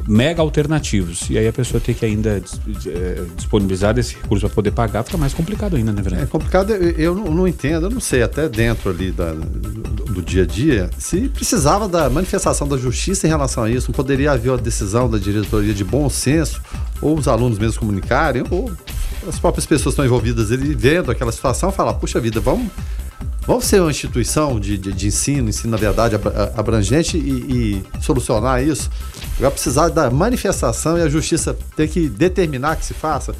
mega 0.07 0.41
alternativos. 0.41 1.29
E 1.31 1.37
aí 1.37 1.47
a 1.49 1.53
pessoa 1.53 1.81
ter 1.81 1.95
que 1.95 2.05
ainda 2.05 2.43
é, 2.87 3.25
disponibilizar 3.37 3.95
desse 3.95 4.15
recurso 4.15 4.47
para 4.47 4.55
poder 4.55 4.71
pagar, 4.71 5.03
fica 5.03 5.19
mais 5.19 5.35
complicado 5.35 5.77
ainda, 5.77 5.93
né, 5.93 6.01
verdade? 6.01 6.25
É 6.25 6.27
complicado, 6.27 6.73
eu 6.73 7.15
não, 7.15 7.25
não, 7.25 7.49
entendo, 7.49 7.87
eu 7.87 7.91
não 7.91 8.01
sei, 8.01 8.23
até 8.23 8.49
dentro 8.49 8.91
ali 8.91 9.11
da, 9.11 9.33
do, 9.33 10.05
do, 10.05 10.23
dia 10.23 10.45
a 10.45 10.47
dia, 10.47 10.91
se 10.99 11.29
precisava 11.29 11.89
da 11.89 12.09
manifestação 12.09 12.69
da 12.69 12.77
justiça 12.77 13.27
em 13.27 13.31
relação 13.31 13.65
a 13.65 13.71
isso, 13.71 13.89
não 13.89 13.95
poderia 13.95 14.33
haver 14.33 14.51
uma 14.51 14.59
decisão 14.59 15.11
da 15.11 15.19
diretoria 15.19 15.75
de 15.75 15.85
bom 15.85 16.09
senso, 16.09 16.63
ou 17.01 17.19
os 17.19 17.27
alunos 17.29 17.59
mesmos 17.59 17.79
comunicarem, 17.79 18.45
ou 18.51 18.71
as 19.27 19.39
próprias 19.39 19.67
pessoas 19.67 19.93
estão 19.93 20.05
envolvidas 20.05 20.53
ali 20.53 20.75
vendo 20.75 21.11
aquela 21.11 21.33
situação, 21.33 21.73
falar, 21.73 21.95
puxa 21.95 22.21
vida, 22.21 22.41
vamos 22.41 22.69
Vamos 23.47 23.65
ser 23.67 23.81
uma 23.81 23.91
instituição 23.91 24.59
de, 24.59 24.77
de, 24.77 24.93
de 24.93 25.07
ensino, 25.07 25.49
ensino 25.49 25.71
na 25.71 25.77
verdade 25.77 26.17
abrangente 26.57 27.17
e, 27.17 27.83
e, 28.01 28.03
solucionar 28.03 28.63
isso. 28.63 28.91
Vai 29.39 29.51
precisar 29.51 29.89
da 29.89 30.11
manifestação 30.11 30.99
e 30.99 31.03
a 31.03 31.09
justiça 31.09 31.57
ter 31.77 31.87
que 31.89 32.09
determinar 32.09 32.75
que 32.75 32.85
se 32.85 32.93
faça. 32.93 33.35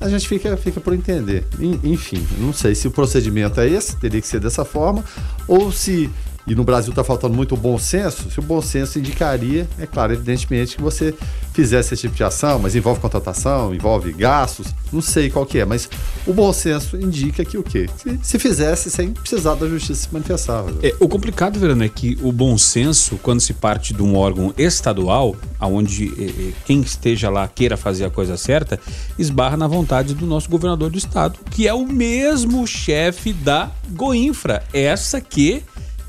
A 0.00 0.08
gente 0.08 0.26
fica, 0.28 0.56
fica 0.56 0.80
por 0.80 0.94
entender. 0.94 1.44
Enfim, 1.82 2.24
não 2.38 2.52
sei 2.52 2.74
se 2.74 2.86
o 2.86 2.90
procedimento 2.90 3.60
é 3.60 3.68
esse, 3.68 3.96
teria 3.96 4.20
que 4.20 4.26
ser 4.26 4.40
dessa 4.40 4.64
forma, 4.64 5.04
ou 5.46 5.72
se 5.72 6.08
e 6.46 6.54
no 6.54 6.64
Brasil 6.64 6.90
está 6.90 7.04
faltando 7.04 7.34
muito 7.34 7.56
bom 7.56 7.78
senso, 7.78 8.30
se 8.30 8.38
o 8.38 8.42
bom 8.42 8.60
senso 8.60 8.98
indicaria, 8.98 9.68
é 9.78 9.86
claro, 9.86 10.12
evidentemente, 10.12 10.76
que 10.76 10.82
você 10.82 11.14
fizesse 11.52 11.94
esse 11.94 12.02
tipo 12.02 12.14
de 12.14 12.24
ação, 12.24 12.58
mas 12.58 12.74
envolve 12.74 13.00
contratação, 13.00 13.74
envolve 13.74 14.12
gastos, 14.12 14.68
não 14.92 15.00
sei 15.00 15.30
qual 15.30 15.44
que 15.44 15.58
é, 15.58 15.64
mas 15.64 15.88
o 16.26 16.32
bom 16.32 16.52
senso 16.52 16.96
indica 16.96 17.44
que 17.44 17.58
o 17.58 17.62
quê? 17.62 17.88
Se, 17.96 18.18
se 18.22 18.38
fizesse 18.38 18.90
sem 18.90 19.12
precisar 19.12 19.54
da 19.54 19.68
justiça 19.68 20.02
se 20.02 20.12
manifestar. 20.12 20.64
É, 20.82 20.94
o 20.98 21.08
complicado, 21.08 21.58
Verano, 21.58 21.84
é 21.84 21.88
que 21.88 22.18
o 22.22 22.32
bom 22.32 22.56
senso, 22.56 23.18
quando 23.22 23.40
se 23.40 23.52
parte 23.52 23.92
de 23.92 24.02
um 24.02 24.16
órgão 24.16 24.54
estadual, 24.56 25.36
onde 25.60 26.08
é, 26.18 26.48
é, 26.48 26.52
quem 26.64 26.80
esteja 26.80 27.30
lá 27.30 27.46
queira 27.46 27.76
fazer 27.76 28.04
a 28.04 28.10
coisa 28.10 28.36
certa, 28.36 28.80
esbarra 29.18 29.56
na 29.56 29.66
vontade 29.66 30.14
do 30.14 30.26
nosso 30.26 30.48
governador 30.48 30.90
do 30.90 30.98
estado, 30.98 31.38
que 31.50 31.68
é 31.68 31.74
o 31.74 31.86
mesmo 31.86 32.66
chefe 32.66 33.32
da 33.32 33.70
Goinfra, 33.90 34.62
essa 34.72 35.20
que 35.20 35.62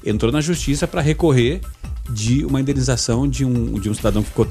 entrou 0.06 0.32
na 0.32 0.42
justiça 0.42 0.88
para 0.88 1.02
recorrer 1.02 1.62
de 2.10 2.44
uma 2.44 2.60
indenização 2.60 3.28
de 3.28 3.46
um, 3.46 3.80
de 3.80 3.90
um 3.90 3.94
cidadão 3.94 4.22
que 4.22 4.30
ficou 4.30 4.46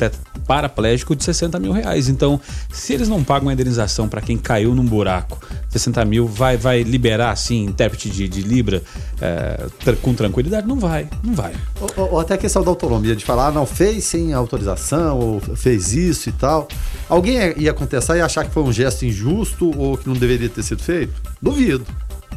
paraplégico 0.46 1.14
de 1.14 1.22
60 1.24 1.58
mil 1.58 1.72
reais. 1.72 2.08
Então, 2.08 2.40
se 2.72 2.94
eles 2.94 3.08
não 3.08 3.22
pagam 3.22 3.48
a 3.50 3.52
indenização 3.52 4.08
para 4.08 4.20
quem 4.22 4.38
caiu 4.38 4.74
num 4.74 4.84
buraco 4.84 5.38
60 5.68 6.04
mil 6.04 6.26
vai, 6.26 6.56
vai 6.56 6.82
liberar, 6.82 7.30
assim, 7.32 7.64
intérprete 7.66 8.08
de, 8.08 8.28
de 8.28 8.40
Libra 8.42 8.82
é, 9.20 9.66
com 10.00 10.14
tranquilidade? 10.14 10.66
Não 10.66 10.78
vai, 10.78 11.08
não 11.22 11.34
vai. 11.34 11.52
Ou, 11.80 11.90
ou- 11.96 12.12
ou 12.14 12.20
até 12.20 12.34
a 12.34 12.38
questão 12.38 12.62
da 12.62 12.70
autonomia, 12.70 13.14
de 13.14 13.24
falar, 13.24 13.48
ah, 13.48 13.52
não, 13.52 13.66
fez 13.66 14.04
sem 14.04 14.32
autorização, 14.32 15.18
ou 15.18 15.40
fez 15.40 15.92
isso 15.92 16.28
e 16.28 16.32
tal. 16.32 16.66
Alguém 17.08 17.36
ia 17.58 17.72
contestar 17.74 18.16
e 18.16 18.20
achar 18.20 18.44
que 18.44 18.52
foi 18.52 18.62
um 18.62 18.72
gesto 18.72 19.04
injusto 19.04 19.70
ou 19.78 19.96
que 19.98 20.08
não 20.08 20.14
deveria 20.16 20.48
ter 20.48 20.62
sido 20.62 20.82
feito? 20.82 21.12
Duvido. 21.42 21.84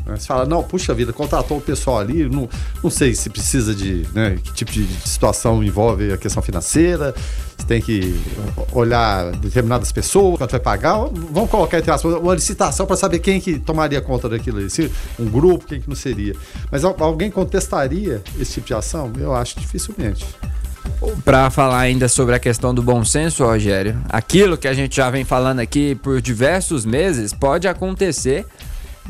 Né? 0.05 0.15
Você 0.17 0.27
fala, 0.27 0.45
não, 0.45 0.63
puxa 0.63 0.93
vida, 0.93 1.13
contratou 1.13 1.57
o 1.57 1.61
pessoal 1.61 1.99
ali, 1.99 2.27
não, 2.27 2.49
não 2.83 2.89
sei 2.89 3.15
se 3.15 3.29
precisa 3.29 3.73
de, 3.73 4.05
né, 4.13 4.37
que 4.43 4.53
tipo 4.53 4.71
de 4.71 4.85
situação 5.07 5.63
envolve 5.63 6.11
a 6.11 6.17
questão 6.17 6.43
financeira, 6.43 7.15
você 7.57 7.65
tem 7.65 7.81
que 7.81 8.19
olhar 8.73 9.31
determinadas 9.37 9.91
pessoas, 9.91 10.37
quanto 10.37 10.51
vai 10.51 10.59
pagar, 10.59 10.97
vamos 11.31 11.49
colocar 11.49 11.77
entre 11.79 11.91
aspas, 11.91 12.13
uma 12.15 12.35
licitação 12.35 12.85
para 12.85 12.97
saber 12.97 13.19
quem 13.19 13.39
que 13.39 13.57
tomaria 13.59 14.01
conta 14.01 14.27
daquilo 14.27 14.57
ali, 14.57 14.69
se 14.69 14.91
um 15.17 15.25
grupo, 15.25 15.65
quem 15.65 15.79
que 15.79 15.87
não 15.87 15.95
seria. 15.95 16.35
Mas 16.71 16.83
al- 16.83 16.95
alguém 16.99 17.31
contestaria 17.31 18.21
esse 18.39 18.55
tipo 18.55 18.67
de 18.67 18.73
ação? 18.73 19.11
Eu 19.17 19.33
acho 19.33 19.59
dificilmente. 19.59 20.25
Para 21.23 21.49
falar 21.49 21.79
ainda 21.79 22.09
sobre 22.09 22.35
a 22.35 22.39
questão 22.39 22.73
do 22.73 22.81
bom 22.83 23.05
senso, 23.05 23.45
Rogério, 23.45 23.97
aquilo 24.09 24.57
que 24.57 24.67
a 24.67 24.73
gente 24.73 24.97
já 24.97 25.09
vem 25.09 25.23
falando 25.23 25.59
aqui 25.59 25.95
por 25.95 26.21
diversos 26.21 26.85
meses 26.85 27.33
pode 27.33 27.67
acontecer 27.69 28.45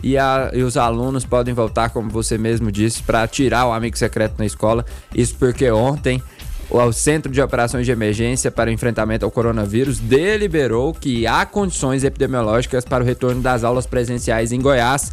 e, 0.02 0.18
a- 0.18 0.52
e 0.54 0.64
os 0.64 0.78
alunos 0.78 1.26
podem 1.26 1.54
voltar, 1.54 1.90
como 1.90 2.10
você 2.10 2.38
mesmo 2.38 2.72
disse, 2.72 3.04
para 3.04 3.28
tirar 3.28 3.68
o 3.68 3.74
amigo 3.74 3.98
secreto 3.98 4.36
na 4.38 4.46
escola. 4.46 4.86
Isso 5.14 5.36
porque 5.38 5.70
ontem 5.70 6.22
o 6.70 6.92
Centro 6.92 7.32
de 7.32 7.42
Operações 7.42 7.86
de 7.86 7.92
Emergência 7.92 8.50
para 8.50 8.70
o 8.70 8.74
Enfrentamento 8.74 9.26
ao 9.26 9.30
Coronavírus 9.32 10.00
deliberou 10.00 10.94
que 10.94 11.28
há 11.28 11.46
condições 11.46 12.04
epidemiológicas 12.04 12.84
para 12.86 13.04
o 13.04 13.06
retorno 13.06 13.42
das 13.42 13.64
aulas 13.64 13.86
presenciais 13.86 14.52
em 14.52 14.60
Goiás 14.62 15.12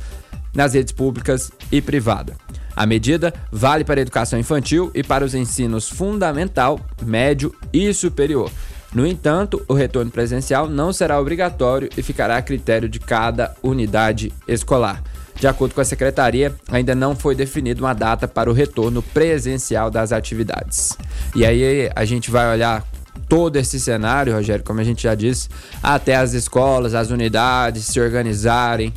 nas 0.54 0.72
redes 0.74 0.92
públicas 0.92 1.50
e 1.70 1.80
privada. 1.82 2.34
A 2.74 2.86
medida 2.86 3.34
vale 3.52 3.84
para 3.84 4.00
a 4.00 4.02
educação 4.02 4.38
infantil 4.38 4.90
e 4.94 5.02
para 5.02 5.24
os 5.24 5.34
ensinos 5.34 5.88
fundamental, 5.88 6.80
médio 7.02 7.54
e 7.72 7.92
superior. 7.92 8.50
No 8.93 9.07
entanto, 9.07 9.64
o 9.68 9.74
retorno 9.74 10.11
presencial 10.11 10.68
não 10.68 10.93
será 10.93 11.20
obrigatório 11.20 11.88
e 11.97 12.03
ficará 12.03 12.36
a 12.36 12.43
critério 12.43 12.88
de 12.88 12.99
cada 12.99 13.55
unidade 13.62 14.32
escolar. 14.49 15.03
De 15.36 15.47
acordo 15.47 15.74
com 15.74 15.80
a 15.80 15.84
secretaria, 15.84 16.55
ainda 16.70 16.95
não 16.95 17.16
foi 17.16 17.34
definida 17.34 17.80
uma 17.80 17.95
data 17.95 18.28
para 18.28 18.51
o 18.51 18.53
retorno 18.53 19.01
presencial 19.01 19.91
das 19.91 20.12
atividades. 20.12 20.99
E 21.34 21.47
aí 21.47 21.91
a 21.95 22.05
gente 22.05 22.30
vai 22.30 22.53
olhar 22.53 22.84
todo 23.28 23.57
esse 23.57 23.78
cenário, 23.78 24.34
Rogério, 24.34 24.64
como 24.64 24.80
a 24.80 24.84
gente 24.84 25.05
já 25.05 25.14
disse, 25.14 25.49
até 25.82 26.16
as 26.16 26.32
escolas, 26.34 26.95
as 26.95 27.11
unidades 27.11 27.86
se 27.86 28.01
organizarem. 28.01 28.93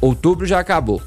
Outubro 0.00 0.46
já 0.46 0.60
acabou. 0.60 1.02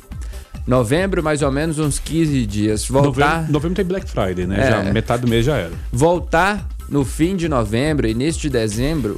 Novembro, 0.67 1.23
mais 1.23 1.41
ou 1.41 1.51
menos 1.51 1.79
uns 1.79 1.97
15 1.97 2.45
dias. 2.45 2.87
Voltar, 2.87 3.37
Novembro, 3.37 3.53
novembro 3.53 3.75
tem 3.75 3.85
Black 3.85 4.07
Friday, 4.09 4.45
né? 4.45 4.59
É. 4.59 4.69
Já 4.69 4.93
metade 4.93 5.23
do 5.23 5.27
mês 5.27 5.45
já 5.45 5.57
era. 5.57 5.71
voltar 5.91 6.67
no 6.91 7.05
fim 7.05 7.37
de 7.37 7.47
novembro, 7.47 8.05
início 8.05 8.41
de 8.41 8.49
dezembro, 8.49 9.17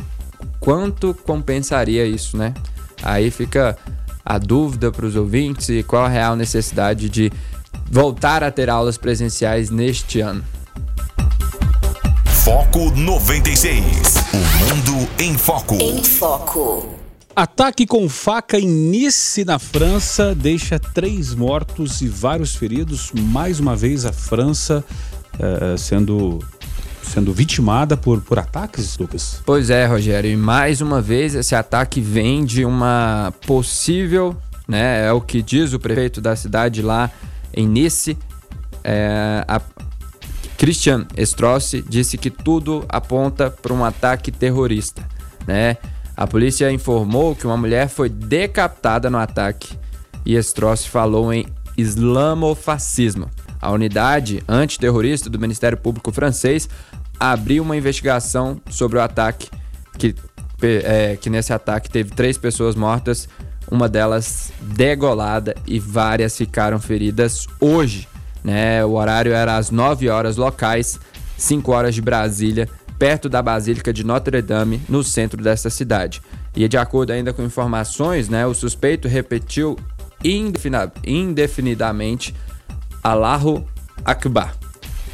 quanto 0.59 1.11
compensaria 1.11 2.05
isso, 2.05 2.37
né? 2.37 2.53
Aí 3.01 3.31
fica 3.31 3.75
a 4.23 4.37
dúvida 4.37 4.91
para 4.91 5.07
os 5.07 5.15
ouvintes 5.15 5.69
e 5.69 5.81
qual 5.81 6.05
a 6.05 6.07
real 6.07 6.35
necessidade 6.35 7.09
de 7.09 7.31
voltar 7.89 8.43
a 8.43 8.51
ter 8.51 8.69
aulas 8.69 8.95
presenciais 8.95 9.71
neste 9.71 10.21
ano. 10.21 10.43
Foco 12.43 12.91
96. 12.91 13.81
O 14.33 14.37
mundo 14.37 15.09
em 15.17 15.35
foco. 15.35 15.75
Em 15.75 16.03
Foco. 16.03 16.99
Ataque 17.35 17.87
com 17.87 18.07
faca 18.07 18.59
em 18.59 18.67
Nice, 18.67 19.43
na 19.43 19.57
França, 19.57 20.35
deixa 20.35 20.77
três 20.77 21.33
mortos 21.33 22.01
e 22.01 22.07
vários 22.07 22.55
feridos. 22.55 23.11
Mais 23.11 23.59
uma 23.59 23.75
vez, 23.75 24.05
a 24.05 24.13
França 24.13 24.85
eh, 25.39 25.75
sendo, 25.77 26.39
sendo 27.03 27.33
vitimada 27.33 27.95
por, 27.95 28.21
por 28.21 28.39
ataques, 28.39 28.97
Lucas. 28.97 29.41
Pois 29.45 29.69
é, 29.69 29.85
Rogério, 29.85 30.31
e 30.31 30.35
mais 30.35 30.81
uma 30.81 31.01
vez 31.01 31.35
esse 31.35 31.55
ataque 31.55 32.01
vem 32.01 32.43
de 32.45 32.65
uma 32.65 33.33
possível, 33.45 34.35
né, 34.67 35.07
é 35.07 35.11
o 35.11 35.21
que 35.21 35.41
diz 35.41 35.73
o 35.73 35.79
prefeito 35.79 36.19
da 36.19 36.35
cidade 36.35 36.81
lá 36.81 37.11
em 37.53 37.67
Nice, 37.67 38.17
é, 38.83 39.43
a 39.47 39.61
Christian 40.57 41.05
Strossi 41.17 41.81
disse 41.81 42.17
que 42.17 42.29
tudo 42.29 42.85
aponta 42.87 43.49
para 43.49 43.73
um 43.73 43.83
ataque 43.83 44.31
terrorista, 44.31 45.03
né? 45.45 45.77
A 46.15 46.27
polícia 46.27 46.71
informou 46.71 47.35
que 47.35 47.45
uma 47.45 47.57
mulher 47.57 47.89
foi 47.89 48.07
decapitada 48.07 49.09
no 49.09 49.17
ataque 49.17 49.77
e 50.25 50.35
Strossi 50.35 50.87
falou 50.87 51.33
em 51.33 51.45
islamofascismo. 51.75 53.29
A 53.59 53.71
unidade 53.71 54.43
antiterrorista 54.47 55.29
do 55.29 55.39
Ministério 55.39 55.77
Público 55.77 56.11
francês 56.11 56.69
abriu 57.19 57.63
uma 57.63 57.77
investigação 57.77 58.61
sobre 58.69 58.97
o 58.97 59.01
ataque, 59.01 59.49
que, 59.97 60.15
é, 60.61 61.17
que 61.19 61.29
nesse 61.29 61.53
ataque 61.53 61.89
teve 61.89 62.11
três 62.11 62.37
pessoas 62.37 62.75
mortas, 62.75 63.27
uma 63.71 63.87
delas 63.87 64.51
degolada 64.61 65.55
e 65.65 65.79
várias 65.79 66.37
ficaram 66.37 66.79
feridas 66.79 67.47
hoje. 67.59 68.07
Né? 68.43 68.83
O 68.83 68.93
horário 68.93 69.33
era 69.33 69.57
às 69.57 69.71
9 69.71 70.09
horas 70.09 70.35
locais, 70.37 70.99
5 71.37 71.71
horas 71.71 71.95
de 71.95 72.01
Brasília, 72.01 72.67
perto 72.99 73.29
da 73.29 73.41
Basílica 73.41 73.91
de 73.93 74.03
Notre 74.03 74.41
Dame, 74.41 74.81
no 74.87 75.03
centro 75.03 75.41
dessa 75.41 75.69
cidade. 75.69 76.21
E 76.55 76.67
de 76.67 76.77
acordo 76.77 77.11
ainda 77.11 77.33
com 77.33 77.41
informações, 77.43 78.29
né, 78.29 78.45
o 78.45 78.53
suspeito 78.53 79.07
repetiu 79.07 79.77
indefinidamente 81.05 82.35
Allahu 83.03 83.65
Akbar. 84.05 84.55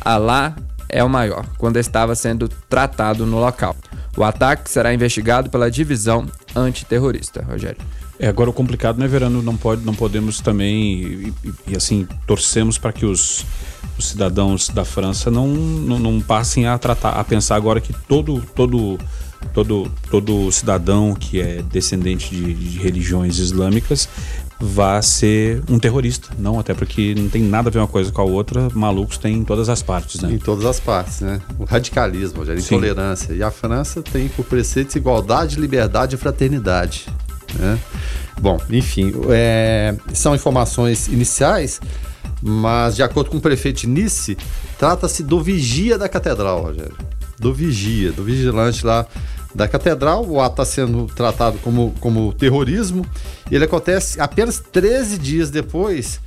Alá 0.01 0.55
é 0.89 1.03
o 1.03 1.09
maior, 1.09 1.45
quando 1.57 1.77
estava 1.77 2.15
sendo 2.15 2.49
tratado 2.67 3.25
no 3.25 3.39
local. 3.39 3.75
O 4.17 4.23
ataque 4.23 4.69
será 4.69 4.93
investigado 4.93 5.49
pela 5.49 5.69
divisão 5.71 6.25
antiterrorista, 6.55 7.43
Rogério. 7.47 7.77
É, 8.19 8.27
agora 8.27 8.49
o 8.49 8.53
complicado, 8.53 8.97
né, 8.97 9.07
Verano? 9.07 9.41
Não, 9.41 9.55
pode, 9.55 9.85
não 9.85 9.93
podemos 9.95 10.41
também, 10.41 11.01
e, 11.01 11.33
e- 11.45 11.53
e, 11.69 11.77
assim, 11.77 12.05
torcemos 12.27 12.77
para 12.77 12.91
que 12.91 13.05
os, 13.05 13.45
os 13.97 14.09
cidadãos 14.09 14.67
da 14.67 14.83
França 14.83 15.31
não, 15.31 15.47
não, 15.47 15.97
não 15.99 16.19
passem 16.19 16.67
a 16.67 16.77
tratar, 16.77 17.11
a 17.11 17.23
pensar 17.23 17.55
agora 17.55 17.79
que 17.79 17.93
todo, 17.93 18.43
todo, 18.53 18.99
todo, 19.53 19.89
todo 20.11 20.51
cidadão 20.51 21.15
que 21.15 21.39
é 21.39 21.61
descendente 21.61 22.35
de, 22.35 22.53
de 22.53 22.77
religiões 22.79 23.37
islâmicas 23.37 24.09
vá 24.59 25.01
ser 25.01 25.63
um 25.69 25.79
terrorista. 25.79 26.29
Não, 26.37 26.59
até 26.59 26.73
porque 26.73 27.15
não 27.15 27.29
tem 27.29 27.41
nada 27.41 27.69
a 27.69 27.71
ver 27.71 27.79
uma 27.79 27.87
coisa 27.87 28.11
com 28.11 28.21
a 28.21 28.25
outra. 28.25 28.67
Malucos 28.73 29.17
tem 29.17 29.37
em 29.37 29.43
todas 29.43 29.69
as 29.69 29.81
partes, 29.81 30.21
né? 30.21 30.31
Em 30.33 30.37
todas 30.37 30.65
as 30.65 30.79
partes, 30.79 31.21
né? 31.21 31.39
O 31.57 31.63
radicalismo, 31.63 32.43
a 32.43 32.53
intolerância. 32.53 33.33
E 33.33 33.41
a 33.41 33.49
França 33.49 34.01
tem 34.01 34.27
por 34.27 34.43
preceitos 34.45 34.95
igualdade, 34.95 35.59
liberdade 35.59 36.15
e 36.15 36.17
fraternidade. 36.17 37.07
Né? 37.57 37.79
Bom, 38.39 38.59
enfim, 38.69 39.13
é, 39.29 39.95
são 40.13 40.35
informações 40.35 41.07
iniciais, 41.07 41.81
mas 42.41 42.95
de 42.95 43.03
acordo 43.03 43.29
com 43.29 43.37
o 43.37 43.41
prefeito 43.41 43.81
de 43.81 43.87
Nice, 43.87 44.37
trata-se 44.77 45.23
do 45.23 45.41
vigia 45.41 45.97
da 45.97 46.07
catedral, 46.07 46.61
Rogério. 46.61 46.95
Do 47.39 47.53
vigia, 47.53 48.11
do 48.11 48.23
vigilante 48.23 48.85
lá 48.85 49.07
da 49.53 49.67
catedral. 49.67 50.25
O 50.25 50.39
ato 50.39 50.61
está 50.61 50.65
sendo 50.65 51.05
tratado 51.07 51.57
como, 51.59 51.93
como 51.99 52.33
terrorismo. 52.33 53.05
Ele 53.51 53.65
acontece 53.65 54.19
apenas 54.19 54.59
13 54.59 55.17
dias 55.17 55.49
depois 55.49 56.19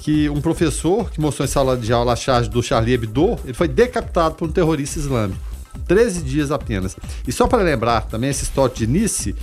que 0.00 0.28
um 0.28 0.40
professor 0.40 1.10
que 1.10 1.20
mostrou 1.20 1.44
em 1.46 1.48
sala 1.48 1.76
de 1.76 1.92
aula 1.92 2.12
a 2.12 2.16
charge 2.16 2.50
do 2.50 2.60
Charlie 2.60 2.94
Hebdo, 2.94 3.38
ele 3.44 3.54
foi 3.54 3.68
decapitado 3.68 4.34
por 4.34 4.48
um 4.48 4.52
terrorista 4.52 4.98
islâmico. 4.98 5.40
13 5.86 6.22
dias 6.22 6.50
apenas. 6.50 6.96
E 7.26 7.32
só 7.32 7.46
para 7.46 7.62
lembrar 7.62 8.02
também 8.06 8.30
esse 8.30 8.42
histórico 8.42 8.78
de 8.78 8.86
Nice, 8.86 9.34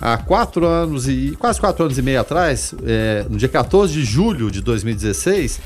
há 0.00 0.16
quatro 0.16 0.66
anos 0.66 1.06
e 1.06 1.36
quase 1.38 1.60
quatro 1.60 1.84
anos 1.84 1.98
e 1.98 2.02
meio 2.02 2.20
atrás, 2.20 2.74
é, 2.84 3.26
no 3.28 3.36
dia 3.36 3.48
14 3.48 3.92
de 3.92 4.04
julho 4.04 4.50
de 4.50 4.60
2016, 4.62 5.60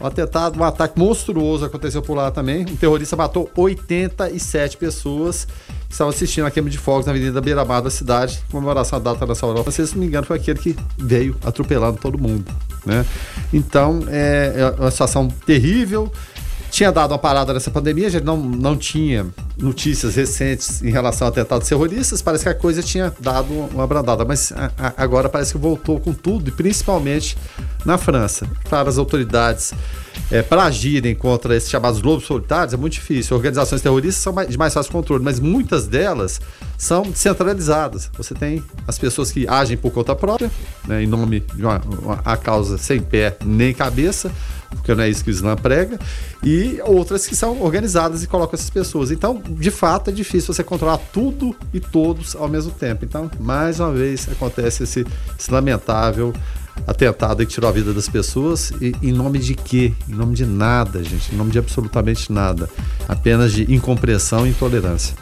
um 0.00 0.06
atentado, 0.06 0.58
um 0.58 0.64
ataque 0.64 0.98
monstruoso 0.98 1.64
aconteceu 1.64 2.02
por 2.02 2.14
lá 2.14 2.30
também. 2.30 2.62
Um 2.62 2.76
terrorista 2.76 3.16
matou 3.16 3.50
87 3.56 4.76
pessoas 4.76 5.46
estavam 5.94 6.10
assistindo 6.10 6.44
a 6.44 6.50
queima 6.50 6.68
de 6.68 6.76
fogos 6.76 7.06
na 7.06 7.12
Avenida 7.12 7.40
Beira-Mar 7.40 7.80
da 7.80 7.90
cidade, 7.90 8.42
comemoração 8.50 9.00
da 9.00 9.12
data 9.12 9.24
nacional 9.24 9.62
francesa. 9.62 9.90
Se 9.90 9.94
não 9.94 10.00
me 10.02 10.08
engano, 10.08 10.26
foi 10.26 10.36
aquele 10.36 10.58
que 10.58 10.76
veio 10.98 11.36
atropelando 11.44 11.98
todo 11.98 12.18
mundo. 12.18 12.44
Né? 12.84 13.06
Então, 13.52 14.00
é, 14.08 14.54
é 14.56 14.80
uma 14.80 14.90
situação 14.90 15.28
terrível. 15.28 16.12
Tinha 16.74 16.90
dado 16.90 17.12
uma 17.12 17.18
parada 17.20 17.52
nessa 17.54 17.70
pandemia, 17.70 18.08
a 18.08 18.10
gente 18.10 18.24
não, 18.24 18.36
não 18.36 18.76
tinha 18.76 19.24
notícias 19.56 20.16
recentes 20.16 20.82
em 20.82 20.90
relação 20.90 21.28
a 21.28 21.30
atentados 21.30 21.68
terroristas, 21.68 22.20
parece 22.20 22.42
que 22.42 22.48
a 22.50 22.54
coisa 22.54 22.82
tinha 22.82 23.12
dado 23.20 23.46
uma 23.72 23.84
abrandada, 23.84 24.24
mas 24.24 24.50
a- 24.50 24.72
a- 24.76 24.92
agora 24.96 25.28
parece 25.28 25.52
que 25.52 25.58
voltou 25.58 26.00
com 26.00 26.12
tudo, 26.12 26.48
e 26.48 26.50
principalmente 26.50 27.38
na 27.84 27.96
França. 27.96 28.44
Claro, 28.68 28.88
as 28.88 28.98
autoridades, 28.98 29.72
para 30.48 30.64
agirem 30.64 31.14
contra 31.14 31.54
esses 31.54 31.70
chamados 31.70 32.02
lobos 32.02 32.26
solitários, 32.26 32.74
é 32.74 32.76
muito 32.76 32.94
difícil. 32.94 33.36
Organizações 33.36 33.80
terroristas 33.80 34.20
são 34.20 34.32
mais- 34.32 34.48
de 34.48 34.58
mais 34.58 34.74
fácil 34.74 34.90
controle, 34.90 35.22
mas 35.22 35.38
muitas 35.38 35.86
delas 35.86 36.40
são 36.76 37.04
centralizadas. 37.14 38.10
Você 38.16 38.34
tem 38.34 38.60
as 38.88 38.98
pessoas 38.98 39.30
que 39.30 39.46
agem 39.46 39.76
por 39.76 39.92
conta 39.92 40.12
própria, 40.16 40.50
né, 40.88 41.04
em 41.04 41.06
nome 41.06 41.38
de 41.38 41.62
uma, 41.62 41.80
uma 42.02 42.20
a 42.24 42.36
causa 42.36 42.76
sem 42.78 43.00
pé 43.00 43.36
nem 43.44 43.72
cabeça, 43.72 44.28
porque 44.74 44.94
não 44.94 45.02
é 45.02 45.08
isso 45.08 45.24
que 45.24 45.30
o 45.30 45.32
Islã 45.32 45.56
prega, 45.56 45.98
e 46.42 46.80
outras 46.84 47.26
que 47.26 47.34
são 47.34 47.62
organizadas 47.62 48.22
e 48.22 48.26
colocam 48.26 48.54
essas 48.54 48.70
pessoas. 48.70 49.10
Então, 49.10 49.42
de 49.46 49.70
fato, 49.70 50.10
é 50.10 50.12
difícil 50.12 50.52
você 50.52 50.62
controlar 50.62 50.98
tudo 51.12 51.54
e 51.72 51.80
todos 51.80 52.36
ao 52.36 52.48
mesmo 52.48 52.70
tempo. 52.72 53.04
Então, 53.04 53.30
mais 53.40 53.80
uma 53.80 53.92
vez, 53.92 54.28
acontece 54.30 54.82
esse, 54.84 55.06
esse 55.38 55.50
lamentável 55.50 56.32
atentado 56.86 57.46
que 57.46 57.52
tirou 57.52 57.68
a 57.68 57.72
vida 57.72 57.92
das 57.92 58.08
pessoas. 58.08 58.72
E 58.80 58.94
em 59.02 59.12
nome 59.12 59.38
de 59.38 59.54
quê? 59.54 59.92
Em 60.08 60.14
nome 60.14 60.34
de 60.34 60.44
nada, 60.44 61.02
gente. 61.02 61.34
Em 61.34 61.36
nome 61.36 61.50
de 61.50 61.58
absolutamente 61.58 62.32
nada. 62.32 62.68
Apenas 63.08 63.52
de 63.52 63.72
incompreensão 63.72 64.46
e 64.46 64.50
intolerância. 64.50 65.14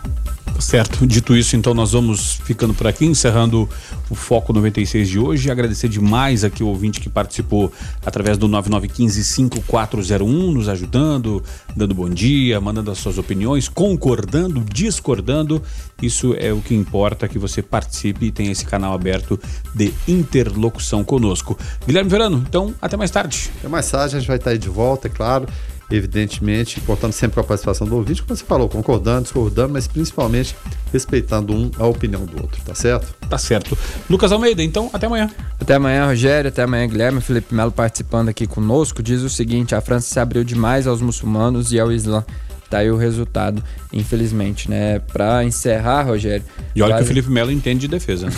Certo. 0.62 1.06
Dito 1.06 1.36
isso, 1.36 1.54
então 1.56 1.74
nós 1.74 1.92
vamos 1.92 2.40
ficando 2.44 2.72
por 2.72 2.86
aqui, 2.86 3.04
encerrando 3.04 3.68
o 4.08 4.14
Foco 4.14 4.52
96 4.52 5.08
de 5.08 5.18
hoje. 5.18 5.50
Agradecer 5.50 5.88
demais 5.88 6.44
aqui 6.44 6.62
o 6.62 6.68
ouvinte 6.68 7.00
que 7.00 7.08
participou 7.10 7.72
através 8.06 8.38
do 8.38 8.48
9915-5401, 8.48 10.52
nos 10.52 10.68
ajudando, 10.68 11.42
dando 11.76 11.94
bom 11.94 12.08
dia, 12.08 12.60
mandando 12.60 12.92
as 12.92 12.98
suas 12.98 13.18
opiniões, 13.18 13.68
concordando, 13.68 14.64
discordando. 14.72 15.60
Isso 16.00 16.34
é 16.38 16.52
o 16.52 16.60
que 16.60 16.74
importa, 16.74 17.28
que 17.28 17.38
você 17.38 17.60
participe 17.60 18.26
e 18.26 18.30
tenha 18.30 18.52
esse 18.52 18.64
canal 18.64 18.94
aberto 18.94 19.38
de 19.74 19.92
interlocução 20.06 21.02
conosco. 21.04 21.58
Guilherme 21.86 22.08
Verano, 22.08 22.42
então 22.48 22.72
até 22.80 22.96
mais 22.96 23.10
tarde. 23.10 23.50
Até 23.58 23.68
mais 23.68 23.90
tarde, 23.90 24.16
a 24.16 24.20
gente 24.20 24.28
vai 24.28 24.36
estar 24.36 24.50
aí 24.50 24.58
de 24.58 24.68
volta, 24.68 25.08
é 25.08 25.10
claro 25.10 25.48
evidentemente, 25.92 26.80
contando 26.80 27.12
sempre 27.12 27.34
com 27.34 27.40
a 27.40 27.44
participação 27.44 27.86
do 27.86 27.96
ouvinte, 27.96 28.22
como 28.22 28.36
você 28.36 28.44
falou, 28.44 28.68
concordando, 28.68 29.22
discordando, 29.22 29.72
mas 29.72 29.86
principalmente 29.86 30.56
respeitando 30.92 31.54
um 31.54 31.70
a 31.78 31.86
opinião 31.86 32.24
do 32.24 32.40
outro, 32.40 32.60
tá 32.64 32.74
certo? 32.74 33.14
Tá 33.28 33.36
certo. 33.36 33.76
Lucas 34.08 34.32
Almeida, 34.32 34.62
então, 34.62 34.90
até 34.92 35.06
amanhã. 35.06 35.30
Até 35.60 35.74
amanhã, 35.74 36.06
Rogério, 36.06 36.48
até 36.48 36.62
amanhã, 36.62 36.88
Guilherme. 36.88 37.20
Felipe 37.20 37.54
Melo 37.54 37.70
participando 37.70 38.28
aqui 38.30 38.46
conosco, 38.46 39.02
diz 39.02 39.22
o 39.22 39.30
seguinte: 39.30 39.74
a 39.74 39.80
França 39.80 40.08
se 40.08 40.18
abriu 40.18 40.42
demais 40.42 40.86
aos 40.86 41.00
muçulmanos 41.00 41.72
e 41.72 41.78
ao 41.78 41.92
Islã. 41.92 42.24
Tá 42.70 42.78
aí 42.78 42.90
o 42.90 42.96
resultado, 42.96 43.62
infelizmente, 43.92 44.70
né? 44.70 44.98
Para 44.98 45.44
encerrar, 45.44 46.04
Rogério. 46.04 46.42
E 46.74 46.80
olha 46.80 46.94
vale... 46.94 47.04
que 47.04 47.10
o 47.10 47.14
Felipe 47.14 47.30
Melo 47.30 47.52
entende 47.52 47.80
de 47.80 47.88
defesa. 47.88 48.26
Né? 48.26 48.32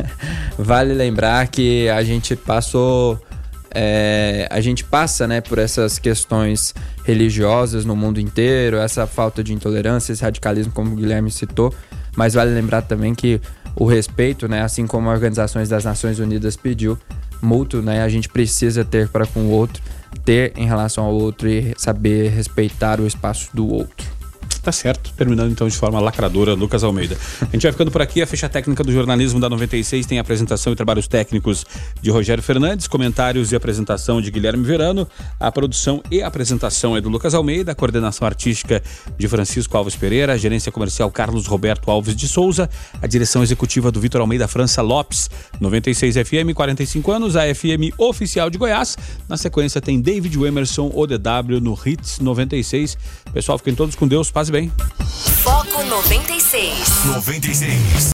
vale 0.58 0.94
lembrar 0.94 1.46
que 1.48 1.86
a 1.90 2.02
gente 2.02 2.34
passou 2.34 3.20
é, 3.74 4.46
a 4.50 4.60
gente 4.60 4.84
passa 4.84 5.26
né, 5.26 5.40
por 5.40 5.58
essas 5.58 5.98
questões 5.98 6.74
religiosas 7.04 7.84
no 7.84 7.96
mundo 7.96 8.20
inteiro, 8.20 8.76
essa 8.76 9.06
falta 9.06 9.42
de 9.42 9.52
intolerância, 9.52 10.12
esse 10.12 10.22
radicalismo, 10.22 10.72
como 10.72 10.92
o 10.92 10.96
Guilherme 10.96 11.30
citou, 11.30 11.74
mas 12.16 12.34
vale 12.34 12.54
lembrar 12.54 12.82
também 12.82 13.14
que 13.14 13.40
o 13.74 13.84
respeito, 13.84 14.46
né, 14.46 14.62
assim 14.62 14.86
como 14.86 15.10
as 15.10 15.14
organizações 15.16 15.68
das 15.68 15.84
Nações 15.84 16.18
Unidas 16.18 16.56
pediu, 16.56 16.96
mútuo, 17.42 17.82
né, 17.82 18.02
a 18.02 18.08
gente 18.08 18.28
precisa 18.28 18.84
ter 18.84 19.08
para 19.08 19.26
com 19.26 19.40
o 19.40 19.50
outro, 19.50 19.82
ter 20.24 20.52
em 20.56 20.66
relação 20.66 21.04
ao 21.04 21.12
outro 21.12 21.48
e 21.48 21.74
saber 21.76 22.30
respeitar 22.30 23.00
o 23.00 23.06
espaço 23.06 23.50
do 23.52 23.68
outro. 23.68 24.14
Tá 24.64 24.72
certo. 24.72 25.12
Terminando 25.14 25.52
então 25.52 25.68
de 25.68 25.76
forma 25.76 26.00
lacradora, 26.00 26.54
Lucas 26.54 26.82
Almeida. 26.82 27.18
A 27.42 27.44
gente 27.52 27.64
vai 27.64 27.72
ficando 27.72 27.90
por 27.90 28.00
aqui. 28.00 28.22
A 28.22 28.26
ficha 28.26 28.48
técnica 28.48 28.82
do 28.82 28.90
jornalismo 28.90 29.38
da 29.38 29.50
96 29.50 30.06
tem 30.06 30.18
apresentação 30.18 30.72
e 30.72 30.76
trabalhos 30.76 31.06
técnicos 31.06 31.66
de 32.00 32.10
Rogério 32.10 32.42
Fernandes, 32.42 32.88
comentários 32.88 33.52
e 33.52 33.56
apresentação 33.56 34.22
de 34.22 34.30
Guilherme 34.30 34.64
Verano. 34.64 35.06
A 35.38 35.52
produção 35.52 36.02
e 36.10 36.22
apresentação 36.22 36.96
é 36.96 37.00
do 37.02 37.10
Lucas 37.10 37.34
Almeida, 37.34 37.72
a 37.72 37.74
coordenação 37.74 38.26
artística 38.26 38.82
de 39.18 39.28
Francisco 39.28 39.76
Alves 39.76 39.96
Pereira, 39.96 40.32
a 40.32 40.36
gerência 40.38 40.72
comercial 40.72 41.10
Carlos 41.10 41.46
Roberto 41.46 41.90
Alves 41.90 42.16
de 42.16 42.26
Souza, 42.26 42.70
a 43.02 43.06
direção 43.06 43.42
executiva 43.42 43.92
do 43.92 44.00
Vitor 44.00 44.22
Almeida 44.22 44.48
França 44.48 44.80
Lopes. 44.80 45.28
96 45.60 46.14
FM, 46.26 46.54
45 46.54 47.12
anos, 47.12 47.36
a 47.36 47.54
FM 47.54 47.92
oficial 47.98 48.48
de 48.48 48.56
Goiás. 48.56 48.96
Na 49.28 49.36
sequência 49.36 49.78
tem 49.78 50.00
David 50.00 50.42
Emerson, 50.42 50.90
ODW 50.94 51.60
no 51.60 51.78
Hits 51.84 52.18
96. 52.18 52.96
Pessoal, 53.34 53.58
fiquem 53.58 53.74
todos 53.74 53.94
com 53.94 54.08
Deus. 54.08 54.30
Paz 54.30 54.48
e 54.48 54.53
bem. 54.54 54.70
Foco 55.42 55.82
96. 55.82 56.88
96. 57.06 57.94